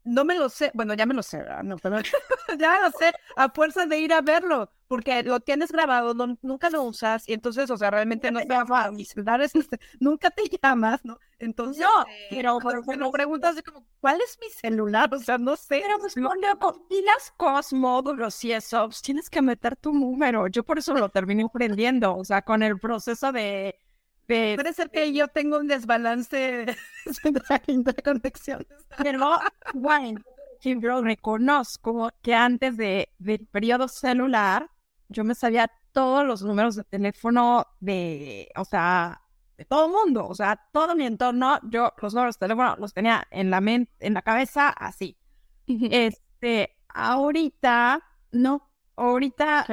No 0.04 0.26
me 0.26 0.34
lo 0.34 0.50
sé, 0.50 0.70
bueno, 0.74 0.92
ya 0.92 1.06
me 1.06 1.14
lo 1.14 1.22
sé, 1.22 1.42
no, 1.64 1.78
pero 1.78 1.96
ya 2.58 2.78
lo 2.80 2.90
sé, 2.90 3.10
a 3.36 3.48
fuerza 3.48 3.86
de 3.86 4.00
ir 4.00 4.12
a 4.12 4.20
verlo, 4.20 4.70
porque 4.90 5.22
lo 5.22 5.38
tienes 5.38 5.70
grabado, 5.70 6.14
nunca 6.42 6.68
lo 6.68 6.82
usas, 6.82 7.28
y 7.28 7.32
entonces, 7.32 7.70
o 7.70 7.76
sea, 7.76 7.92
realmente 7.92 8.32
no 8.32 8.40
te 8.40 8.90
mi 8.90 9.04
celular 9.04 9.40
es 9.40 9.54
este, 9.54 9.78
nunca 10.00 10.30
te 10.30 10.42
llamas, 10.60 11.04
¿no? 11.04 11.16
Entonces, 11.38 11.80
no, 11.80 12.02
eh, 12.10 12.26
pero, 12.30 12.58
pero, 12.84 13.12
preguntas 13.12 13.52
así 13.52 13.62
como, 13.62 13.86
¿cuál 14.00 14.20
es 14.20 14.36
mi 14.40 14.48
celular? 14.50 15.08
O 15.14 15.20
sea, 15.20 15.38
no 15.38 15.54
sé. 15.54 15.80
Pero 15.84 15.98
pues 16.00 16.14
cuando 16.14 16.88
pilas 16.88 17.32
Cosmódulos 17.36 18.44
y 18.44 18.50
eso, 18.50 18.86
pues, 18.86 19.00
tienes 19.00 19.30
que 19.30 19.40
meter 19.40 19.76
tu 19.76 19.92
número, 19.92 20.48
yo 20.48 20.64
por 20.64 20.80
eso 20.80 20.92
lo 20.94 21.08
terminé 21.08 21.44
aprendiendo, 21.44 22.16
o 22.16 22.24
sea, 22.24 22.42
con 22.42 22.64
el 22.64 22.80
proceso 22.80 23.30
de 23.30 23.78
Puede 24.26 24.72
ser 24.72 24.90
que 24.90 25.12
yo 25.12 25.28
tengo 25.28 25.58
un 25.58 25.68
desbalance 25.68 26.36
de 27.24 27.62
interconexiones. 27.68 28.66
Pero, 28.96 29.38
bueno, 29.74 30.20
yo 30.62 31.02
reconozco 31.02 32.10
que 32.22 32.34
antes 32.34 32.76
de, 32.76 33.08
del 33.18 33.46
periodo 33.46 33.88
celular, 33.88 34.68
yo 35.10 35.24
me 35.24 35.34
sabía 35.34 35.70
todos 35.92 36.24
los 36.26 36.42
números 36.42 36.76
de 36.76 36.84
teléfono 36.84 37.66
de, 37.80 38.48
o 38.56 38.64
sea, 38.64 39.22
de 39.58 39.64
todo 39.66 39.86
el 39.86 39.92
mundo, 39.92 40.26
o 40.26 40.34
sea, 40.34 40.60
todo 40.72 40.96
mi 40.96 41.04
entorno, 41.06 41.60
yo 41.70 41.92
los 42.00 42.14
números 42.14 42.36
de 42.38 42.46
teléfono 42.46 42.76
los 42.78 42.94
tenía 42.94 43.24
en 43.30 43.50
la 43.50 43.60
mente, 43.60 43.92
en 44.00 44.14
la 44.14 44.22
cabeza, 44.22 44.70
así. 44.70 45.18
Este, 45.66 46.76
ahorita, 46.88 48.02
no, 48.32 48.70
ahorita 48.96 49.66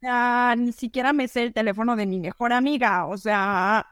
sea, 0.00 0.54
ni 0.56 0.72
siquiera 0.72 1.12
me 1.12 1.28
sé 1.28 1.44
el 1.44 1.52
teléfono 1.52 1.96
de 1.96 2.06
mi 2.06 2.20
mejor 2.20 2.52
amiga, 2.52 3.06
o 3.06 3.16
sea, 3.18 3.86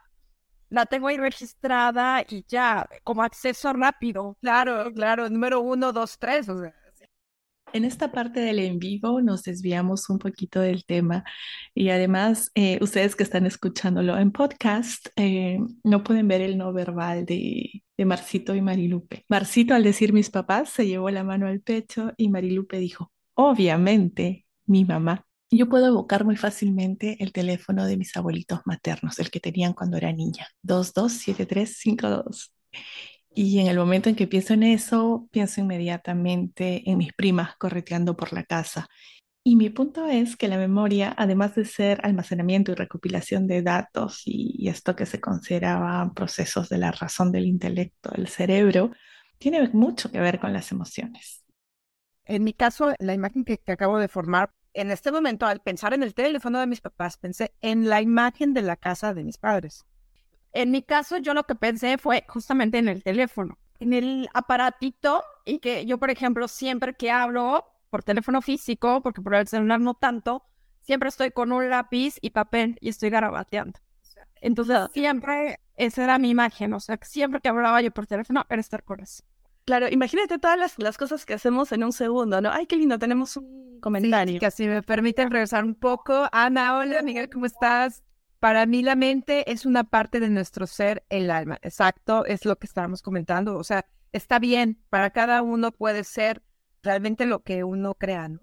la 0.71 0.87
tengo 0.87 1.09
ahí 1.09 1.17
registrada 1.19 2.23
y 2.29 2.45
ya, 2.49 2.89
como 3.05 3.23
acceso 3.23 3.73
rápido. 3.73 4.37
Claro, 4.41 4.93
claro, 4.95 5.29
número 5.31 5.61
uno, 5.61 5.93
dos, 5.93 6.19
tres, 6.19 6.49
o 6.49 6.61
sea. 6.61 6.75
En 7.73 7.85
esta 7.85 8.13
parte 8.13 8.41
del 8.41 8.59
en 8.61 8.79
vivo 8.79 9.21
nos 9.21 9.43
desviamos 9.43 10.09
un 10.09 10.19
poquito 10.19 10.61
del 10.61 10.85
tema 10.85 11.25
y 11.75 11.91
además 11.91 12.51
eh, 12.55 12.79
ustedes 12.81 13.17
que 13.17 13.23
están 13.23 13.45
escuchándolo 13.45 14.17
en 14.19 14.33
podcast 14.33 15.09
eh, 15.17 15.59
no 15.85 16.03
pueden 16.03 16.29
ver 16.29 16.41
el 16.41 16.57
no 16.57 16.73
verbal 16.73 17.27
de, 17.27 17.83
de 17.97 18.05
Marcito 18.05 18.55
y 18.55 18.63
Marilupe. 18.63 19.25
Marcito 19.29 19.75
al 19.75 19.83
decir 19.83 20.13
mis 20.13 20.31
papás 20.31 20.71
se 20.71 20.87
llevó 20.87 21.11
la 21.11 21.25
mano 21.25 21.47
al 21.47 21.61
pecho 21.61 22.13
y 22.17 22.29
Marilupe 22.29 22.79
dijo, 22.79 23.13
obviamente, 23.35 24.47
mi 24.67 24.85
mamá. 24.85 25.25
Yo 25.51 25.69
puedo 25.69 25.87
evocar 25.87 26.25
muy 26.25 26.37
fácilmente 26.37 27.23
el 27.23 27.33
teléfono 27.33 27.87
de 27.87 27.97
mis 27.97 28.17
abuelitos 28.17 28.61
maternos, 28.65 29.19
el 29.21 29.31
que 29.31 29.39
tenían 29.39 29.75
cuando 29.75 29.97
era 29.97 30.13
niña, 30.13 30.49
227352. 30.63 32.53
Y 33.39 33.61
en 33.61 33.67
el 33.67 33.77
momento 33.77 34.09
en 34.09 34.17
que 34.17 34.27
pienso 34.27 34.55
en 34.55 34.63
eso, 34.63 35.29
pienso 35.31 35.61
inmediatamente 35.61 36.89
en 36.91 36.97
mis 36.97 37.13
primas 37.13 37.55
correteando 37.59 38.17
por 38.17 38.33
la 38.33 38.45
casa. 38.45 38.89
Y 39.45 39.57
mi 39.57 39.69
punto 39.69 40.07
es 40.07 40.37
que 40.37 40.49
la 40.49 40.57
memoria, 40.57 41.15
además 41.19 41.55
de 41.55 41.67
ser 41.67 42.01
almacenamiento 42.03 42.73
y 42.73 42.77
recopilación 42.77 43.47
de 43.47 43.61
datos 43.61 44.23
y, 44.25 44.67
esto 44.71 44.97
que 44.97 45.05
se 45.05 45.21
consideraba 45.21 46.11
procesos 46.15 46.71
de 46.71 46.79
la 46.79 46.93
razón 46.93 47.31
del 47.31 47.45
intelecto, 47.45 48.11
del 48.17 48.27
cerebro, 48.27 48.93
tiene 49.37 49.69
mucho 49.69 50.11
que 50.11 50.19
ver 50.19 50.41
con 50.41 50.55
las 50.55 50.73
emociones. 50.73 51.45
En 52.25 52.43
mi 52.43 52.55
caso, 52.55 52.95
la 52.99 53.13
imagen 53.13 53.45
que 53.45 53.61
acabo 53.67 53.99
de 53.99 54.09
formar 54.09 54.51
en 54.73 54.91
este 54.91 55.13
momento, 55.13 55.45
al 55.45 55.61
pensar 55.61 55.93
en 55.93 56.03
el 56.03 56.15
teléfono 56.15 56.59
de 56.59 56.67
mis 56.67 56.81
papás, 56.81 57.19
pensé 57.19 57.53
en 57.61 57.91
la 57.91 58.01
imagen 58.01 58.55
de 58.55 58.63
la 58.63 58.77
casa 58.77 59.13
de 59.13 59.25
mis 59.25 59.37
padres. 59.37 59.85
En 60.57 60.71
mi 60.71 60.83
caso, 60.83 61.19
yo 61.19 61.35
lo 61.35 61.45
que 61.45 61.55
pensé 61.55 61.99
fue 61.99 62.25
justamente 62.29 62.79
en 62.79 62.89
el 62.89 63.03
teléfono, 63.03 63.59
en 63.79 63.93
el 63.93 64.29
aparatito 64.33 65.23
y 65.45 65.59
que 65.59 65.85
yo, 65.85 65.99
por 65.99 66.09
ejemplo, 66.11 66.49
siempre 66.49 66.95
que 66.95 67.11
hablo 67.11 67.67
por 67.91 68.03
teléfono 68.03 68.41
físico, 68.41 69.03
porque 69.03 69.21
por 69.21 69.35
el 69.35 69.47
celular 69.47 69.81
no 69.81 69.93
tanto, 69.93 70.45
siempre 70.81 71.11
estoy 71.11 71.31
con 71.31 71.53
un 71.53 71.69
lápiz 71.69 72.17
y 72.23 72.31
papel 72.31 72.79
y 72.81 72.89
estoy 72.89 73.11
garabateando. 73.11 73.79
Entonces, 74.41 74.79
siempre 74.95 75.61
esa 75.77 76.05
era 76.05 76.19
mi 76.19 76.31
imagen, 76.31 76.73
o 76.73 76.81
sea, 76.81 76.99
siempre 77.03 77.43
que 77.43 77.51
hablaba 77.51 77.83
yo 77.83 77.91
por 77.91 78.07
teléfono 78.07 78.47
era 78.49 78.61
estar 78.61 78.83
con 78.83 79.01
eso. 79.01 79.25
Claro, 79.67 79.89
imagínate 79.91 80.39
todas 80.39 80.59
las, 80.59 80.79
las, 80.79 80.97
cosas 80.97 81.27
que 81.27 81.35
hacemos 81.35 81.71
en 81.73 81.85
un 81.85 81.93
segundo, 81.93 82.41
¿no? 82.41 82.51
Ay, 82.51 82.67
qué 82.67 82.77
lindo, 82.77 82.99
tenemos 82.99 83.37
un 83.37 83.79
comentario. 83.81 84.35
Sí, 84.35 84.41
que 84.41 84.51
si 84.51 84.69
me 84.69 84.83
permiten 84.83 85.31
regresar 85.31 85.65
un 85.65 85.75
poco. 85.75 86.29
Ana, 86.33 86.79
hola, 86.79 87.03
Miguel, 87.03 87.29
¿cómo 87.29 87.45
estás? 87.45 88.03
Para 88.41 88.67
mí 88.67 88.83
la 88.83 88.97
mente 88.97 89.51
es 89.51 89.67
una 89.67 89.85
parte 89.85 90.21
de 90.21 90.29
nuestro 90.29 90.67
ser, 90.67 91.05
el 91.09 91.31
alma. 91.31 91.59
Exacto, 91.63 92.25
es 92.27 92.45
lo 92.45 92.57
que 92.57 92.67
estábamos 92.67 93.03
comentando. 93.03 93.57
O 93.57 93.65
sea, 93.65 93.87
está 94.13 94.39
bien, 94.39 94.83
para 94.91 95.11
cada 95.11 95.43
uno 95.43 95.73
puede 95.73 96.05
ser 96.05 96.43
realmente 96.83 97.27
lo 97.27 97.43
que 97.43 97.65
uno 97.65 97.95
crea, 97.95 98.29
¿no? 98.29 98.41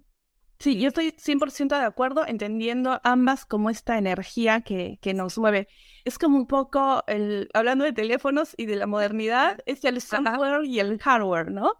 Sí, 0.60 0.80
yo 0.80 0.88
estoy 0.88 1.12
100% 1.12 1.78
de 1.78 1.84
acuerdo, 1.84 2.26
entendiendo 2.26 3.02
ambas 3.04 3.46
como 3.46 3.70
esta 3.70 3.98
energía 3.98 4.62
que, 4.62 4.98
que 5.02 5.14
nos 5.14 5.38
mueve. 5.38 5.68
Es 6.06 6.18
como 6.18 6.38
un 6.38 6.48
poco, 6.48 7.04
el, 7.08 7.50
hablando 7.54 7.84
de 7.84 7.92
teléfonos 7.92 8.54
y 8.56 8.66
de 8.66 8.78
la 8.78 8.88
modernidad, 8.88 9.60
es 9.66 9.84
el 9.84 10.00
software 10.00 10.64
y 10.64 10.80
el 10.80 11.00
hardware, 11.00 11.52
¿no? 11.52 11.74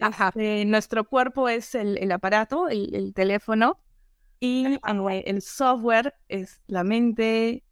Ajá. 0.00 0.32
Eh, 0.36 0.64
nuestro 0.64 1.04
cuerpo 1.04 1.50
es 1.50 1.74
el, 1.74 1.98
el 1.98 2.12
aparato, 2.12 2.70
el, 2.70 2.94
el, 2.94 3.12
teléfono, 3.12 3.78
y 4.44 4.78
el 5.24 5.40
software 5.40 6.16
es 6.28 6.60
la 6.66 6.84
mente, 6.84 7.64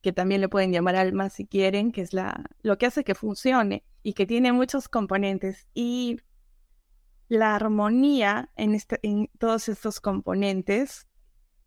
que 0.00 0.12
también 0.12 0.40
le 0.40 0.48
pueden 0.48 0.72
llamar 0.72 0.96
alma 0.96 1.30
si 1.30 1.46
quieren, 1.46 1.92
que 1.92 2.00
es 2.00 2.12
la, 2.12 2.46
lo 2.62 2.78
que 2.78 2.86
hace 2.86 3.04
que 3.04 3.14
funcione 3.14 3.84
y 4.02 4.14
que 4.14 4.26
tiene 4.26 4.52
muchos 4.52 4.88
componentes. 4.88 5.68
Y 5.72 6.20
la 7.28 7.54
armonía 7.54 8.50
en, 8.56 8.74
este, 8.74 8.98
en 9.02 9.30
todos 9.38 9.68
estos 9.68 10.00
componentes 10.00 11.06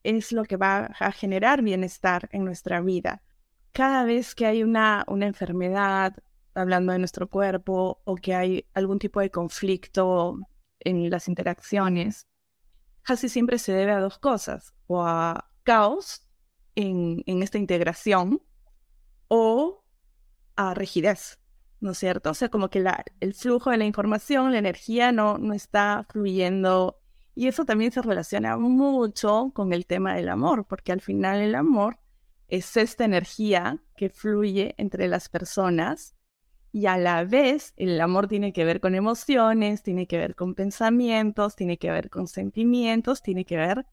es 0.03 0.34
lo 0.34 0.43
que 0.43 0.58
va 0.58 0.91
a 0.99 1.13
generar 1.13 1.62
bienestar 1.62 2.27
en 2.34 2.43
nuestra 2.43 2.82
vida. 2.82 3.23
Cada 3.71 4.03
vez 4.03 4.36
que 4.36 4.45
hay 4.45 4.62
una, 4.62 5.06
una 5.08 5.25
enfermedad, 5.25 6.17
hablando 6.53 6.91
de 6.91 6.99
nuestro 6.99 7.29
cuerpo, 7.29 8.01
o 8.03 8.15
que 8.15 8.36
hay 8.36 8.65
algún 8.73 8.99
tipo 8.99 9.21
de 9.21 9.32
conflicto 9.32 10.38
en 10.82 11.10
las 11.10 11.29
interacciones, 11.29 12.27
casi 13.03 13.29
siempre 13.29 13.59
se 13.59 13.73
debe 13.73 13.91
a 13.91 13.99
dos 13.99 14.17
cosas, 14.19 14.73
o 14.87 15.03
a 15.03 15.49
caos 15.63 16.27
en, 16.75 17.23
en 17.25 17.43
esta 17.43 17.57
integración, 17.57 18.41
o 19.27 19.83
a 20.55 20.73
rigidez. 20.73 21.39
¿no 21.83 21.91
es 21.91 21.97
cierto? 21.97 22.31
O 22.31 22.33
sea, 22.33 22.49
como 22.49 22.69
que 22.69 22.83
el 23.19 23.33
flujo 23.33 23.69
de 23.69 23.77
la 23.77 23.85
información, 23.85 24.53
la 24.53 24.57
energía 24.57 25.11
no, 25.11 25.37
no 25.37 25.53
está 25.53 26.05
fluyendo. 26.09 27.01
Y 27.35 27.47
eso 27.47 27.65
también 27.65 27.91
se 27.91 28.01
relaciona 28.01 28.57
mucho 28.57 29.51
con 29.53 29.73
el 29.73 29.85
tema 29.85 30.15
del 30.15 30.29
amor, 30.29 30.65
porque 30.65 30.93
al 30.93 31.01
final 31.01 31.41
el 31.41 31.55
amor 31.55 31.99
es 32.47 32.77
esta 32.77 33.03
energía 33.03 33.83
que 33.97 34.09
fluye 34.09 34.75
entre 34.77 35.07
las 35.09 35.27
personas 35.27 36.15
y 36.73 36.88
a 36.88 36.97
la 36.97 37.23
vez 37.23 37.73
el 37.77 38.01
amor 38.01 38.27
tiene 38.27 38.51
que 38.51 38.65
ver 38.65 38.81
con 38.81 38.95
emociones, 38.95 39.81
tiene 39.81 40.07
que 40.07 40.17
ver 40.17 40.36
con 40.36 40.55
pensamientos, 40.55 41.55
tiene 41.55 41.77
que 41.77 41.89
ver 41.89 42.09
con 42.09 42.27
sentimientos, 42.27 43.21
tiene 43.21 43.45
que 43.45 43.55
ver 43.55 43.86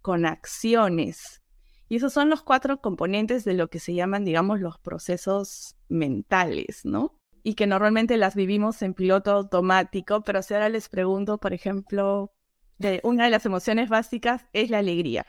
con 0.00 0.26
acciones. 0.26 1.42
Y 1.88 1.96
esos 1.96 2.12
son 2.12 2.30
los 2.30 2.42
cuatro 2.44 2.80
componentes 2.80 3.44
de 3.44 3.54
lo 3.54 3.68
que 3.68 3.80
se 3.80 3.94
llaman, 3.94 4.24
digamos, 4.24 4.60
los 4.60 4.78
procesos 4.78 5.76
mentales, 5.88 6.84
¿no? 6.84 7.18
y 7.42 7.54
que 7.54 7.66
normalmente 7.66 8.18
las 8.18 8.34
vivimos 8.34 8.82
en 8.82 8.92
piloto 8.92 9.30
automático, 9.30 10.22
pero 10.22 10.42
si 10.42 10.52
ahora 10.52 10.68
les 10.68 10.90
pregunto, 10.90 11.38
por 11.38 11.54
ejemplo, 11.54 12.32
de 12.76 13.00
una 13.04 13.24
de 13.24 13.30
las 13.30 13.46
emociones 13.46 13.88
básicas 13.88 14.46
es 14.52 14.68
la 14.68 14.78
alegría. 14.78 15.24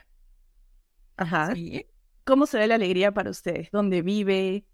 Ajá. 1.15 1.53
¿Cómo 2.25 2.45
se 2.45 2.57
ve 2.57 2.67
la 2.67 2.75
alegría 2.75 3.13
para 3.13 3.29
ustedes? 3.29 3.71
¿Dónde 3.71 4.01
vive? 4.01 4.65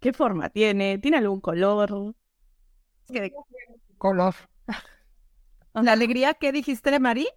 ¿Qué 0.00 0.12
forma 0.12 0.48
tiene? 0.48 0.98
¿Tiene 0.98 1.18
algún 1.18 1.40
color? 1.40 2.14
Color. 3.98 4.34
¿La 5.74 5.92
alegría 5.92 6.34
qué 6.34 6.52
dijiste, 6.52 6.98
Mari? 6.98 7.28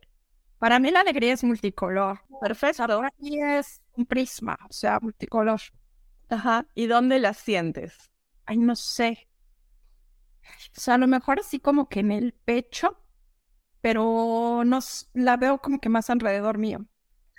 Para 0.59 0.79
mí 0.79 0.91
la 0.91 1.01
alegría 1.01 1.33
es 1.33 1.43
multicolor. 1.43 2.21
Perfecto. 2.39 3.01
Mí 3.19 3.41
es 3.41 3.81
un 3.97 4.05
prisma, 4.05 4.57
o 4.69 4.71
sea, 4.71 4.99
multicolor. 5.01 5.59
Ajá. 6.29 6.65
¿Y 6.73 6.87
dónde 6.87 7.19
la 7.19 7.33
sientes? 7.33 8.09
Ay, 8.45 8.57
no 8.57 8.75
sé. 8.75 9.27
O 10.75 10.79
sea, 10.79 10.95
a 10.95 10.97
lo 10.97 11.07
mejor 11.07 11.39
así 11.39 11.59
como 11.59 11.89
que 11.89 11.99
en 11.99 12.11
el 12.11 12.33
pecho, 12.33 12.97
pero 13.81 14.63
no 14.65 14.79
la 15.13 15.35
veo 15.37 15.57
como 15.59 15.79
que 15.79 15.89
más 15.89 16.09
alrededor 16.09 16.57
mío. 16.57 16.85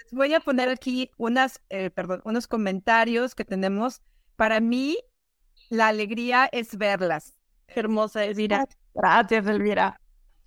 Les 0.02 0.12
voy 0.12 0.34
a 0.34 0.40
poner 0.40 0.68
aquí 0.68 1.10
unas, 1.16 1.62
eh, 1.70 1.90
perdón, 1.90 2.20
unos 2.24 2.46
comentarios 2.46 3.34
que 3.34 3.44
tenemos. 3.44 4.02
Para 4.36 4.60
mí, 4.60 4.98
la 5.74 5.88
alegría 5.88 6.48
es 6.52 6.76
verlas. 6.76 7.34
Qué 7.66 7.80
hermosa 7.80 8.24
es. 8.24 8.36
Mira, 8.36 8.66
Gracias, 8.94 9.46
Elvira. 9.46 10.00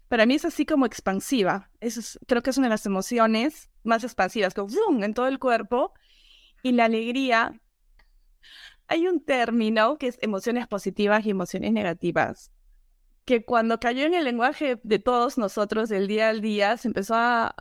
para 0.07 0.25
mí 0.25 0.35
es 0.35 0.45
así 0.45 0.65
como 0.65 0.85
expansiva. 0.85 1.69
Eso 1.79 1.99
es- 1.99 2.19
creo 2.27 2.41
que 2.41 2.49
es 2.51 2.57
una 2.57 2.67
de 2.67 2.71
las 2.71 2.85
emociones 2.85 3.69
más 3.83 4.03
expansivas, 4.03 4.53
como 4.53 4.67
¡vum! 4.69 5.03
en 5.03 5.13
todo 5.13 5.27
el 5.27 5.39
cuerpo. 5.39 5.93
Y 6.63 6.71
la 6.71 6.85
alegría, 6.85 7.59
hay 8.87 9.07
un 9.07 9.23
término 9.23 9.97
que 9.97 10.07
es 10.07 10.17
emociones 10.21 10.67
positivas 10.67 11.25
y 11.25 11.29
emociones 11.31 11.71
negativas, 11.73 12.51
que 13.25 13.43
cuando 13.45 13.79
cayó 13.79 14.05
en 14.05 14.13
el 14.13 14.23
lenguaje 14.23 14.79
de 14.83 14.99
todos 14.99 15.37
nosotros 15.37 15.89
del 15.89 16.07
día 16.07 16.29
al 16.29 16.41
día, 16.41 16.77
se 16.77 16.87
empezó 16.87 17.15
a, 17.15 17.55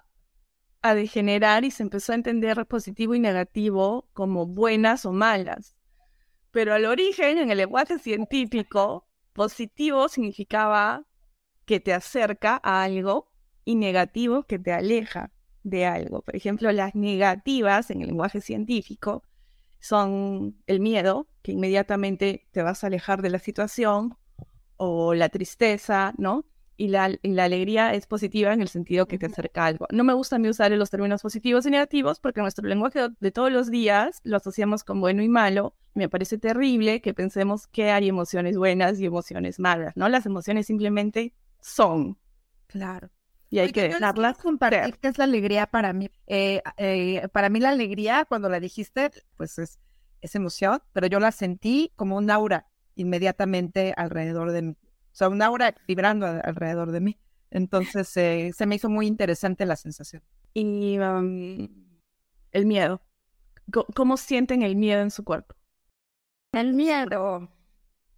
a 0.82 0.94
degenerar 0.94 1.64
y 1.64 1.70
se 1.72 1.82
empezó 1.82 2.12
a 2.12 2.14
entender 2.16 2.64
positivo 2.66 3.14
y 3.14 3.20
negativo 3.20 4.08
como 4.12 4.46
buenas 4.46 5.04
o 5.04 5.12
malas. 5.12 5.75
Pero 6.56 6.72
al 6.72 6.86
origen, 6.86 7.36
en 7.36 7.50
el 7.50 7.58
lenguaje 7.58 7.98
científico, 7.98 9.06
positivo 9.34 10.08
significaba 10.08 11.04
que 11.66 11.80
te 11.80 11.92
acerca 11.92 12.58
a 12.64 12.82
algo 12.82 13.30
y 13.66 13.74
negativo 13.74 14.44
que 14.44 14.58
te 14.58 14.72
aleja 14.72 15.30
de 15.64 15.84
algo. 15.84 16.22
Por 16.22 16.34
ejemplo, 16.34 16.72
las 16.72 16.94
negativas 16.94 17.90
en 17.90 18.00
el 18.00 18.06
lenguaje 18.06 18.40
científico 18.40 19.22
son 19.80 20.56
el 20.66 20.80
miedo, 20.80 21.28
que 21.42 21.52
inmediatamente 21.52 22.48
te 22.52 22.62
vas 22.62 22.82
a 22.82 22.86
alejar 22.86 23.20
de 23.20 23.28
la 23.28 23.38
situación, 23.38 24.16
o 24.78 25.12
la 25.12 25.28
tristeza, 25.28 26.14
¿no? 26.16 26.46
Y 26.78 26.88
la, 26.88 27.10
y 27.22 27.30
la 27.30 27.44
alegría 27.44 27.94
es 27.94 28.06
positiva 28.06 28.52
en 28.52 28.60
el 28.60 28.68
sentido 28.68 29.06
que 29.06 29.18
te 29.18 29.26
acerca 29.26 29.64
a 29.64 29.66
algo. 29.66 29.86
No 29.90 30.04
me 30.04 30.12
gusta 30.12 30.36
a 30.36 30.38
mí 30.38 30.48
usar 30.48 30.70
los 30.72 30.90
términos 30.90 31.22
positivos 31.22 31.64
y 31.64 31.70
negativos 31.70 32.20
porque 32.20 32.42
nuestro 32.42 32.68
lenguaje 32.68 33.08
de, 33.18 33.30
todos 33.30 33.50
los 33.50 33.70
días 33.70 34.20
lo 34.24 34.36
asociamos 34.36 34.84
con 34.84 35.00
bueno 35.00 35.22
y 35.22 35.28
malo. 35.28 35.74
Me 35.94 36.10
parece 36.10 36.36
terrible 36.36 37.00
que 37.00 37.14
pensemos 37.14 37.66
que 37.66 37.90
hay 37.90 38.08
emociones 38.08 38.58
buenas 38.58 39.00
y 39.00 39.06
emociones 39.06 39.58
malas, 39.58 39.96
¿no? 39.96 40.08
Las 40.10 40.26
emociones 40.26 40.66
simplemente 40.66 41.32
son 41.60 42.18
Claro. 42.66 43.10
y 43.48 43.60
hay 43.60 43.66
Oiga, 43.66 43.72
que 43.72 43.88
dejarlas 43.88 44.36
compartir 44.38 44.98
qué 44.98 45.08
es 45.08 45.16
la 45.16 45.24
alegría 45.24 45.66
para 45.66 45.94
mí. 45.94 46.10
Eh, 46.26 46.62
eh, 46.76 47.26
para 47.32 47.48
mí 47.48 47.58
la 47.58 47.70
alegría, 47.70 48.26
cuando 48.28 48.50
la 48.50 48.60
dijiste, 48.60 49.10
pues 49.36 49.58
es, 49.58 49.78
es 50.20 50.34
emoción, 50.34 50.82
pero 50.92 51.06
yo 51.06 51.20
la 51.20 51.32
sentí 51.32 51.92
como 51.96 52.16
un 52.16 52.30
aura 52.30 52.66
inmediatamente 52.96 53.94
alrededor 53.96 54.52
de 54.52 54.62
mí. 54.62 54.76
O 55.16 55.18
sea, 55.18 55.30
un 55.30 55.40
aura 55.40 55.74
vibrando 55.88 56.26
a- 56.26 56.40
alrededor 56.40 56.92
de 56.92 57.00
mí. 57.00 57.18
Entonces 57.50 58.14
eh, 58.18 58.50
se 58.54 58.66
me 58.66 58.74
hizo 58.74 58.90
muy 58.90 59.06
interesante 59.06 59.64
la 59.64 59.76
sensación. 59.76 60.22
Y 60.52 60.98
um, 60.98 61.66
el 62.52 62.66
miedo. 62.66 63.00
¿Cómo 63.94 64.18
sienten 64.18 64.60
el 64.62 64.76
miedo 64.76 65.00
en 65.00 65.10
su 65.10 65.24
cuerpo? 65.24 65.54
El 66.52 66.74
miedo. 66.74 67.50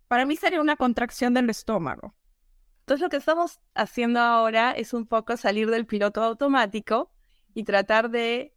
Para 0.08 0.26
mí 0.26 0.34
sería 0.34 0.60
una 0.60 0.74
contracción 0.74 1.34
del 1.34 1.48
estómago. 1.50 2.16
Entonces 2.80 3.00
lo 3.00 3.10
que 3.10 3.18
estamos 3.18 3.60
haciendo 3.74 4.18
ahora 4.18 4.72
es 4.72 4.92
un 4.92 5.06
poco 5.06 5.36
salir 5.36 5.70
del 5.70 5.86
piloto 5.86 6.20
automático 6.24 7.12
y 7.54 7.62
tratar 7.62 8.10
de 8.10 8.56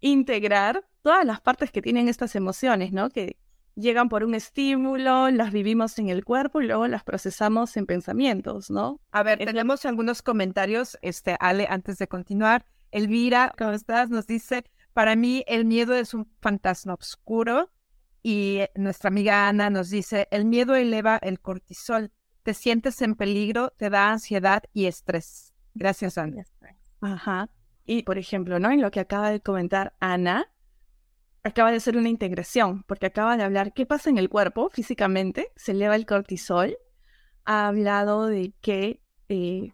integrar 0.00 0.86
todas 1.00 1.24
las 1.24 1.40
partes 1.40 1.72
que 1.72 1.80
tienen 1.80 2.08
estas 2.08 2.36
emociones, 2.36 2.92
¿no? 2.92 3.08
Que 3.08 3.38
llegan 3.74 4.08
por 4.08 4.24
un 4.24 4.34
estímulo, 4.34 5.30
las 5.30 5.52
vivimos 5.52 5.98
en 5.98 6.08
el 6.08 6.24
cuerpo 6.24 6.60
y 6.60 6.66
luego 6.66 6.86
las 6.86 7.04
procesamos 7.04 7.76
en 7.76 7.86
pensamientos, 7.86 8.70
¿no? 8.70 9.00
A 9.12 9.22
ver, 9.22 9.38
tenemos 9.38 9.84
algunos 9.86 10.22
comentarios, 10.22 10.98
este, 11.02 11.36
Ale, 11.40 11.66
antes 11.68 11.98
de 11.98 12.08
continuar. 12.08 12.64
Elvira, 12.90 13.54
¿cómo 13.56 13.70
estás? 13.72 14.10
Nos 14.10 14.26
dice, 14.26 14.64
para 14.92 15.16
mí 15.16 15.44
el 15.46 15.64
miedo 15.64 15.94
es 15.94 16.14
un 16.14 16.30
fantasma 16.40 16.94
oscuro. 16.94 17.70
Y 18.22 18.58
eh, 18.58 18.70
nuestra 18.74 19.08
amiga 19.08 19.48
Ana 19.48 19.70
nos 19.70 19.88
dice, 19.88 20.28
el 20.30 20.44
miedo 20.44 20.74
eleva 20.74 21.16
el 21.22 21.40
cortisol, 21.40 22.12
te 22.42 22.54
sientes 22.54 23.00
en 23.00 23.14
peligro, 23.14 23.70
te 23.76 23.88
da 23.88 24.10
ansiedad 24.10 24.62
y 24.72 24.86
estrés. 24.86 25.54
Gracias, 25.74 26.18
Ana. 26.18 26.44
Ajá. 27.00 27.48
Y 27.86 28.02
por 28.02 28.18
ejemplo, 28.18 28.58
¿no? 28.58 28.70
En 28.70 28.82
lo 28.82 28.90
que 28.90 29.00
acaba 29.00 29.30
de 29.30 29.40
comentar 29.40 29.94
Ana, 30.00 30.50
acaba 31.44 31.70
de 31.70 31.78
hacer 31.78 31.96
una 31.96 32.08
integración, 32.08 32.82
porque 32.84 33.06
acaba 33.06 33.36
de 33.36 33.42
hablar 33.42 33.72
qué 33.72 33.86
pasa 33.86 34.10
en 34.10 34.18
el 34.18 34.28
cuerpo 34.28 34.70
físicamente, 34.70 35.50
se 35.56 35.72
eleva 35.72 35.96
el 35.96 36.06
cortisol, 36.06 36.76
ha 37.44 37.68
hablado 37.68 38.26
de 38.26 38.52
que 38.60 39.02
eh, 39.28 39.72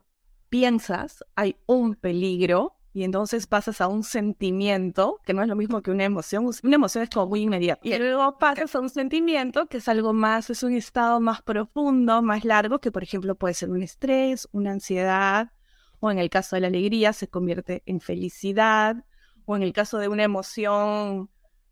piensas, 0.48 1.24
hay 1.34 1.56
un 1.66 1.94
peligro, 1.94 2.76
y 2.92 3.04
entonces 3.04 3.46
pasas 3.46 3.82
a 3.82 3.88
un 3.88 4.04
sentimiento, 4.04 5.20
que 5.22 5.34
no 5.34 5.42
es 5.42 5.48
lo 5.48 5.56
mismo 5.56 5.82
que 5.82 5.90
una 5.90 6.04
emoción, 6.04 6.48
una 6.62 6.76
emoción 6.76 7.04
es 7.04 7.10
como 7.10 7.26
muy 7.26 7.42
inmediata, 7.42 7.86
y 7.86 7.98
luego 7.98 8.38
pasas 8.38 8.74
a 8.74 8.80
un 8.80 8.88
sentimiento 8.88 9.66
que 9.66 9.78
es 9.78 9.88
algo 9.88 10.14
más, 10.14 10.48
es 10.48 10.62
un 10.62 10.72
estado 10.72 11.20
más 11.20 11.42
profundo, 11.42 12.22
más 12.22 12.44
largo, 12.44 12.78
que 12.78 12.90
por 12.90 13.02
ejemplo 13.02 13.34
puede 13.34 13.52
ser 13.52 13.68
un 13.68 13.82
estrés, 13.82 14.48
una 14.52 14.70
ansiedad, 14.70 15.52
o 16.00 16.10
en 16.10 16.18
el 16.18 16.30
caso 16.30 16.56
de 16.56 16.60
la 16.60 16.68
alegría 16.68 17.12
se 17.12 17.28
convierte 17.28 17.82
en 17.84 18.00
felicidad, 18.00 19.04
o 19.44 19.56
en 19.56 19.62
el 19.62 19.74
caso 19.74 19.98
de 19.98 20.08
una 20.08 20.24
emoción, 20.24 21.28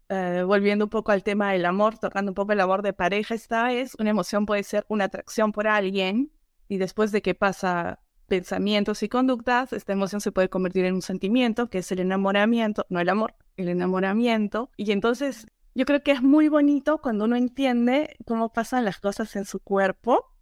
eh, 0.08 0.42
volviendo 0.46 0.86
un 0.86 0.90
poco 0.90 1.12
al 1.12 1.22
tema 1.22 1.52
del 1.52 1.64
amor, 1.64 1.98
tocando 1.98 2.30
un 2.30 2.34
poco 2.34 2.52
el 2.52 2.60
amor 2.60 2.82
de 2.82 2.92
pareja 2.92 3.34
esta 3.34 3.64
vez, 3.64 3.94
una 3.98 4.10
emoción 4.10 4.46
puede 4.46 4.62
ser 4.62 4.84
una 4.88 5.04
atracción 5.04 5.52
por 5.52 5.66
alguien, 5.66 6.32
y 6.68 6.78
después 6.78 7.12
de 7.12 7.22
que 7.22 7.34
pasa 7.34 8.00
pensamientos 8.26 9.02
y 9.02 9.08
conductas, 9.08 9.72
esta 9.72 9.92
emoción 9.92 10.20
se 10.20 10.32
puede 10.32 10.48
convertir 10.48 10.84
en 10.84 10.94
un 10.94 11.02
sentimiento, 11.02 11.68
que 11.68 11.78
es 11.78 11.92
el 11.92 12.00
enamoramiento, 12.00 12.86
no 12.88 13.00
el 13.00 13.08
amor, 13.08 13.34
el 13.56 13.68
enamoramiento, 13.68 14.70
y 14.76 14.92
entonces 14.92 15.46
yo 15.74 15.84
creo 15.84 16.02
que 16.02 16.12
es 16.12 16.22
muy 16.22 16.48
bonito 16.48 16.98
cuando 16.98 17.24
uno 17.24 17.36
entiende 17.36 18.16
cómo 18.26 18.52
pasan 18.52 18.84
las 18.84 19.00
cosas 19.00 19.34
en 19.36 19.44
su 19.44 19.60
cuerpo, 19.60 20.34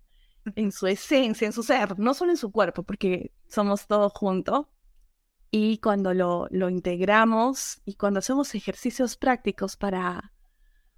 en 0.56 0.72
su 0.72 0.86
esencia, 0.86 1.46
en 1.46 1.52
su 1.52 1.62
ser, 1.62 1.98
no 1.98 2.14
solo 2.14 2.32
en 2.32 2.36
su 2.36 2.50
cuerpo, 2.50 2.82
porque 2.82 3.32
somos 3.48 3.86
todos 3.86 4.12
juntos. 4.12 4.66
Y 5.54 5.78
cuando 5.78 6.14
lo, 6.14 6.48
lo 6.50 6.70
integramos 6.70 7.82
y 7.84 7.94
cuando 7.94 8.20
hacemos 8.20 8.54
ejercicios 8.54 9.18
prácticos 9.18 9.76
para, 9.76 10.32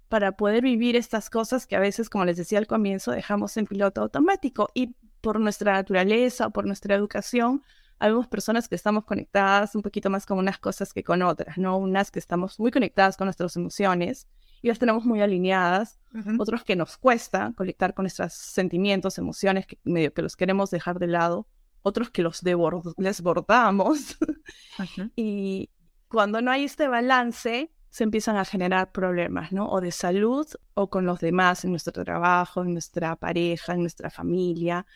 para 0.07 0.37
poder 0.37 0.63
vivir 0.63 0.95
estas 0.95 1.29
cosas 1.29 1.67
que 1.67 1.75
a 1.75 1.81
veces, 1.81 2.09
como 2.09 2.23
les 2.23 2.37
decía 2.37 2.57
al 2.57 2.65
comienzo, 2.65 3.11
dejamos 3.11 3.57
en 3.57 3.65
piloto 3.65 4.01
automático 4.01 4.69
y 4.73 4.95
por 5.19 5.41
nuestra 5.41 5.73
naturaleza, 5.73 6.49
por 6.51 6.65
nuestra 6.65 6.95
educación, 6.95 7.63
habemos 7.99 8.27
personas 8.27 8.69
que 8.69 8.75
estamos 8.75 9.03
conectadas 9.03 9.75
un 9.75 9.81
poquito 9.81 10.09
más 10.09 10.25
con 10.25 10.37
unas 10.37 10.57
cosas 10.57 10.93
que 10.93 11.03
con 11.03 11.21
otras, 11.21 11.57
¿no? 11.57 11.77
Unas 11.77 12.09
que 12.09 12.19
estamos 12.19 12.57
muy 12.57 12.71
conectadas 12.71 13.17
con 13.17 13.25
nuestras 13.25 13.57
emociones 13.57 14.27
y 14.61 14.69
las 14.69 14.79
tenemos 14.79 15.03
muy 15.03 15.21
alineadas, 15.21 15.99
otros 16.39 16.63
que 16.63 16.77
nos 16.77 16.97
cuesta 16.97 17.53
conectar 17.57 17.93
con 17.93 18.03
nuestros 18.03 18.33
sentimientos, 18.33 19.17
emociones, 19.17 19.67
que 19.67 19.79
medio 19.83 20.13
que 20.13 20.21
los 20.21 20.37
queremos 20.37 20.71
dejar 20.71 20.97
de 20.97 21.07
lado, 21.07 21.47
otros 21.85 22.09
que 22.09 22.23
los 22.23 22.41
desbordamos. 22.41 24.17
y 25.15 25.69
cuando 26.07 26.41
no 26.41 26.49
hay 26.49 26.63
este 26.63 26.87
balance, 26.87 27.71
se 27.89 28.03
empiezan 28.03 28.37
a 28.37 28.43
generar 28.43 28.91
problemas, 28.91 29.51
¿no? 29.51 29.69
O 29.69 29.81
de 29.81 29.91
salud 29.91 30.47
o 30.73 30.89
con 30.89 31.05
los 31.05 31.19
demás, 31.19 31.63
en 31.63 31.69
nuestro 31.69 32.03
trabajo, 32.03 32.63
en 32.63 32.73
nuestra 32.73 33.15
pareja, 33.15 33.73
en 33.73 33.81
nuestra 33.81 34.09
familia. 34.09 34.87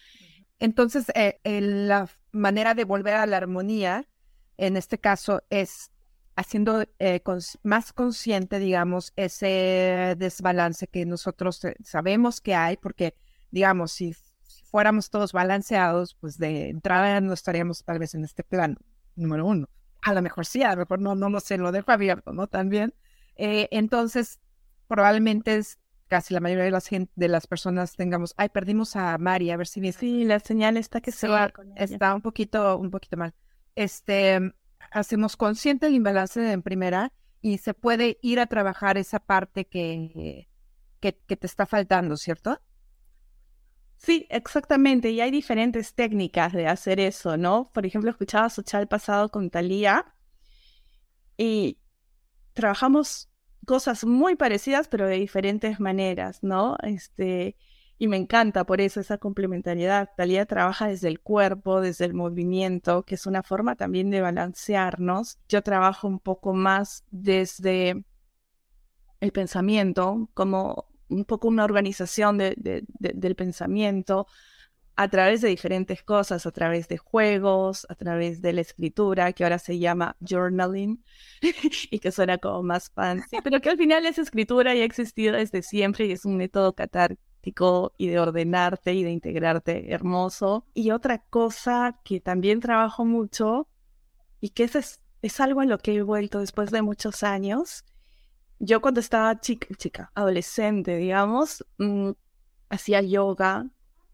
Entonces, 0.57 1.05
eh, 1.13 1.39
el- 1.43 1.87
la 1.87 2.09
manera 2.31 2.73
de 2.73 2.85
volver 2.85 3.13
a 3.13 3.27
la 3.27 3.37
armonía, 3.37 4.07
en 4.57 4.75
este 4.75 4.97
caso, 4.97 5.43
es 5.51 5.91
haciendo 6.35 6.83
eh, 6.97 7.21
más 7.61 7.93
consciente, 7.93 8.57
digamos, 8.57 9.13
ese 9.15 10.15
desbalance 10.17 10.87
que 10.87 11.05
nosotros 11.05 11.63
eh, 11.65 11.75
sabemos 11.83 12.41
que 12.41 12.55
hay, 12.55 12.77
porque, 12.77 13.15
digamos, 13.51 13.91
si 13.91 14.15
fuéramos 14.69 15.09
todos 15.09 15.33
balanceados, 15.33 16.15
pues 16.15 16.37
de 16.37 16.69
entrada 16.69 17.19
no 17.21 17.33
estaríamos 17.33 17.83
tal 17.83 17.99
vez 17.99 18.13
en 18.15 18.23
este 18.23 18.43
plano, 18.43 18.77
número 19.15 19.45
uno. 19.45 19.67
A 20.01 20.13
lo 20.13 20.21
mejor 20.21 20.45
sí, 20.45 20.63
a 20.63 20.71
lo 20.71 20.77
mejor 20.77 20.99
no, 20.99 21.15
no 21.15 21.29
lo 21.29 21.39
sé, 21.39 21.57
lo 21.57 21.71
dejo 21.71 21.91
abierto, 21.91 22.31
¿no? 22.31 22.47
También. 22.47 22.93
Eh, 23.35 23.67
entonces, 23.71 24.39
probablemente 24.87 25.57
es 25.57 25.79
casi 26.07 26.33
la 26.33 26.39
mayoría 26.39 26.65
de 26.65 26.71
las, 26.71 26.89
de 26.89 27.27
las 27.27 27.47
personas 27.47 27.95
tengamos, 27.95 28.33
ay, 28.37 28.49
perdimos 28.49 28.95
a 28.95 29.17
Mari, 29.17 29.51
a 29.51 29.57
ver 29.57 29.67
si 29.67 29.79
me 29.79 29.91
Sí, 29.91 30.25
la 30.25 30.39
señal 30.39 30.75
está 30.75 31.01
que 31.01 31.11
se 31.11 31.27
va 31.27 31.53
está 31.75 32.15
un 32.15 32.21
poquito, 32.21 32.77
un 32.77 32.89
poquito 32.89 33.15
mal. 33.15 33.33
Este, 33.75 34.39
hacemos 34.91 35.37
consciente 35.37 35.87
el 35.87 35.93
imbalance 35.93 36.51
en 36.51 36.63
primera 36.63 37.13
y 37.41 37.59
se 37.59 37.73
puede 37.73 38.17
ir 38.21 38.39
a 38.39 38.47
trabajar 38.47 38.97
esa 38.97 39.19
parte 39.19 39.65
que, 39.65 40.49
que, 40.99 41.17
que 41.17 41.37
te 41.37 41.47
está 41.47 41.65
faltando, 41.65 42.17
¿cierto? 42.17 42.59
Sí, 43.99 44.25
exactamente. 44.29 45.11
Y 45.11 45.19
hay 45.21 45.29
diferentes 45.29 45.93
técnicas 45.93 46.53
de 46.53 46.67
hacer 46.67 46.99
eso, 47.01 47.35
¿no? 47.37 47.69
Por 47.73 47.85
ejemplo, 47.85 48.09
escuchaba 48.09 48.49
su 48.49 48.61
chat 48.63 48.87
pasado 48.89 49.29
con 49.29 49.49
Talía 49.49 50.05
y 51.37 51.79
trabajamos 52.53 53.29
cosas 53.65 54.05
muy 54.05 54.35
parecidas, 54.35 54.87
pero 54.87 55.07
de 55.07 55.17
diferentes 55.17 55.79
maneras, 55.81 56.43
¿no? 56.43 56.77
Este, 56.83 57.57
y 57.97 58.07
me 58.07 58.17
encanta 58.17 58.65
por 58.65 58.81
eso 58.81 59.01
esa 59.01 59.17
complementariedad. 59.17 60.09
Talía 60.15 60.45
trabaja 60.45 60.87
desde 60.87 61.09
el 61.09 61.19
cuerpo, 61.19 61.81
desde 61.81 62.05
el 62.05 62.13
movimiento, 62.13 63.03
que 63.03 63.15
es 63.15 63.25
una 63.25 63.43
forma 63.43 63.75
también 63.75 64.09
de 64.11 64.21
balancearnos. 64.21 65.39
Yo 65.49 65.61
trabajo 65.61 66.07
un 66.07 66.19
poco 66.19 66.53
más 66.53 67.03
desde 67.11 68.05
el 69.19 69.31
pensamiento, 69.31 70.29
como 70.33 70.87
un 71.09 71.25
poco 71.25 71.47
una 71.47 71.65
organización 71.65 72.37
del 72.37 73.35
pensamiento 73.35 74.27
a 74.99 75.07
través 75.07 75.39
de 75.39 75.47
diferentes 75.47 76.03
cosas, 76.03 76.45
a 76.45 76.51
través 76.51 76.89
de 76.89 76.97
juegos, 76.97 77.87
a 77.87 77.95
través 77.95 78.41
de 78.41 78.51
la 78.51 78.59
escritura, 78.59 79.31
que 79.31 79.45
ahora 79.45 79.57
se 79.57 79.79
llama 79.79 80.17
journaling 80.19 81.01
y 81.89 81.99
que 81.99 82.11
suena 82.11 82.37
como 82.37 82.63
más 82.63 82.89
fancy, 82.89 83.37
pero 83.41 83.61
que 83.61 83.69
al 83.69 83.77
final 83.77 84.05
es 84.05 84.17
escritura 84.17 84.75
y 84.75 84.81
ha 84.81 84.83
existido 84.83 85.37
desde 85.37 85.61
siempre 85.61 86.05
y 86.05 86.11
es 86.11 86.25
un 86.25 86.35
método 86.35 86.73
catártico 86.73 87.93
y 87.97 88.07
de 88.07 88.19
ordenarte 88.19 88.93
y 88.93 89.03
de 89.05 89.11
integrarte 89.11 89.93
hermoso. 89.93 90.65
Y 90.73 90.91
otra 90.91 91.19
cosa 91.29 92.01
que 92.03 92.19
también 92.19 92.59
trabajo 92.59 93.05
mucho 93.05 93.69
y 94.41 94.49
que 94.49 94.65
es, 94.65 94.99
es 95.21 95.39
algo 95.39 95.63
en 95.63 95.69
lo 95.69 95.77
que 95.77 95.95
he 95.95 96.01
vuelto 96.01 96.39
después 96.39 96.71
de 96.71 96.81
muchos 96.81 97.23
años, 97.23 97.85
yo 98.59 98.81
cuando 98.81 98.99
estaba 98.99 99.39
chica, 99.39 99.67
chica 99.77 100.11
adolescente, 100.15 100.97
digamos, 100.97 101.65
mm, 101.77 102.11
hacía 102.69 103.01
yoga, 103.01 103.69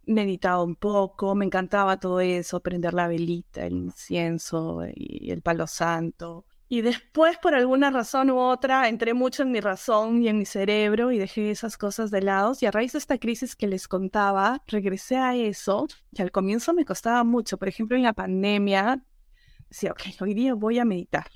meditaba 0.05 0.63
un 0.63 0.75
poco, 0.75 1.35
me 1.35 1.45
encantaba 1.45 1.99
todo 1.99 2.19
eso, 2.19 2.61
prender 2.61 2.93
la 2.93 3.07
velita, 3.07 3.65
el 3.65 3.73
incienso 3.73 4.83
y 4.95 5.31
el 5.31 5.41
palo 5.41 5.67
santo. 5.67 6.45
Y 6.67 6.81
después, 6.81 7.37
por 7.37 7.53
alguna 7.53 7.91
razón 7.91 8.31
u 8.31 8.39
otra, 8.39 8.89
entré 8.89 9.13
mucho 9.13 9.43
en 9.43 9.51
mi 9.51 9.59
razón 9.59 10.23
y 10.23 10.29
en 10.29 10.39
mi 10.39 10.45
cerebro 10.45 11.11
y 11.11 11.19
dejé 11.19 11.51
esas 11.51 11.77
cosas 11.77 12.09
de 12.09 12.21
lado. 12.21 12.53
Y 12.59 12.65
a 12.65 12.71
raíz 12.71 12.93
de 12.93 12.99
esta 12.99 13.19
crisis 13.19 13.55
que 13.55 13.67
les 13.67 13.87
contaba, 13.87 14.63
regresé 14.67 15.17
a 15.17 15.35
eso, 15.35 15.87
y 16.11 16.21
al 16.23 16.31
comienzo 16.31 16.73
me 16.73 16.85
costaba 16.85 17.23
mucho. 17.23 17.57
Por 17.57 17.67
ejemplo, 17.67 17.95
en 17.95 18.03
la 18.03 18.13
pandemia, 18.13 19.03
decía, 19.69 19.91
ok, 19.91 20.01
hoy 20.21 20.33
día 20.33 20.55
voy 20.55 20.79
a 20.79 20.85
meditar 20.85 21.27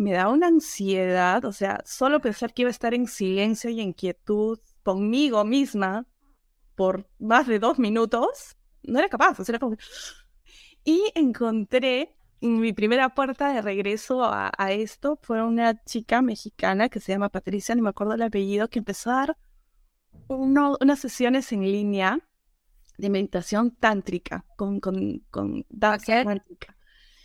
me 0.00 0.12
da 0.12 0.28
una 0.28 0.46
ansiedad, 0.46 1.44
o 1.44 1.52
sea, 1.52 1.82
solo 1.84 2.22
pensar 2.22 2.54
que 2.54 2.62
iba 2.62 2.68
a 2.68 2.70
estar 2.70 2.94
en 2.94 3.06
silencio 3.06 3.68
y 3.68 3.82
en 3.82 3.92
quietud 3.92 4.58
conmigo 4.82 5.44
misma 5.44 6.06
por 6.74 7.06
más 7.18 7.46
de 7.46 7.58
dos 7.58 7.78
minutos, 7.78 8.56
no 8.82 8.98
era 8.98 9.10
capaz, 9.10 9.38
o 9.38 9.44
sea, 9.44 9.52
era 9.52 9.58
como... 9.58 9.76
Y 10.84 11.12
encontré 11.14 12.16
mi 12.40 12.72
primera 12.72 13.10
puerta 13.14 13.52
de 13.52 13.60
regreso 13.60 14.24
a, 14.24 14.50
esto 14.70 15.18
fue 15.20 15.44
una 15.44 15.84
chica 15.84 16.22
mexicana 16.22 16.88
que 16.88 16.98
se 16.98 17.12
llama 17.12 17.28
Patricia, 17.28 17.74
no 17.74 17.82
me 17.82 17.90
acuerdo 17.90 18.14
el 18.14 18.22
apellido, 18.22 18.68
que 18.68 18.78
empezó 18.78 19.10
a 19.10 19.16
dar 19.16 19.36
unas 20.28 20.98
sesiones 20.98 21.52
en 21.52 21.60
línea 21.60 22.26
de 22.96 23.10
meditación 23.10 23.72
tántrica, 23.72 24.46
con, 24.56 24.80
con, 24.80 25.18
con 25.30 25.66
danza 25.68 26.24
tántrica. 26.24 26.74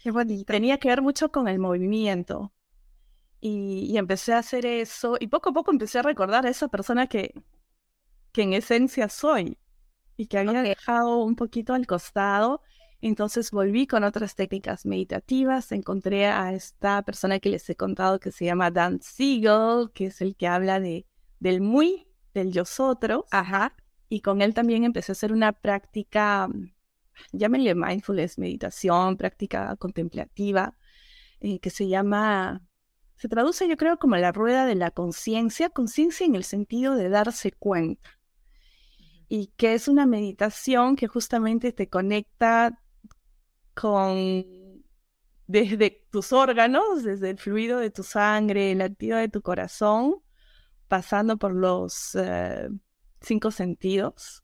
Qué 0.04 0.12
bonito. 0.12 0.44
Tenía 0.44 0.78
que 0.78 0.90
ver 0.90 1.02
mucho 1.02 1.32
con 1.32 1.48
el 1.48 1.58
movimiento. 1.58 2.52
Y, 3.48 3.96
empecé 3.96 4.34
a 4.34 4.40
hacer 4.40 4.66
eso 4.66 5.18
y 5.20 5.28
poco 5.28 5.50
a 5.50 5.54
poco 5.54 5.70
empecé 5.70 6.00
a 6.00 6.02
recordar 6.02 6.48
a 6.48 6.50
esa 6.50 6.68
persona 6.68 7.06
que, 7.06 7.32
que 8.32 8.42
en 8.42 8.54
esencia 8.54 9.08
soy 9.08 9.60
y 10.18 10.26
que 10.26 10.40
había 10.40 10.64
dejado 10.64 11.20
un 11.24 11.36
poquito 11.36 11.76
al 11.76 11.86
costado. 11.86 12.64
Entonces 13.02 13.52
volví 13.52 13.86
con 13.86 14.04
otras 14.04 14.34
técnicas 14.34 14.88
meditativas, 14.88 15.72
encontré 15.72 16.26
a 16.26 16.54
esta 16.54 17.04
persona 17.04 17.38
que 17.38 17.50
les 17.50 17.70
he 17.70 17.76
contado 17.76 18.20
que 18.20 18.32
se 18.32 18.46
llama 18.46 18.72
Dan 18.72 19.00
Siegel, 19.04 19.92
que 19.94 20.08
es 20.08 20.22
el 20.22 20.36
que 20.36 20.48
habla 20.48 20.80
de, 20.80 21.06
del 21.40 21.62
muy, 21.62 22.08
del 22.34 22.52
yo 22.52 22.64
otro. 22.80 23.28
Ajá. 23.30 23.76
Y 24.10 24.22
con 24.22 24.42
él 24.42 24.56
también 24.56 24.86
empecé 24.86 25.12
a 25.12 25.14
hacer 25.14 25.32
una 25.32 25.52
práctica, 25.52 26.50
llámenle 27.32 27.76
mindfulness, 27.76 28.40
meditación, 28.40 29.18
práctica 29.18 29.76
contemplativa, 29.76 30.76
eh, 31.42 31.60
que 31.60 31.70
se 31.70 31.88
llama 31.88 32.64
se 33.18 33.30
traduce 33.30 33.68
yo 33.68 33.78
creo 33.78 33.98
como 33.98 34.16
la 34.18 34.32
rueda 34.32 34.66
de 34.66 34.76
la 34.76 34.92
conciencia, 34.92 35.70
conciencia 35.70 36.26
en 36.26 36.36
el 36.36 36.44
sentido 36.44 36.96
de 36.96 37.10
darse 37.10 37.52
cuenta. 37.52 38.10
Y 39.28 39.48
que 39.58 39.74
es 39.74 39.88
una 39.88 40.06
meditación 40.06 40.96
que 40.96 41.08
justamente 41.08 41.72
te 41.72 41.90
conecta 41.90 42.80
con 43.74 44.46
desde 45.48 46.06
tus 46.12 46.34
órganos, 46.34 47.04
desde 47.04 47.32
el 47.32 47.38
fluido 47.38 47.80
de 47.80 47.92
tu 47.92 48.04
sangre, 48.04 48.72
el 48.72 48.80
latido 48.80 49.18
de 49.18 49.30
tu 49.30 49.42
corazón, 49.42 50.22
pasando 50.88 51.38
por 51.38 51.54
los 51.54 52.16
eh, 52.16 52.70
cinco 53.22 53.52
sentidos, 53.52 54.44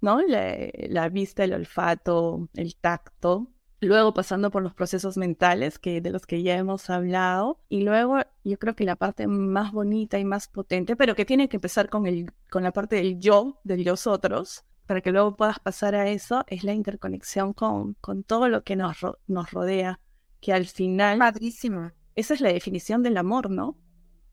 ¿no? 0.00 0.20
la, 0.22 1.08
vista, 1.08 1.44
el 1.44 1.54
olfato, 1.54 2.48
el 2.54 2.76
tacto, 2.76 3.50
luego 3.80 4.12
pasando 4.12 4.50
por 4.50 4.62
los 4.62 4.74
procesos 4.74 5.16
mentales 5.16 5.78
que 5.78 6.00
de 6.00 6.10
los 6.10 6.26
que 6.26 6.42
ya 6.42 6.56
hemos 6.56 6.90
hablado 6.90 7.60
y 7.68 7.82
luego 7.82 8.18
yo 8.44 8.58
creo 8.58 8.76
que 8.76 8.84
la 8.84 8.96
parte 8.96 9.26
más 9.26 9.72
bonita 9.72 10.18
y 10.18 10.24
más 10.24 10.48
potente 10.48 10.96
pero 10.96 11.14
que 11.14 11.24
tiene 11.24 11.48
que 11.48 11.56
empezar 11.56 11.88
con 11.88 12.06
el 12.06 12.30
con 12.50 12.62
la 12.62 12.72
parte 12.72 12.96
del 12.96 13.18
yo 13.18 13.58
del 13.64 13.84
yo 13.84 13.94
otros 14.06 14.64
para 14.86 15.00
que 15.00 15.12
luego 15.12 15.36
puedas 15.36 15.58
pasar 15.60 15.94
a 15.94 16.08
eso 16.08 16.44
es 16.48 16.64
la 16.64 16.74
interconexión 16.74 17.52
con, 17.52 17.94
con 17.94 18.22
todo 18.22 18.48
lo 18.48 18.64
que 18.64 18.76
nos, 18.76 18.98
nos 19.26 19.50
rodea 19.50 20.00
que 20.40 20.52
al 20.52 20.66
final 20.66 21.18
padrísimo 21.18 21.92
esa 22.14 22.34
es 22.34 22.40
la 22.40 22.52
definición 22.52 23.02
del 23.02 23.16
amor 23.16 23.50
no 23.50 23.78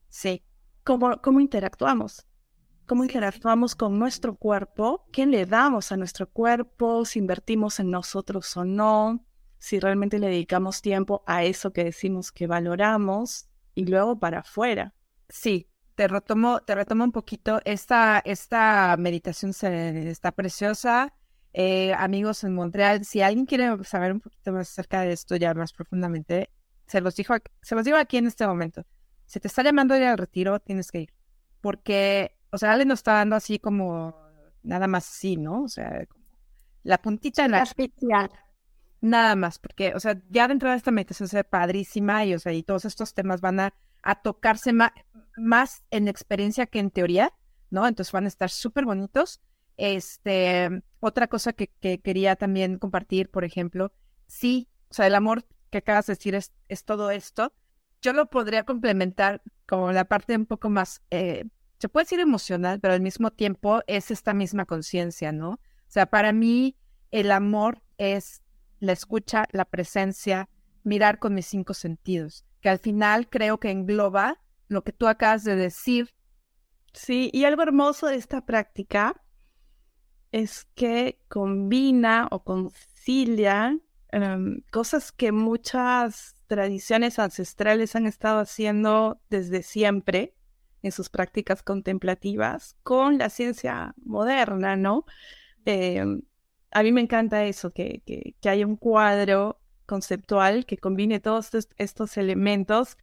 sí. 0.09 0.43
Cómo 0.83 1.21
cómo 1.21 1.39
interactuamos 1.39 2.27
cómo 2.85 3.03
interactuamos 3.03 3.75
con 3.75 3.99
nuestro 3.99 4.35
cuerpo, 4.35 5.05
qué 5.11 5.25
le 5.25 5.45
damos 5.45 5.91
a 5.91 5.97
nuestro 5.97 6.29
cuerpo, 6.29 7.03
si 7.03 7.19
invertimos 7.19 7.81
en 7.81 7.91
nosotros 7.91 8.55
o 8.55 8.63
no, 8.63 9.25
si 9.59 9.79
realmente 9.79 10.19
le 10.19 10.27
dedicamos 10.27 10.81
tiempo 10.81 11.23
a 11.25 11.43
eso 11.43 11.71
que 11.71 11.83
decimos 11.83 12.31
que 12.31 12.47
valoramos 12.47 13.49
y 13.75 13.85
luego 13.85 14.19
para 14.19 14.39
afuera. 14.39 14.93
Sí, 15.29 15.69
te 15.95 16.07
retomo, 16.07 16.61
te 16.61 16.75
retomo 16.75 17.03
un 17.03 17.11
poquito. 17.11 17.59
Esta, 17.65 18.21
esta 18.23 18.95
meditación 18.97 19.53
se, 19.53 20.09
está 20.09 20.31
preciosa. 20.31 21.13
Eh, 21.53 21.93
amigos 21.93 22.43
en 22.43 22.53
Montreal, 22.53 23.03
si 23.03 23.21
alguien 23.21 23.45
quiere 23.45 23.83
saber 23.83 24.13
un 24.13 24.19
poquito 24.19 24.51
más 24.51 24.69
acerca 24.69 25.01
de 25.01 25.13
esto 25.13 25.35
ya 25.35 25.53
más 25.55 25.73
profundamente, 25.73 26.51
se 26.85 27.01
los, 27.01 27.15
dijo, 27.15 27.33
se 27.61 27.75
los 27.75 27.83
digo 27.83 27.97
aquí 27.97 28.17
en 28.17 28.27
este 28.27 28.45
momento. 28.45 28.83
Si 29.25 29.39
te 29.39 29.47
está 29.47 29.63
llamando 29.63 29.93
a 29.93 29.97
ir 29.97 30.03
al 30.03 30.17
retiro, 30.17 30.59
tienes 30.59 30.91
que 30.91 31.01
ir. 31.01 31.13
Porque, 31.59 32.37
o 32.51 32.57
sea, 32.57 32.71
alguien 32.71 32.89
nos 32.89 32.99
está 32.99 33.13
dando 33.13 33.35
así 33.35 33.59
como, 33.59 34.15
nada 34.63 34.87
más 34.87 35.09
así, 35.09 35.35
¿no? 35.35 35.63
O 35.63 35.67
sea, 35.67 36.05
la 36.83 37.01
puntita 37.01 37.43
en 37.45 37.51
la... 37.51 37.63
Especial. 37.63 38.29
Nada 39.01 39.35
más, 39.35 39.59
porque, 39.59 39.93
o 39.93 39.99
sea, 39.99 40.21
ya 40.29 40.47
de 40.47 40.53
entrada 40.53 40.75
esta 40.75 40.91
meditación 40.91 41.29
se 41.29 41.37
ve 41.37 41.43
padrísima 41.43 42.25
y, 42.25 42.33
o 42.33 42.39
sea, 42.39 42.53
y 42.53 42.63
todos 42.63 42.85
estos 42.85 43.13
temas 43.13 43.41
van 43.41 43.59
a, 43.59 43.73
tocarse 44.23 44.71
más 45.35 45.83
en 45.91 46.07
experiencia 46.07 46.65
que 46.65 46.79
en 46.79 46.91
teoría, 46.91 47.33
¿no? 47.69 47.85
Entonces 47.85 48.13
van 48.13 48.23
a 48.23 48.29
estar 48.29 48.49
súper 48.49 48.85
bonitos. 48.85 49.41
Este, 49.75 50.81
otra 51.01 51.27
cosa 51.27 51.51
que, 51.51 51.67
quería 51.99 52.37
también 52.37 52.79
compartir, 52.79 53.29
por 53.29 53.43
ejemplo, 53.43 53.91
sí, 54.25 54.69
o 54.89 54.93
sea, 54.93 55.07
el 55.07 55.15
amor 55.15 55.45
que 55.69 55.79
acabas 55.79 56.07
de 56.07 56.13
decir 56.13 56.35
es, 56.35 56.53
es 56.69 56.85
todo 56.85 57.11
esto. 57.11 57.53
Yo 58.01 58.13
lo 58.13 58.29
podría 58.29 58.63
complementar 58.63 59.41
como 59.67 59.91
la 59.91 60.05
parte 60.05 60.37
un 60.37 60.45
poco 60.45 60.69
más, 60.69 61.01
eh, 61.11 61.43
se 61.77 61.89
puede 61.89 62.05
decir 62.05 62.21
emocional, 62.21 62.79
pero 62.79 62.93
al 62.93 63.01
mismo 63.01 63.31
tiempo 63.31 63.81
es 63.87 64.09
esta 64.09 64.33
misma 64.33 64.65
conciencia, 64.65 65.33
¿no? 65.33 65.49
O 65.51 65.89
sea, 65.89 66.05
para 66.05 66.31
mí 66.31 66.77
el 67.11 67.31
amor 67.31 67.81
es 67.97 68.41
la 68.79 68.93
escucha, 68.93 69.45
la 69.51 69.65
presencia, 69.65 70.49
mirar 70.83 71.19
con 71.19 71.33
mis 71.33 71.45
cinco 71.45 71.73
sentidos, 71.73 72.45
que 72.61 72.69
al 72.69 72.79
final 72.79 73.29
creo 73.29 73.59
que 73.59 73.71
engloba 73.71 74.41
lo 74.67 74.83
que 74.83 74.93
tú 74.93 75.07
acabas 75.07 75.43
de 75.43 75.55
decir. 75.55 76.13
Sí, 76.93 77.29
y 77.33 77.45
algo 77.45 77.61
hermoso 77.61 78.07
de 78.07 78.15
esta 78.15 78.45
práctica 78.45 79.21
es 80.31 80.65
que 80.75 81.19
combina 81.27 82.27
o 82.31 82.43
concilia 82.43 83.79
em, 84.11 84.61
cosas 84.71 85.11
que 85.11 85.31
muchas 85.31 86.35
tradiciones 86.47 87.19
ancestrales 87.19 87.95
han 87.95 88.07
estado 88.07 88.39
haciendo 88.39 89.21
desde 89.29 89.63
siempre 89.63 90.35
en 90.81 90.91
sus 90.91 91.09
prácticas 91.09 91.63
contemplativas 91.63 92.75
con 92.83 93.17
la 93.17 93.29
ciencia 93.29 93.93
moderna, 94.03 94.75
¿no? 94.75 95.05
Em, 95.65 96.21
a 96.77 96.83
mí 96.83 96.91
me 96.91 97.01
encanta 97.01 97.43
eso, 97.45 97.71
que, 97.71 98.03
que, 98.05 98.35
haya 98.47 98.67
un 98.67 98.75
cuadro 98.75 99.59
conceptual 99.87 100.67
que 100.67 100.77
combine 100.77 101.19
todos 101.19 101.49
estos, 101.77 102.17
elementos 102.17 102.97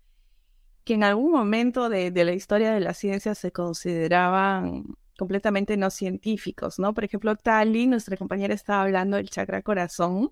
que 0.85 0.95
en 0.95 1.03
algún 1.03 1.33
momento 1.33 1.89
de, 1.89 2.13
la 2.13 2.33
historia 2.35 2.73
de 2.73 2.79
la 2.79 2.95
ciencia 2.95 3.35
se 3.35 3.51
consideraban 3.51 4.85
completamente 5.19 5.77
no 5.77 5.91
científicos, 5.91 6.79
¿no? 6.79 6.95
Por 6.95 7.03
ejemplo, 7.03 7.35
Tali, 7.35 7.89
nuestra 7.89 8.17
compañera, 8.17 8.55
estaba 8.55 8.83
hablando 8.83 9.17
del 9.17 9.29
chakra 9.29 9.63
corazón 9.63 10.31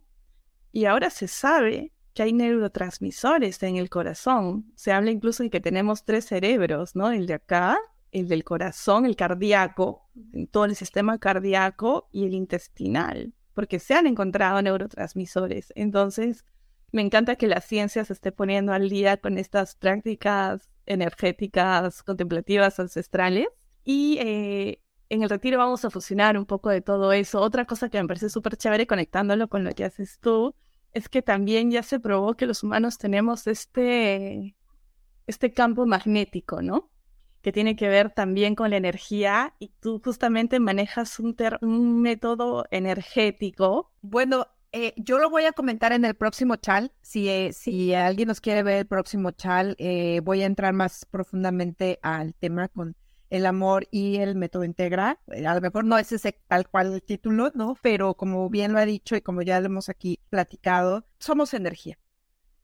y 0.71 0.85
ahora 0.85 1.11
se 1.11 1.27
sabe 1.27 1.93
que 2.15 2.23
hay 2.23 2.33
neurotransmisores 2.33 3.61
en 3.65 3.75
el 3.75 3.91
corazón. 3.91 4.73
Se 4.77 4.93
habla 4.93 5.11
incluso 5.11 5.43
de 5.43 5.51
que 5.51 5.61
tenemos 5.61 6.05
tres 6.05 6.27
cerebros, 6.27 6.95
¿no? 6.95 7.11
El 7.11 7.27
de 7.27 7.35
acá, 7.35 7.77
el 8.13 8.29
del 8.29 8.45
corazón, 8.45 9.07
el 9.07 9.17
cardíaco, 9.17 10.09
todo 10.51 10.67
el 10.67 10.77
sistema 10.77 11.19
cardíaco 11.19 12.09
y 12.13 12.27
el 12.27 12.35
intestinal, 12.35 13.35
porque 13.55 13.79
se 13.79 13.95
han 13.95 14.07
encontrado 14.07 14.63
neurotransmisores. 14.63 15.73
Entonces, 15.75 16.45
me 16.93 17.03
encanta 17.03 17.37
que 17.37 17.47
la 17.47 17.61
ciencia 17.61 18.05
se 18.05 18.13
esté 18.13 18.31
poniendo 18.31 18.73
al 18.73 18.91
día 18.91 19.17
con 19.17 19.39
estas 19.39 19.77
prácticas 19.77 20.71
energéticas 20.85 22.03
contemplativas 22.03 22.79
ancestrales. 22.79 23.49
Y 23.85 24.19
eh, 24.21 24.83
en 25.09 25.23
el 25.23 25.31
retiro 25.31 25.59
vamos 25.59 25.85
a 25.85 25.91
fusionar 25.91 26.37
un 26.37 26.45
poco 26.45 26.69
de 26.69 26.83
todo 26.83 27.13
eso. 27.13 27.41
Otra 27.41 27.65
cosa 27.65 27.89
que 27.89 28.01
me 28.01 28.07
parece 28.07 28.29
súper 28.29 28.57
chévere 28.57 28.87
conectándolo 28.87 29.49
con 29.49 29.65
lo 29.65 29.73
que 29.73 29.85
haces 29.85 30.19
tú 30.21 30.55
es 30.93 31.09
que 31.09 31.23
también 31.23 31.71
ya 31.71 31.83
se 31.83 31.99
probó 31.99 32.35
que 32.35 32.47
los 32.47 32.63
humanos 32.63 32.99
tenemos 32.99 33.47
este, 33.47 34.55
este 35.27 35.53
campo 35.53 35.87
magnético, 35.87 36.61
¿no? 36.61 36.91
Que 37.43 37.53
tiene 37.53 37.77
que 37.77 37.89
ver 37.89 38.11
también 38.11 38.55
con 38.55 38.71
la 38.71 38.77
energía 38.77 39.55
y 39.59 39.73
tú 39.81 40.01
justamente 40.03 40.61
manejas 40.61 41.19
un, 41.19 41.37
un 41.61 42.01
método 42.01 42.67
energético. 42.71 43.91
Bueno, 44.01 44.47
eh, 44.73 44.95
yo 44.97 45.19
lo 45.19 45.29
voy 45.29 45.45
a 45.45 45.53
comentar 45.53 45.93
en 45.93 46.05
el 46.07 46.15
próximo 46.15 46.57
chal. 46.57 46.93
Si, 47.03 47.29
eh, 47.29 47.53
si 47.53 47.93
alguien 47.95 48.29
nos 48.29 48.41
quiere 48.41 48.63
ver 48.63 48.79
el 48.79 48.87
próximo 48.87 49.31
chal, 49.33 49.77
eh, 49.79 50.21
voy 50.25 50.43
a 50.43 50.47
entrar 50.47 50.73
más 50.73 51.05
profundamente 51.05 51.99
al 52.03 52.35
tema 52.35 52.69
con 52.69 52.97
el 53.29 53.47
amor 53.47 53.87
y 53.91 54.17
el 54.17 54.35
método 54.35 54.65
integra. 54.65 55.19
A 55.47 55.55
lo 55.55 55.61
mejor 55.61 55.85
no 55.85 55.99
es 55.99 56.13
ese 56.13 56.39
tal 56.49 56.69
cual 56.69 56.93
el 56.95 57.03
título, 57.03 57.51
¿no? 57.55 57.77
Pero 57.83 58.15
como 58.15 58.49
bien 58.51 58.73
lo 58.73 58.79
ha 58.79 58.87
dicho 58.87 59.17
y 59.17 59.21
como 59.21 59.43
ya 59.43 59.61
lo 59.61 59.67
hemos 59.67 59.89
aquí 59.89 60.21
platicado, 60.31 61.05
somos 61.19 61.55
energía. 61.55 61.99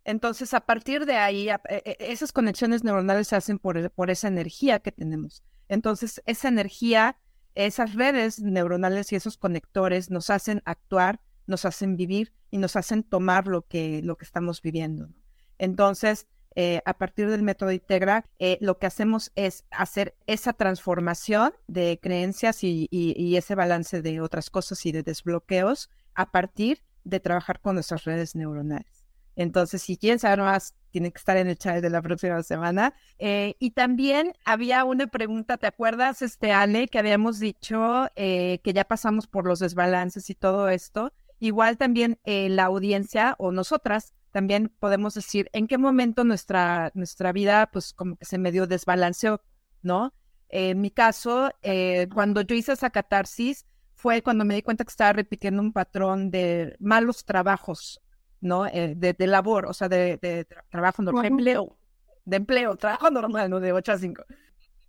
Entonces, 0.08 0.54
a 0.54 0.60
partir 0.60 1.04
de 1.04 1.16
ahí, 1.16 1.50
esas 1.98 2.32
conexiones 2.32 2.82
neuronales 2.82 3.28
se 3.28 3.36
hacen 3.36 3.58
por, 3.58 3.90
por 3.90 4.08
esa 4.08 4.28
energía 4.28 4.78
que 4.78 4.90
tenemos. 4.90 5.42
Entonces, 5.68 6.22
esa 6.24 6.48
energía, 6.48 7.18
esas 7.54 7.94
redes 7.94 8.40
neuronales 8.40 9.12
y 9.12 9.16
esos 9.16 9.36
conectores 9.36 10.10
nos 10.10 10.30
hacen 10.30 10.62
actuar, 10.64 11.20
nos 11.46 11.66
hacen 11.66 11.98
vivir 11.98 12.32
y 12.50 12.56
nos 12.56 12.74
hacen 12.74 13.02
tomar 13.02 13.48
lo 13.48 13.66
que, 13.66 14.00
lo 14.02 14.16
que 14.16 14.24
estamos 14.24 14.62
viviendo. 14.62 15.10
Entonces, 15.58 16.26
eh, 16.54 16.80
a 16.86 16.94
partir 16.94 17.28
del 17.28 17.42
método 17.42 17.70
Integra, 17.70 18.24
eh, 18.38 18.56
lo 18.62 18.78
que 18.78 18.86
hacemos 18.86 19.30
es 19.34 19.66
hacer 19.70 20.16
esa 20.26 20.54
transformación 20.54 21.52
de 21.66 22.00
creencias 22.00 22.64
y, 22.64 22.88
ese 23.36 23.54
balance 23.54 24.00
de 24.00 24.22
otras 24.22 24.48
cosas 24.48 24.86
y 24.86 24.92
de 24.92 25.02
desbloqueos 25.02 25.90
a 26.14 26.30
partir 26.30 26.82
de 27.04 27.20
trabajar 27.20 27.60
con 27.60 27.74
nuestras 27.74 28.04
redes 28.04 28.34
neuronales. 28.34 28.97
Entonces, 29.38 29.80
si 29.82 29.96
quieren 29.96 30.18
saber 30.18 30.40
más, 30.40 30.74
tienen 30.90 31.12
que 31.12 31.18
estar 31.18 31.36
en 31.36 31.48
el 31.48 31.56
chat 31.56 31.80
de 31.80 31.88
la 31.88 32.02
próxima 32.02 32.42
semana. 32.42 32.94
Eh, 33.18 33.54
y 33.58 33.70
también 33.70 34.34
había 34.44 34.84
una 34.84 35.06
pregunta, 35.06 35.56
¿te 35.56 35.66
acuerdas, 35.66 36.20
este 36.22 36.52
Ale, 36.52 36.88
que 36.88 36.98
habíamos 36.98 37.38
dicho 37.38 38.08
que 38.16 38.72
ya 38.74 38.84
pasamos 38.84 39.26
por 39.26 39.46
los 39.46 39.60
desbalances 39.60 40.28
y 40.28 40.34
todo 40.34 40.68
esto? 40.68 41.12
Igual 41.38 41.76
también 41.76 42.18
la 42.24 42.64
audiencia 42.64 43.36
o 43.38 43.52
nosotras 43.52 44.12
también 44.32 44.72
podemos 44.80 45.14
decir 45.14 45.48
en 45.52 45.66
qué 45.68 45.78
momento 45.78 46.24
nuestra, 46.24 46.90
nuestra 46.94 47.32
vida, 47.32 47.70
pues 47.72 47.92
como 47.92 48.16
que 48.16 48.24
se 48.24 48.38
medio 48.38 48.66
desbalanceó, 48.66 49.40
¿no? 49.82 50.12
en 50.48 50.80
mi 50.80 50.90
caso, 50.90 51.50
eh, 51.62 52.08
cuando 52.12 52.40
yo 52.42 52.54
hice 52.54 52.72
esa 52.72 52.90
catarsis, 52.90 53.66
fue 53.94 54.22
cuando 54.22 54.44
me 54.44 54.54
di 54.54 54.62
cuenta 54.62 54.84
que 54.84 54.90
estaba 54.90 55.12
repitiendo 55.12 55.60
un 55.60 55.72
patrón 55.72 56.30
de 56.30 56.76
malos 56.78 57.24
trabajos, 57.24 58.00
¿no? 58.40 58.66
Eh, 58.66 58.94
de, 58.96 59.26
labor, 59.26 59.66
o 59.66 59.72
sea, 59.72 59.88
de, 59.88 60.46
trabajo 60.70 61.02
normal. 61.02 61.22
De 61.22 61.28
empleo. 61.28 61.78
De 62.24 62.36
empleo, 62.36 62.76
trabajo 62.76 63.10
normal, 63.10 63.50
¿no? 63.50 63.60
De 63.60 63.72
8 63.72 63.92
a 63.92 63.98
5. 63.98 64.24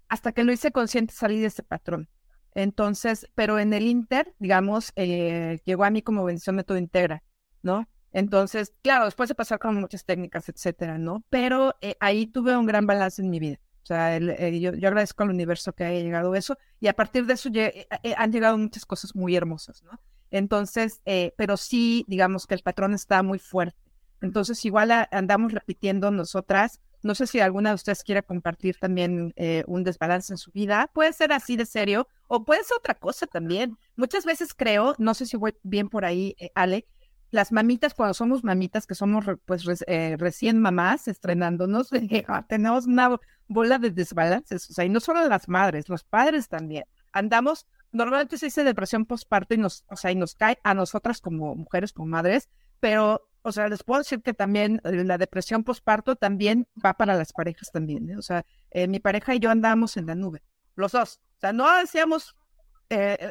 Hasta 0.08 0.32
que 0.32 0.44
lo 0.44 0.52
hice 0.52 0.72
consciente, 0.72 1.14
salí 1.14 1.40
de 1.40 1.48
ese 1.48 1.64
patrón. 1.64 2.10
Entonces, 2.56 3.28
pero 3.36 3.60
en 3.60 3.74
el 3.74 3.88
Inter, 3.88 4.34
digamos, 4.40 4.92
eh, 4.96 5.60
llegó 5.66 5.84
a 5.84 5.90
mí 5.90 6.02
como 6.02 6.26
bendición 6.26 6.56
método 6.56 6.78
integra, 6.78 7.24
¿no? 7.62 7.88
Entonces, 8.12 8.74
claro, 8.82 9.06
después 9.06 9.30
de 9.30 9.36
pasar 9.36 9.60
con 9.60 9.80
muchas 9.80 10.04
técnicas, 10.04 10.50
etcétera, 10.50 10.98
¿no? 10.98 11.24
Pero 11.30 11.76
eh, 11.82 11.96
ahí 12.00 12.26
tuve 12.26 12.58
un 12.58 12.66
gran 12.66 12.88
balance 12.88 13.22
en 13.22 13.30
mi 13.30 13.40
vida. 13.40 13.60
O 13.84 13.86
sea, 13.86 14.18
eh, 14.18 14.60
yo, 14.60 14.72
agradezco 14.72 15.24
al 15.24 15.30
universo 15.30 15.74
que 15.74 15.84
haya 15.84 16.00
llegado 16.00 16.36
eso 16.36 16.58
y 16.80 16.88
a 16.88 16.94
partir 16.94 17.26
de 17.26 17.34
eso 17.34 17.50
eh, 17.54 17.88
han 18.18 18.32
llegado 18.32 18.58
muchas 18.58 18.86
cosas 18.86 19.16
muy 19.16 19.36
hermosas, 19.36 19.84
¿no? 19.84 20.00
Entonces, 20.32 21.02
pero 21.38 21.58
sí, 21.58 22.06
digamos 22.08 22.48
que 22.48 22.56
el 22.56 22.62
patrón 22.62 22.94
está 22.94 23.24
muy 23.24 23.40
fuerte. 23.40 23.78
Entonces, 24.22 24.64
igual 24.66 24.92
andamos 25.12 25.54
repitiendo 25.54 26.12
nosotras. 26.12 26.82
No 27.02 27.16
sé 27.16 27.28
si 27.28 27.40
alguna 27.40 27.70
de 27.70 27.76
ustedes 27.76 28.04
quiere 28.04 28.24
compartir 28.24 28.78
también 28.78 29.34
un 29.68 29.84
desbalance 29.84 30.34
en 30.34 30.38
su 30.38 30.52
vida. 30.52 30.90
Puede 30.94 31.14
ser 31.14 31.32
así 31.32 31.56
de 31.56 31.66
serio 31.66 32.08
o 32.28 32.44
puede 32.44 32.64
ser 32.64 32.78
otra 32.78 32.96
cosa 32.96 33.26
también. 33.28 33.78
Muchas 33.96 34.26
veces 34.26 34.54
creo, 34.54 34.96
no 34.98 35.14
sé 35.14 35.26
si 35.26 35.38
voy 35.38 35.56
bien 35.64 35.90
por 35.90 36.06
ahí, 36.06 36.36
Ale, 36.56 36.86
las 37.32 37.52
mamitas, 37.52 37.94
cuando 37.94 38.14
somos 38.14 38.44
mamitas, 38.44 38.88
que 38.88 38.96
somos 38.96 39.26
pues 39.46 39.64
eh, 39.88 40.16
recién 40.18 40.60
mamás, 40.60 41.08
estrenándonos, 41.08 41.90
ah, 42.28 42.46
tenemos 42.48 42.88
una 42.88 43.20
bola 43.48 43.78
de 43.78 43.92
desbalances. 43.92 44.70
O 44.70 44.74
sea, 44.74 44.86
y 44.86 44.90
no 44.90 45.00
solo 45.00 45.28
las 45.28 45.48
madres, 45.48 45.90
los 45.90 46.04
padres 46.04 46.48
también. 46.48 46.86
Andamos, 47.12 47.68
normalmente 47.92 48.38
se 48.38 48.48
dice 48.48 48.64
depresión 48.64 49.06
postparto 49.06 49.54
y 49.54 49.58
nos, 49.58 49.86
o 49.90 49.96
sea, 49.96 50.12
y 50.12 50.16
nos 50.16 50.36
cae 50.36 50.60
a 50.64 50.74
nosotras 50.74 51.22
como 51.22 51.56
mujeres, 51.56 51.94
como 51.94 52.08
madres, 52.08 52.50
pero, 52.80 53.28
o 53.42 53.52
sea, 53.52 53.68
les 53.68 53.84
puedo 53.84 54.00
decir 54.00 54.22
que 54.22 54.34
también 54.34 54.82
eh, 54.84 55.04
la 55.04 55.18
depresión 55.18 55.64
postparto 55.64 56.16
también 56.16 56.68
va 56.84 56.94
para 56.94 57.16
las 57.16 57.34
parejas 57.34 57.72
también. 57.72 58.10
¿eh? 58.10 58.18
O 58.18 58.22
sea, 58.22 58.46
mi 58.88 59.00
pareja 59.00 59.36
y 59.36 59.40
yo 59.40 59.50
andamos 59.50 59.98
en 59.98 60.06
la 60.06 60.16
nube, 60.16 60.44
los 60.76 60.92
dos. 60.92 61.20
O 61.38 61.40
sea, 61.40 61.54
no 61.54 61.68
hacíamos, 61.68 62.36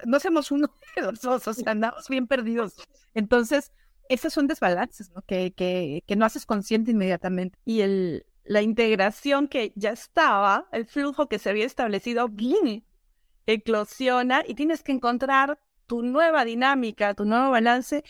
no 0.07 0.17
hacemos 0.17 0.51
uno 0.51 0.75
de 0.97 1.03
los 1.03 1.21
dos, 1.21 1.47
o 1.47 1.55
sea, 1.55 1.73
andamos 1.73 2.09
bien 2.09 2.27
perdidos. 2.27 2.75
Entonces, 3.15 3.73
esos 4.09 4.33
son 4.33 4.47
desbalances. 4.47 5.11
Que, 5.27 5.53
que, 5.53 6.03
que 6.07 6.17
no 6.17 6.25
haces 6.25 6.47
consciente 6.47 6.91
inmediatamente. 6.91 7.59
Y 7.65 7.83
el, 7.83 8.27
la 8.49 8.63
integración 8.63 9.47
que 9.47 9.73
ya 9.77 9.91
estaba, 9.91 10.69
el 10.73 10.87
flujo 10.87 11.29
que 11.29 11.39
se 11.39 11.51
había 11.51 11.67
establecido, 11.67 12.29
viene, 12.29 12.85
eclosiona 13.53 14.45
y 14.47 14.55
tienes 14.55 14.83
que 14.83 14.93
encontrar 14.93 15.59
tu 15.87 16.03
nueva 16.03 16.45
dinámica, 16.45 17.15
tu 17.15 17.25
nuevo 17.25 17.51
balance. 17.51 18.05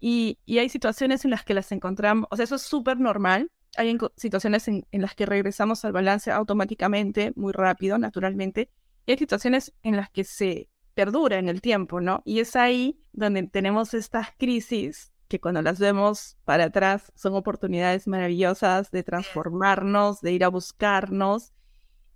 Y, 0.00 0.38
y 0.44 0.58
hay 0.58 0.68
situaciones 0.68 1.24
en 1.24 1.30
las 1.30 1.44
que 1.44 1.54
las 1.54 1.70
encontramos, 1.70 2.26
o 2.30 2.36
sea, 2.36 2.44
eso 2.44 2.56
es 2.56 2.62
súper 2.62 2.98
normal. 2.98 3.52
Hay 3.76 3.96
situaciones 4.16 4.66
en, 4.68 4.86
en, 4.90 5.00
las 5.00 5.14
que 5.14 5.26
regresamos 5.26 5.84
al 5.84 5.92
balance 5.92 6.30
automáticamente, 6.30 7.32
muy 7.36 7.52
rápido, 7.52 7.98
naturalmente. 7.98 8.68
Y 9.06 9.12
hay 9.12 9.18
situaciones 9.18 9.72
en 9.82 9.96
las 9.96 10.10
que 10.10 10.24
se 10.24 10.68
perdura 10.94 11.38
en 11.38 11.48
el 11.48 11.60
tiempo, 11.60 12.00
¿no? 12.00 12.22
Y 12.24 12.40
es 12.40 12.56
ahí 12.56 12.98
donde 13.12 13.44
tenemos 13.44 13.94
estas 13.94 14.28
crisis 14.38 15.12
que 15.28 15.40
cuando 15.40 15.62
las 15.62 15.78
vemos 15.78 16.36
para 16.44 16.64
atrás 16.64 17.10
son 17.14 17.34
oportunidades 17.34 18.06
maravillosas 18.06 18.90
de 18.90 19.02
transformarnos, 19.02 20.20
de 20.20 20.32
ir 20.32 20.44
a 20.44 20.48
buscarnos. 20.48 21.52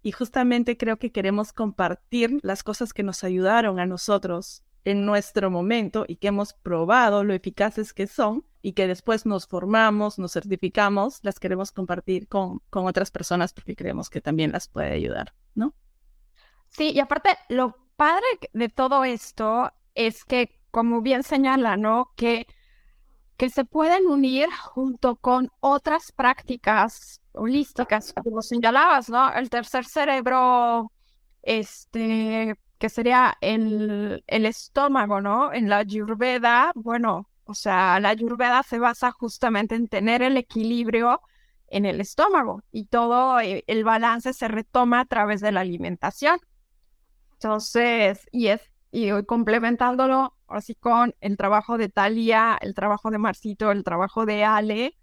Y 0.06 0.12
justamente 0.12 0.76
creo 0.76 0.98
que 0.98 1.10
queremos 1.10 1.52
compartir 1.52 2.38
las 2.42 2.62
cosas 2.62 2.92
que 2.92 3.02
nos 3.02 3.24
ayudaron 3.24 3.80
a 3.80 3.86
nosotros 3.86 4.62
en 4.84 5.04
nuestro 5.04 5.50
momento 5.50 6.04
y 6.06 6.14
que 6.14 6.28
hemos 6.28 6.52
probado 6.52 7.24
lo 7.24 7.34
eficaces 7.34 7.92
que 7.92 8.06
son 8.06 8.44
y 8.62 8.74
que 8.74 8.86
después 8.86 9.26
nos 9.26 9.48
formamos, 9.48 10.20
nos 10.20 10.34
certificamos, 10.34 11.18
las 11.24 11.40
queremos 11.40 11.72
compartir 11.72 12.28
con, 12.28 12.60
con 12.70 12.86
otras 12.86 13.10
personas 13.10 13.52
porque 13.52 13.74
creemos 13.74 14.08
que 14.08 14.20
también 14.20 14.52
las 14.52 14.68
puede 14.68 14.92
ayudar, 14.92 15.34
¿no? 15.56 15.74
Sí, 16.68 16.92
y 16.92 17.00
aparte, 17.00 17.30
lo 17.48 17.76
padre 17.96 18.26
de 18.52 18.68
todo 18.68 19.02
esto 19.02 19.72
es 19.96 20.24
que, 20.24 20.60
como 20.70 21.02
bien 21.02 21.24
señala, 21.24 21.76
¿no? 21.76 22.12
Que 22.14 22.46
que 23.37 23.51
se 23.51 23.64
pueden 23.64 24.07
unir 24.07 24.49
junto 24.51 25.16
con 25.16 25.51
otras 25.61 26.12
prácticas 26.12 27.20
holísticas, 27.32 28.14
como 28.14 28.43
señalabas, 28.43 29.11
¿no? 29.11 29.32
El 29.32 29.51
tercer 29.51 29.84
cerebro, 29.84 30.93
este, 31.43 32.55
que 32.78 32.89
sería 32.89 33.37
el, 33.41 34.24
el 34.26 34.47
estómago, 34.47 35.20
¿no? 35.20 35.53
En 35.53 35.68
la 35.68 35.78
Ayurveda, 35.78 36.72
bueno, 36.74 37.28
o 37.45 37.55
sea, 37.55 38.01
la 38.01 38.11
Ayurveda 38.11 38.62
se 38.62 38.78
basa 38.78 39.12
justamente 39.12 39.74
en 39.74 39.89
tener 39.89 40.22
el 40.22 40.37
equilibrio 40.37 41.20
en 41.68 41.84
el 41.84 42.01
estómago 42.01 42.62
y 42.70 42.87
todo 42.87 43.41
eh, 43.41 43.64
el 43.66 43.84
balance 43.84 44.32
se 44.32 44.49
retoma 44.49 45.01
a 45.01 45.05
través 45.05 45.41
de 45.41 45.53
la 45.53 45.61
alimentación. 45.61 46.39
Entonces, 47.34 48.26
y 48.32 48.49
es 48.49 48.70
y 48.91 49.11
complementándolo 49.24 50.36
así 50.49 50.74
con 50.74 51.14
el 51.20 51.36
trabajo 51.36 51.78
de 51.78 51.88
Talia, 51.88 52.59
el 52.61 52.74
trabajo 52.74 53.11
de 53.11 53.18
Marcito, 53.18 53.70
el 53.70 53.84
trabajo 53.84 54.26
de 54.26 54.44
Ale, 54.44 54.97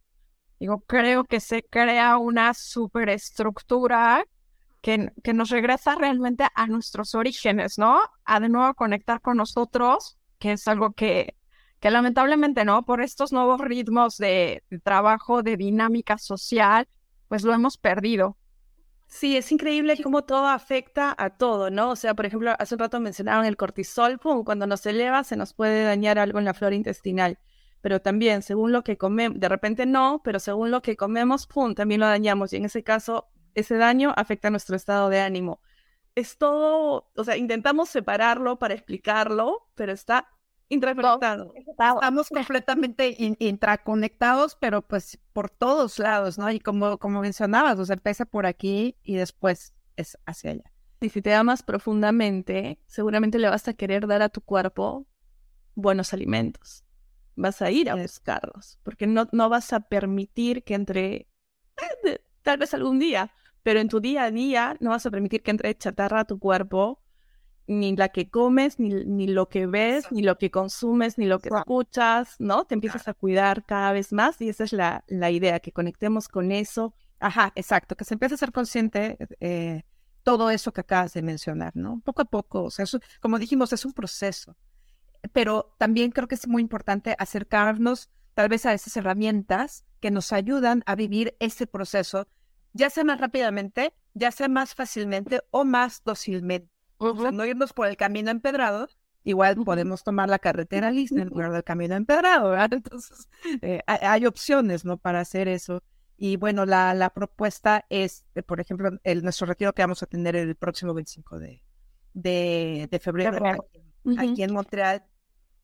digo, 0.59 0.81
creo 0.87 1.25
que 1.25 1.39
se 1.39 1.63
crea 1.63 2.17
una 2.17 2.53
superestructura 2.53 4.25
que, 4.81 5.11
que 5.23 5.33
nos 5.33 5.49
regresa 5.49 5.95
realmente 5.95 6.45
a 6.55 6.67
nuestros 6.67 7.15
orígenes, 7.15 7.77
¿no? 7.77 7.99
A 8.25 8.39
de 8.39 8.49
nuevo 8.49 8.73
conectar 8.73 9.21
con 9.21 9.37
nosotros, 9.37 10.17
que 10.39 10.53
es 10.53 10.67
algo 10.67 10.91
que, 10.91 11.35
que 11.79 11.91
lamentablemente, 11.91 12.65
¿no? 12.65 12.83
Por 12.83 13.01
estos 13.01 13.31
nuevos 13.31 13.61
ritmos 13.61 14.17
de 14.17 14.63
trabajo, 14.83 15.43
de 15.43 15.57
dinámica 15.57 16.17
social, 16.17 16.87
pues 17.27 17.43
lo 17.43 17.53
hemos 17.53 17.77
perdido. 17.77 18.37
Sí, 19.13 19.37
es 19.37 19.51
increíble 19.51 20.01
cómo 20.01 20.23
todo 20.23 20.47
afecta 20.47 21.13
a 21.15 21.29
todo, 21.29 21.69
¿no? 21.69 21.91
O 21.91 21.95
sea, 21.95 22.15
por 22.15 22.25
ejemplo, 22.25 22.55
hace 22.57 22.73
un 22.73 22.79
rato 22.79 22.99
mencionaban 22.99 23.45
el 23.45 23.57
cortisol, 23.57 24.17
pum, 24.17 24.43
cuando 24.43 24.65
nos 24.65 24.83
eleva 24.87 25.23
se 25.23 25.35
nos 25.35 25.53
puede 25.53 25.83
dañar 25.83 26.17
algo 26.17 26.39
en 26.39 26.45
la 26.45 26.55
flora 26.55 26.73
intestinal. 26.73 27.37
Pero 27.81 28.01
también, 28.01 28.41
según 28.41 28.71
lo 28.71 28.83
que 28.83 28.97
comemos, 28.97 29.39
de 29.39 29.49
repente 29.49 29.85
no, 29.85 30.21
pero 30.23 30.39
según 30.39 30.71
lo 30.71 30.81
que 30.81 30.95
comemos, 30.97 31.45
pum, 31.45 31.75
también 31.75 31.99
lo 32.01 32.07
dañamos. 32.07 32.53
Y 32.53 32.55
en 32.57 32.65
ese 32.65 32.83
caso, 32.83 33.27
ese 33.53 33.77
daño 33.77 34.13
afecta 34.17 34.47
a 34.47 34.51
nuestro 34.51 34.75
estado 34.75 35.09
de 35.09 35.19
ánimo. 35.21 35.61
Es 36.15 36.39
todo, 36.39 37.11
o 37.15 37.23
sea, 37.23 37.37
intentamos 37.37 37.89
separarlo 37.89 38.57
para 38.57 38.73
explicarlo, 38.73 39.69
pero 39.75 39.91
está 39.91 40.27
interconectado. 40.69 41.53
Estamos 41.55 42.29
completamente 42.33 43.15
intraconectados, 43.39 44.55
pero 44.55 44.81
pues 44.81 45.19
por 45.33 45.49
todos 45.49 45.99
lados, 45.99 46.37
¿no? 46.37 46.49
Y 46.51 46.59
como, 46.59 46.97
como 46.97 47.21
mencionabas, 47.21 47.79
o 47.79 47.85
sea, 47.85 47.95
empieza 47.95 48.25
por 48.25 48.45
aquí 48.45 48.97
y 49.03 49.15
después 49.15 49.73
es 49.95 50.17
hacia 50.25 50.51
allá. 50.51 50.71
Y 51.01 51.09
si 51.09 51.21
te 51.21 51.33
amas 51.33 51.63
profundamente, 51.63 52.79
seguramente 52.87 53.37
le 53.37 53.49
vas 53.49 53.67
a 53.67 53.73
querer 53.73 54.07
dar 54.07 54.21
a 54.21 54.29
tu 54.29 54.41
cuerpo 54.41 55.05
buenos 55.75 56.13
alimentos. 56.13 56.85
Vas 57.35 57.61
a 57.61 57.71
ir 57.71 57.89
a 57.89 57.95
buscarlos, 57.95 58.79
porque 58.83 59.07
no, 59.07 59.27
no 59.31 59.49
vas 59.49 59.73
a 59.73 59.81
permitir 59.81 60.63
que 60.63 60.75
entre, 60.75 61.27
eh, 62.05 62.19
tal 62.41 62.57
vez 62.57 62.73
algún 62.73 62.99
día, 62.99 63.33
pero 63.63 63.79
en 63.79 63.89
tu 63.89 63.99
día 63.99 64.23
a 64.23 64.31
día 64.31 64.77
no 64.79 64.91
vas 64.91 65.05
a 65.05 65.11
permitir 65.11 65.43
que 65.43 65.51
entre 65.51 65.75
chatarra 65.77 66.21
a 66.21 66.25
tu 66.25 66.39
cuerpo 66.39 67.02
ni 67.67 67.95
la 67.95 68.09
que 68.09 68.29
comes, 68.29 68.79
ni, 68.79 68.89
ni 68.89 69.27
lo 69.27 69.47
que 69.47 69.67
ves, 69.67 70.11
ni 70.11 70.21
lo 70.21 70.37
que 70.37 70.51
consumes, 70.51 71.17
ni 71.17 71.25
lo 71.25 71.39
que 71.39 71.49
escuchas, 71.49 72.35
¿no? 72.39 72.65
Te 72.65 72.75
empiezas 72.75 73.07
a 73.07 73.13
cuidar 73.13 73.65
cada 73.65 73.91
vez 73.93 74.11
más 74.11 74.39
y 74.41 74.49
esa 74.49 74.65
es 74.65 74.73
la, 74.73 75.03
la 75.07 75.31
idea, 75.31 75.59
que 75.59 75.71
conectemos 75.71 76.27
con 76.27 76.51
eso. 76.51 76.93
Ajá, 77.19 77.53
exacto, 77.55 77.95
que 77.95 78.03
se 78.03 78.15
empiece 78.15 78.35
a 78.35 78.37
ser 78.37 78.51
consciente 78.51 79.17
eh, 79.39 79.83
todo 80.23 80.49
eso 80.49 80.73
que 80.73 80.81
acabas 80.81 81.13
de 81.13 81.21
mencionar, 81.21 81.73
¿no? 81.75 82.01
Poco 82.03 82.21
a 82.23 82.25
poco, 82.25 82.63
o 82.63 82.71
sea, 82.71 82.85
como 83.21 83.39
dijimos, 83.39 83.71
es 83.71 83.85
un 83.85 83.93
proceso, 83.93 84.57
pero 85.31 85.73
también 85.77 86.11
creo 86.11 86.27
que 86.27 86.35
es 86.35 86.47
muy 86.47 86.61
importante 86.61 87.15
acercarnos 87.17 88.09
tal 88.33 88.49
vez 88.49 88.65
a 88.65 88.73
esas 88.73 88.97
herramientas 88.97 89.85
que 90.01 90.11
nos 90.11 90.33
ayudan 90.33 90.83
a 90.85 90.95
vivir 90.95 91.35
ese 91.39 91.65
proceso, 91.65 92.27
ya 92.73 92.89
sea 92.89 93.05
más 93.05 93.21
rápidamente, 93.21 93.93
ya 94.13 94.31
sea 94.31 94.49
más 94.49 94.75
fácilmente 94.75 95.41
o 95.51 95.63
más 95.63 96.01
dócilmente 96.03 96.72
no 97.31 97.45
irnos 97.45 97.73
por 97.73 97.87
el 97.87 97.97
camino 97.97 98.31
empedrado, 98.31 98.87
igual 99.23 99.55
podemos 99.63 100.03
tomar 100.03 100.29
la 100.29 100.39
carretera 100.39 100.91
lista 100.91 101.21
en 101.21 101.27
lugar 101.29 101.51
del 101.51 101.63
camino 101.63 101.95
empedrado, 101.95 102.51
¿verdad? 102.51 102.73
Entonces, 102.73 103.27
eh, 103.61 103.81
hay, 103.87 104.25
opciones, 104.25 104.85
¿no? 104.85 104.97
Para 104.97 105.19
hacer 105.21 105.47
eso. 105.47 105.81
Y 106.17 106.37
bueno, 106.37 106.65
la, 106.65 106.93
la 106.93 107.09
propuesta 107.09 107.85
es, 107.89 108.25
eh, 108.35 108.43
por 108.43 108.59
ejemplo, 108.59 108.91
el, 109.03 109.23
nuestro 109.23 109.47
retiro 109.47 109.73
que 109.73 109.81
vamos 109.81 110.03
a 110.03 110.05
tener 110.05 110.35
el 110.35 110.55
próximo 110.55 110.93
25 110.93 111.39
de, 111.39 111.63
de, 112.13 112.87
de 112.89 112.99
febrero, 112.99 113.43
aquí, 114.17 114.43
en 114.43 114.53
Montreal. 114.53 115.03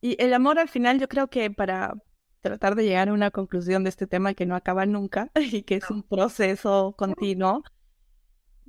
Y 0.00 0.22
el 0.22 0.34
amor 0.34 0.58
al 0.58 0.68
final, 0.68 0.98
yo 0.98 1.08
creo 1.08 1.28
que 1.28 1.50
para 1.50 1.94
tratar 2.40 2.74
de 2.74 2.84
llegar 2.84 3.08
a 3.08 3.12
una 3.12 3.30
conclusión 3.30 3.84
de 3.84 3.90
este 3.90 4.06
tema 4.06 4.34
que 4.34 4.46
no 4.46 4.56
acaba 4.56 4.86
nunca 4.86 5.30
y 5.34 5.62
que 5.62 5.76
es 5.76 5.90
un 5.90 6.02
proceso 6.02 6.94
continuo, 6.96 7.62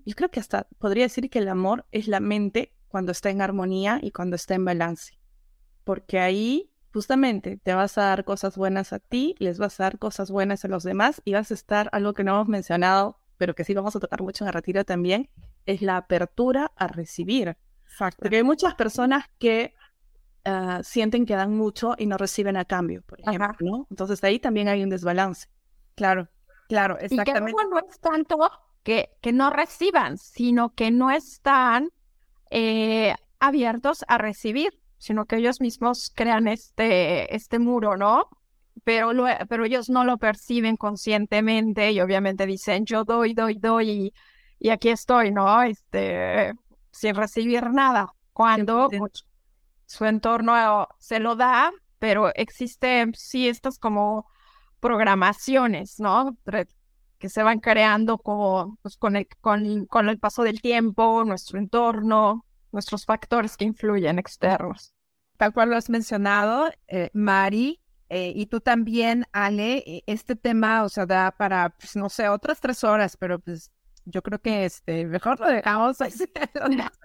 yo 0.05 0.15
creo 0.15 0.29
que 0.29 0.39
hasta 0.39 0.67
podría 0.79 1.03
decir 1.03 1.29
que 1.29 1.39
el 1.39 1.47
amor 1.47 1.85
es 1.91 2.07
la 2.07 2.19
mente 2.19 2.73
cuando 2.87 3.11
está 3.11 3.29
en 3.29 3.41
armonía 3.41 3.99
y 4.01 4.11
cuando 4.11 4.35
está 4.35 4.55
en 4.55 4.65
balance. 4.65 5.17
Porque 5.83 6.19
ahí 6.19 6.71
justamente 6.93 7.57
te 7.57 7.73
vas 7.73 7.97
a 7.97 8.03
dar 8.03 8.25
cosas 8.25 8.57
buenas 8.57 8.93
a 8.93 8.99
ti, 8.99 9.35
les 9.39 9.57
vas 9.57 9.79
a 9.79 9.83
dar 9.83 9.99
cosas 9.99 10.29
buenas 10.29 10.65
a 10.65 10.67
los 10.67 10.83
demás 10.83 11.21
y 11.23 11.33
vas 11.33 11.51
a 11.51 11.53
estar, 11.53 11.89
algo 11.93 12.13
que 12.13 12.23
no 12.23 12.33
hemos 12.33 12.47
mencionado, 12.47 13.19
pero 13.37 13.55
que 13.55 13.63
sí 13.63 13.73
vamos 13.73 13.95
a 13.95 13.99
tocar 13.99 14.21
mucho 14.21 14.43
en 14.43 14.49
el 14.49 14.53
retiro 14.53 14.83
también, 14.83 15.29
es 15.65 15.81
la 15.81 15.97
apertura 15.97 16.71
a 16.75 16.87
recibir. 16.87 17.57
Porque 18.17 18.37
hay 18.37 18.43
muchas 18.43 18.75
personas 18.75 19.25
que 19.39 19.73
ah, 20.45 20.81
sienten 20.83 21.25
que 21.25 21.35
dan 21.35 21.55
mucho 21.55 21.95
y 21.97 22.05
no 22.05 22.17
reciben 22.17 22.57
a 22.57 22.65
cambio, 22.65 23.01
por 23.03 23.19
ejemplo, 23.19 23.55
¿no? 23.59 23.87
Entonces 23.89 24.23
ahí 24.23 24.39
también 24.39 24.67
hay 24.67 24.83
un 24.83 24.89
desbalance. 24.89 25.47
Claro, 25.95 26.29
claro, 26.67 26.97
exactamente. 26.99 27.51
Y 27.51 27.63
que 27.63 27.69
no 27.69 27.79
es 27.79 27.99
tanto 27.99 28.37
que, 28.83 29.09
que 29.21 29.31
no 29.31 29.49
reciban, 29.49 30.17
sino 30.17 30.73
que 30.73 30.91
no 30.91 31.11
están 31.11 31.89
eh, 32.49 33.15
abiertos 33.39 34.03
a 34.07 34.17
recibir, 34.17 34.79
sino 34.97 35.25
que 35.25 35.37
ellos 35.37 35.61
mismos 35.61 36.11
crean 36.15 36.47
este, 36.47 37.35
este 37.35 37.59
muro, 37.59 37.97
¿no? 37.97 38.29
Pero, 38.83 39.11
pero 39.47 39.65
ellos 39.65 39.89
no 39.89 40.03
lo 40.03 40.17
perciben 40.17 40.77
conscientemente 40.77 41.91
y 41.91 42.01
obviamente 42.01 42.45
dicen, 42.45 42.85
yo 42.85 43.03
doy, 43.03 43.33
doy, 43.33 43.55
doy 43.55 43.89
y, 43.89 44.13
y 44.59 44.69
aquí 44.69 44.89
estoy, 44.89 45.31
¿no? 45.31 45.61
Este, 45.63 46.53
sin 46.91 47.15
recibir 47.15 47.69
nada, 47.71 48.13
cuando 48.33 48.89
su 49.85 50.05
entorno 50.05 50.87
se 50.99 51.19
lo 51.19 51.35
da, 51.35 51.71
pero 51.99 52.33
existen, 52.33 53.13
sí, 53.15 53.47
estas 53.47 53.77
como 53.77 54.27
programaciones, 54.79 55.99
¿no? 55.99 56.37
Que 57.21 57.29
se 57.29 57.43
van 57.43 57.59
creando 57.59 58.17
como, 58.17 58.77
pues, 58.81 58.97
con, 58.97 59.15
el, 59.15 59.27
con, 59.39 59.85
con, 59.85 60.09
el 60.09 60.19
paso 60.19 60.43
del 60.43 60.59
tiempo, 60.59 61.23
nuestro 61.23 61.59
entorno, 61.59 62.45
nuestros 62.71 63.05
factores 63.05 63.55
que 63.55 63.65
influyen 63.65 64.17
externos. 64.19 64.93
Tal 65.37 65.53
cual 65.53 65.69
lo 65.69 65.77
has 65.77 65.89
mencionado, 65.89 66.71
eh, 66.87 67.11
Mari, 67.13 67.79
eh, 68.09 68.33
y 68.35 68.47
tú 68.47 68.59
también, 68.59 69.25
Ale, 69.31 69.83
e, 69.85 70.03
este 70.07 70.35
tema, 70.35 70.83
o 70.83 70.89
sea, 70.89 71.05
da 71.05 71.31
para, 71.31 71.69
pues, 71.69 71.95
no 71.95 72.09
sé, 72.09 72.27
otras 72.27 72.59
tres 72.59 72.83
horas, 72.83 73.15
pero 73.15 73.39
pues 73.39 73.71
yo 74.05 74.23
creo 74.23 74.39
que 74.41 74.65
este, 74.65 75.05
mejor 75.05 75.39
lo 75.39 75.47
dejamos 75.47 76.01
así. 76.01 76.25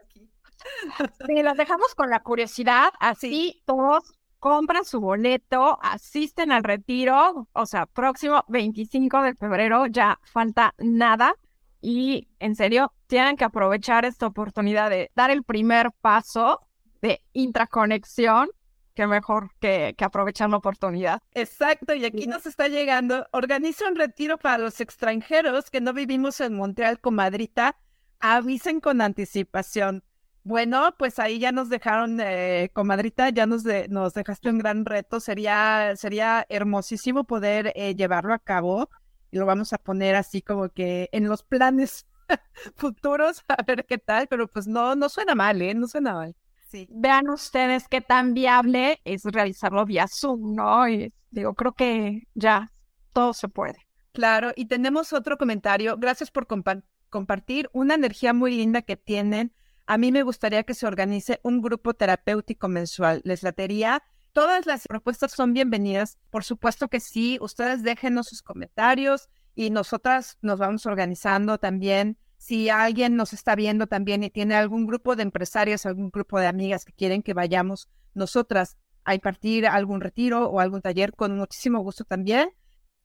Sí, 1.27 1.43
los 1.45 1.57
dejamos 1.57 1.95
con 1.95 2.11
la 2.11 2.25
curiosidad, 2.25 2.91
así 2.99 3.63
todos 3.67 4.16
compran 4.39 4.85
su 4.85 5.01
boleto, 5.01 5.79
asisten 5.83 6.53
al 6.53 6.65
retiro, 6.65 7.49
o 7.53 7.67
sea, 7.67 7.87
próximo 7.87 8.45
25 8.49 9.23
de 9.23 9.35
febrero, 9.35 9.87
ya 9.87 10.19
falta 10.25 10.75
nada. 10.79 11.35
Y 11.81 12.29
en 12.39 12.57
serio, 12.57 12.93
tienen 13.07 13.37
que 13.37 13.45
aprovechar 13.45 14.05
esta 14.05 14.27
oportunidad 14.27 14.91
de 14.91 15.11
dar 15.15 15.31
el 15.31 15.45
primer 15.45 15.93
paso 16.01 16.67
de 17.01 17.23
intraconexión, 17.33 18.49
que 18.95 19.07
mejor 19.07 19.51
que, 19.61 19.95
que 19.97 20.05
aprovechar 20.05 20.49
la 20.51 20.57
oportunidad. 20.57 21.23
Exacto, 21.33 21.95
y 21.95 22.05
aquí 22.05 22.27
nos 22.27 22.47
está 22.47 22.69
llegando, 22.69 23.27
organiza 23.33 23.89
un 23.89 23.97
retiro 23.97 24.39
para 24.39 24.59
los 24.59 24.81
extranjeros 24.81 25.71
que 25.71 25.81
no 25.81 25.93
vivimos 25.93 26.41
en 26.41 26.55
Montreal, 26.55 26.99
comadrita, 26.99 27.77
avisen 28.21 28.81
con 28.81 29.01
anticipación. 29.01 30.03
Bueno, 30.47 30.95
pues 30.97 31.19
ahí 31.19 31.41
ya 31.41 31.51
nos 31.51 31.69
dejaron, 31.69 32.21
eh, 32.21 32.71
comadrita, 32.73 33.31
ya 33.31 33.47
nos, 33.47 33.65
nos 33.89 34.15
dejaste 34.15 34.49
un 34.49 34.59
gran 34.59 34.85
reto. 34.85 35.19
Sería, 35.19 35.95
sería 35.97 36.47
hermosísimo 36.49 37.25
poder 37.25 37.73
eh, 37.75 37.97
llevarlo 37.97 38.33
a 38.33 38.39
cabo 38.39 38.89
y 39.33 39.39
lo 39.39 39.45
vamos 39.45 39.73
a 39.73 39.79
poner 39.79 40.15
así 40.15 40.43
como 40.43 40.69
que 40.69 41.09
en 41.11 41.29
los 41.29 41.43
planes 41.43 42.07
futuros 42.77 43.43
a 43.49 43.61
ver 43.65 43.87
qué 43.87 43.99
tal, 43.99 44.29
pero 44.29 44.47
pues 44.47 44.69
no, 44.69 44.95
no 44.95 45.09
suena 45.09 45.35
mal, 45.35 45.61
¿eh? 45.61 45.75
No 45.75 45.89
suena 45.89 46.15
mal. 46.15 46.37
Sí. 46.71 46.87
Vean 46.93 47.29
ustedes 47.29 47.89
qué 47.89 48.01
tan 48.01 48.33
viable 48.33 49.01
es 49.03 49.25
realizarlo 49.25 49.85
vía 49.85 50.07
Zoom, 50.07 50.55
¿no? 50.55 50.89
Y 50.89 51.13
digo, 51.33 51.55
creo 51.55 51.73
que 51.73 52.23
ya 52.35 52.71
todo 53.13 53.33
se 53.35 53.49
puede. 53.49 53.85
Claro, 54.13 54.53
y 54.55 54.67
tenemos 54.67 55.13
otro 55.13 55.39
comentario. 55.39 55.97
Gracias 55.97 56.31
por 56.31 56.47
compartir 56.47 57.69
una 57.73 57.95
energía 57.97 58.33
muy 58.33 58.57
linda 58.57 58.83
que 58.83 58.97
tienen 58.97 59.53
a 59.87 59.99
mí 59.99 60.11
me 60.11 60.23
gustaría 60.23 60.65
que 60.65 60.75
se 60.75 60.87
organice 60.87 61.41
un 61.43 61.63
grupo 61.63 61.95
terapéutico 61.95 62.69
mensual. 62.69 63.21
¿Les 63.25 63.43
latería? 63.43 64.03
Todas 64.33 64.67
las 64.67 64.87
propuestas 64.87 65.33
son 65.33 65.53
bienvenidas. 65.53 66.19
Por 66.31 66.45
supuesto 66.45 66.89
que 66.89 67.01
sí. 67.01 67.39
Ustedes 67.41 67.83
déjenos 67.83 68.27
sus 68.27 68.43
comentarios 68.43 69.29
y 69.55 69.71
nosotras 69.71 70.39
nos 70.43 70.59
vamos 70.59 70.87
organizando 70.87 71.59
también. 71.59 72.19
Si 72.37 72.69
alguien 72.69 73.17
nos 73.17 73.33
está 73.33 73.55
viendo 73.55 73.87
también 73.87 74.25
y 74.25 74.31
tiene 74.31 74.57
algún 74.57 74.87
grupo 74.87 75.15
de 75.17 75.23
empresarios, 75.23 75.87
algún 75.87 76.11
grupo 76.11 76.39
de 76.41 76.49
amigas 76.49 76.85
que 76.85 76.93
quieren 76.93 77.23
que 77.23 77.33
vayamos 77.33 77.89
nosotras 78.13 78.77
a 79.05 79.15
impartir 79.15 79.67
algún 79.67 80.01
retiro 80.01 80.51
o 80.51 80.59
algún 80.59 80.83
taller, 80.83 81.15
con 81.15 81.37
muchísimo 81.37 81.81
gusto 81.81 82.05
también. 82.05 82.51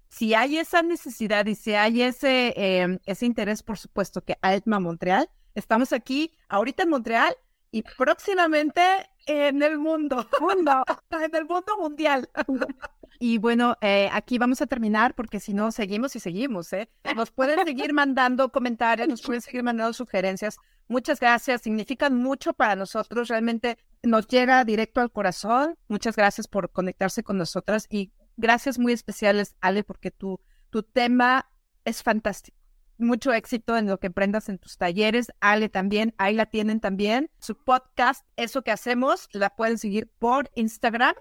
Si 0.10 0.34
hay 0.34 0.58
esa 0.58 0.82
necesidad 0.82 1.46
y 1.46 1.56
si 1.56 1.76
hay 1.76 2.02
ese, 2.02 2.54
eh, 2.58 3.00
ese 3.06 3.26
interés, 3.26 3.62
por 3.64 3.78
supuesto 3.78 4.22
que 4.22 4.38
Altma 4.42 4.80
Montreal 4.80 5.30
Estamos 5.56 5.94
aquí 5.94 6.32
ahorita 6.50 6.84
en 6.84 6.90
Montreal 6.90 7.36
y 7.72 7.84
próximamente 7.84 8.82
en 9.28 9.62
el 9.64 9.78
mundo, 9.78 10.28
mundo. 10.40 10.84
en 11.12 11.36
el 11.36 11.46
mundo 11.46 11.78
mundial. 11.80 12.30
Y 13.24 13.38
bueno, 13.38 13.78
eh, 13.82 14.10
aquí 14.12 14.40
vamos 14.40 14.64
a 14.64 14.66
terminar 14.66 15.14
porque 15.14 15.40
si 15.40 15.54
no, 15.54 15.72
seguimos 15.72 16.16
y 16.16 16.20
seguimos. 16.20 16.74
¿eh? 16.74 16.90
Nos 17.16 17.30
pueden 17.30 17.64
seguir 17.64 17.94
mandando 17.94 18.52
comentarios, 18.52 19.08
nos 19.08 19.22
pueden 19.22 19.42
seguir 19.44 19.62
mandando 19.62 19.94
sugerencias. 19.94 20.58
Muchas 20.88 21.20
gracias, 21.20 21.62
significan 21.62 22.16
mucho 22.18 22.54
para 22.54 22.76
nosotros, 22.76 23.28
realmente 23.28 23.78
nos 24.02 24.28
llega 24.28 24.66
directo 24.66 25.02
al 25.02 25.12
corazón. 25.12 25.78
Muchas 25.88 26.16
gracias 26.16 26.48
por 26.48 26.72
conectarse 26.72 27.22
con 27.22 27.38
nosotras 27.38 27.86
y 27.92 28.12
gracias 28.38 28.80
muy 28.80 28.92
especiales, 28.92 29.56
Ale, 29.62 29.84
porque 29.84 30.10
tu, 30.10 30.40
tu 30.72 30.82
tema 30.82 31.48
es 31.86 32.02
fantástico 32.02 32.61
mucho 33.02 33.34
éxito 33.34 33.78
en 33.78 33.88
lo 33.88 34.00
que 34.00 34.08
aprendas 34.08 34.50
en 34.50 34.58
tus 34.58 34.78
talleres. 34.78 35.32
Ale 35.40 35.70
también, 35.70 36.14
ahí 36.18 36.34
la 36.34 36.46
tienen 36.46 36.80
también. 36.80 37.30
Su 37.40 37.56
podcast, 37.56 38.26
Eso 38.36 38.64
que 38.64 38.72
hacemos, 38.72 39.28
la 39.34 39.56
pueden 39.56 39.78
seguir 39.78 40.10
por 40.20 40.50
Instagram 40.56 41.16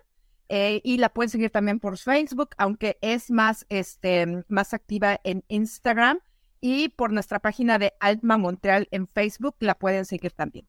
eh, 0.49 0.81
y 0.85 0.99
la 0.99 1.11
pueden 1.11 1.31
seguir 1.31 1.51
también 1.51 1.79
por 1.79 1.97
Facebook, 1.97 2.51
aunque 2.59 2.99
es 3.03 3.31
más, 3.31 3.67
este, 3.69 4.45
más 4.49 4.75
activa 4.75 5.21
en 5.25 5.45
Instagram. 5.49 6.21
Y 6.61 6.91
por 6.91 7.13
nuestra 7.13 7.39
página 7.39 7.79
de 7.79 7.95
Alma 8.01 8.37
Montreal 8.37 8.89
en 8.91 9.07
Facebook 9.09 9.57
la 9.61 9.77
pueden 9.77 10.05
seguir 10.05 10.33
también. 10.33 10.67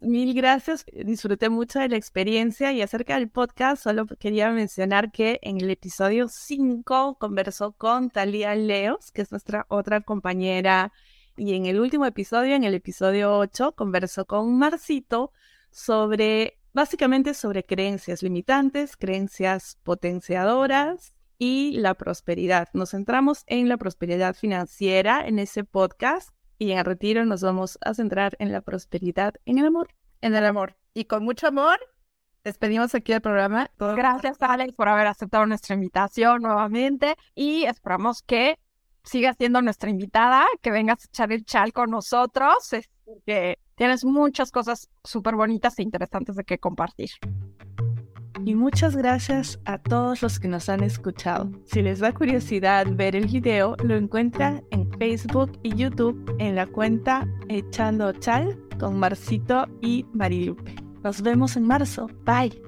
Mil 0.00 0.32
gracias, 0.32 0.86
disfruté 0.92 1.48
mucho 1.48 1.80
de 1.80 1.88
la 1.88 1.96
experiencia 1.96 2.72
y 2.72 2.82
acerca 2.82 3.16
del 3.16 3.28
podcast 3.28 3.82
solo 3.82 4.06
quería 4.06 4.48
mencionar 4.50 5.10
que 5.10 5.40
en 5.42 5.60
el 5.60 5.68
episodio 5.70 6.28
5 6.28 7.16
conversó 7.18 7.72
con 7.72 8.08
Talia 8.08 8.54
Leos, 8.54 9.10
que 9.10 9.22
es 9.22 9.32
nuestra 9.32 9.66
otra 9.68 10.00
compañera, 10.00 10.92
y 11.36 11.54
en 11.54 11.66
el 11.66 11.80
último 11.80 12.06
episodio, 12.06 12.54
en 12.54 12.62
el 12.62 12.74
episodio 12.74 13.36
8, 13.38 13.72
conversó 13.72 14.24
con 14.24 14.56
Marcito 14.56 15.32
sobre, 15.70 16.58
básicamente 16.72 17.34
sobre 17.34 17.64
creencias 17.64 18.22
limitantes, 18.22 18.96
creencias 18.96 19.78
potenciadoras 19.82 21.12
y 21.38 21.72
la 21.72 21.94
prosperidad. 21.94 22.68
Nos 22.72 22.90
centramos 22.90 23.42
en 23.46 23.68
la 23.68 23.76
prosperidad 23.76 24.36
financiera 24.36 25.26
en 25.26 25.40
ese 25.40 25.64
podcast 25.64 26.30
y 26.58 26.72
en 26.72 26.78
el 26.78 26.84
retiro 26.84 27.24
nos 27.24 27.42
vamos 27.42 27.78
a 27.80 27.94
centrar 27.94 28.36
en 28.38 28.52
la 28.52 28.60
prosperidad, 28.60 29.34
en 29.46 29.58
el 29.58 29.66
amor. 29.66 29.94
En 30.20 30.34
el 30.34 30.44
amor. 30.44 30.76
Y 30.94 31.04
con 31.04 31.24
mucho 31.24 31.46
amor, 31.46 31.78
despedimos 32.44 32.94
aquí 32.94 33.12
el 33.12 33.20
programa. 33.20 33.70
Gracias, 33.78 34.36
Alex, 34.40 34.74
por 34.74 34.88
haber 34.88 35.06
aceptado 35.06 35.46
nuestra 35.46 35.74
invitación 35.74 36.42
nuevamente 36.42 37.16
y 37.34 37.64
esperamos 37.64 38.22
que 38.22 38.58
sigas 39.04 39.36
siendo 39.38 39.62
nuestra 39.62 39.90
invitada, 39.90 40.46
que 40.60 40.70
vengas 40.70 41.04
a 41.04 41.08
echar 41.08 41.32
el 41.32 41.44
chal 41.44 41.72
con 41.72 41.90
nosotros, 41.90 42.70
porque 43.04 43.58
tienes 43.74 44.04
muchas 44.04 44.50
cosas 44.50 44.90
súper 45.04 45.36
bonitas 45.36 45.78
e 45.78 45.82
interesantes 45.82 46.36
de 46.36 46.44
que 46.44 46.58
compartir. 46.58 47.10
Y 48.48 48.54
muchas 48.54 48.96
gracias 48.96 49.60
a 49.66 49.76
todos 49.76 50.22
los 50.22 50.40
que 50.40 50.48
nos 50.48 50.70
han 50.70 50.82
escuchado. 50.82 51.50
Si 51.66 51.82
les 51.82 51.98
da 51.98 52.14
curiosidad 52.14 52.86
ver 52.90 53.14
el 53.14 53.26
video, 53.26 53.76
lo 53.84 53.94
encuentran 53.94 54.64
en 54.70 54.90
Facebook 54.92 55.58
y 55.62 55.76
YouTube 55.76 56.34
en 56.38 56.54
la 56.54 56.66
cuenta 56.66 57.28
Echando 57.50 58.10
Chal 58.14 58.58
con 58.80 58.98
Marcito 58.98 59.66
y 59.82 60.06
Marilupe. 60.14 60.76
Nos 61.04 61.20
vemos 61.20 61.58
en 61.58 61.64
marzo. 61.64 62.06
Bye. 62.24 62.67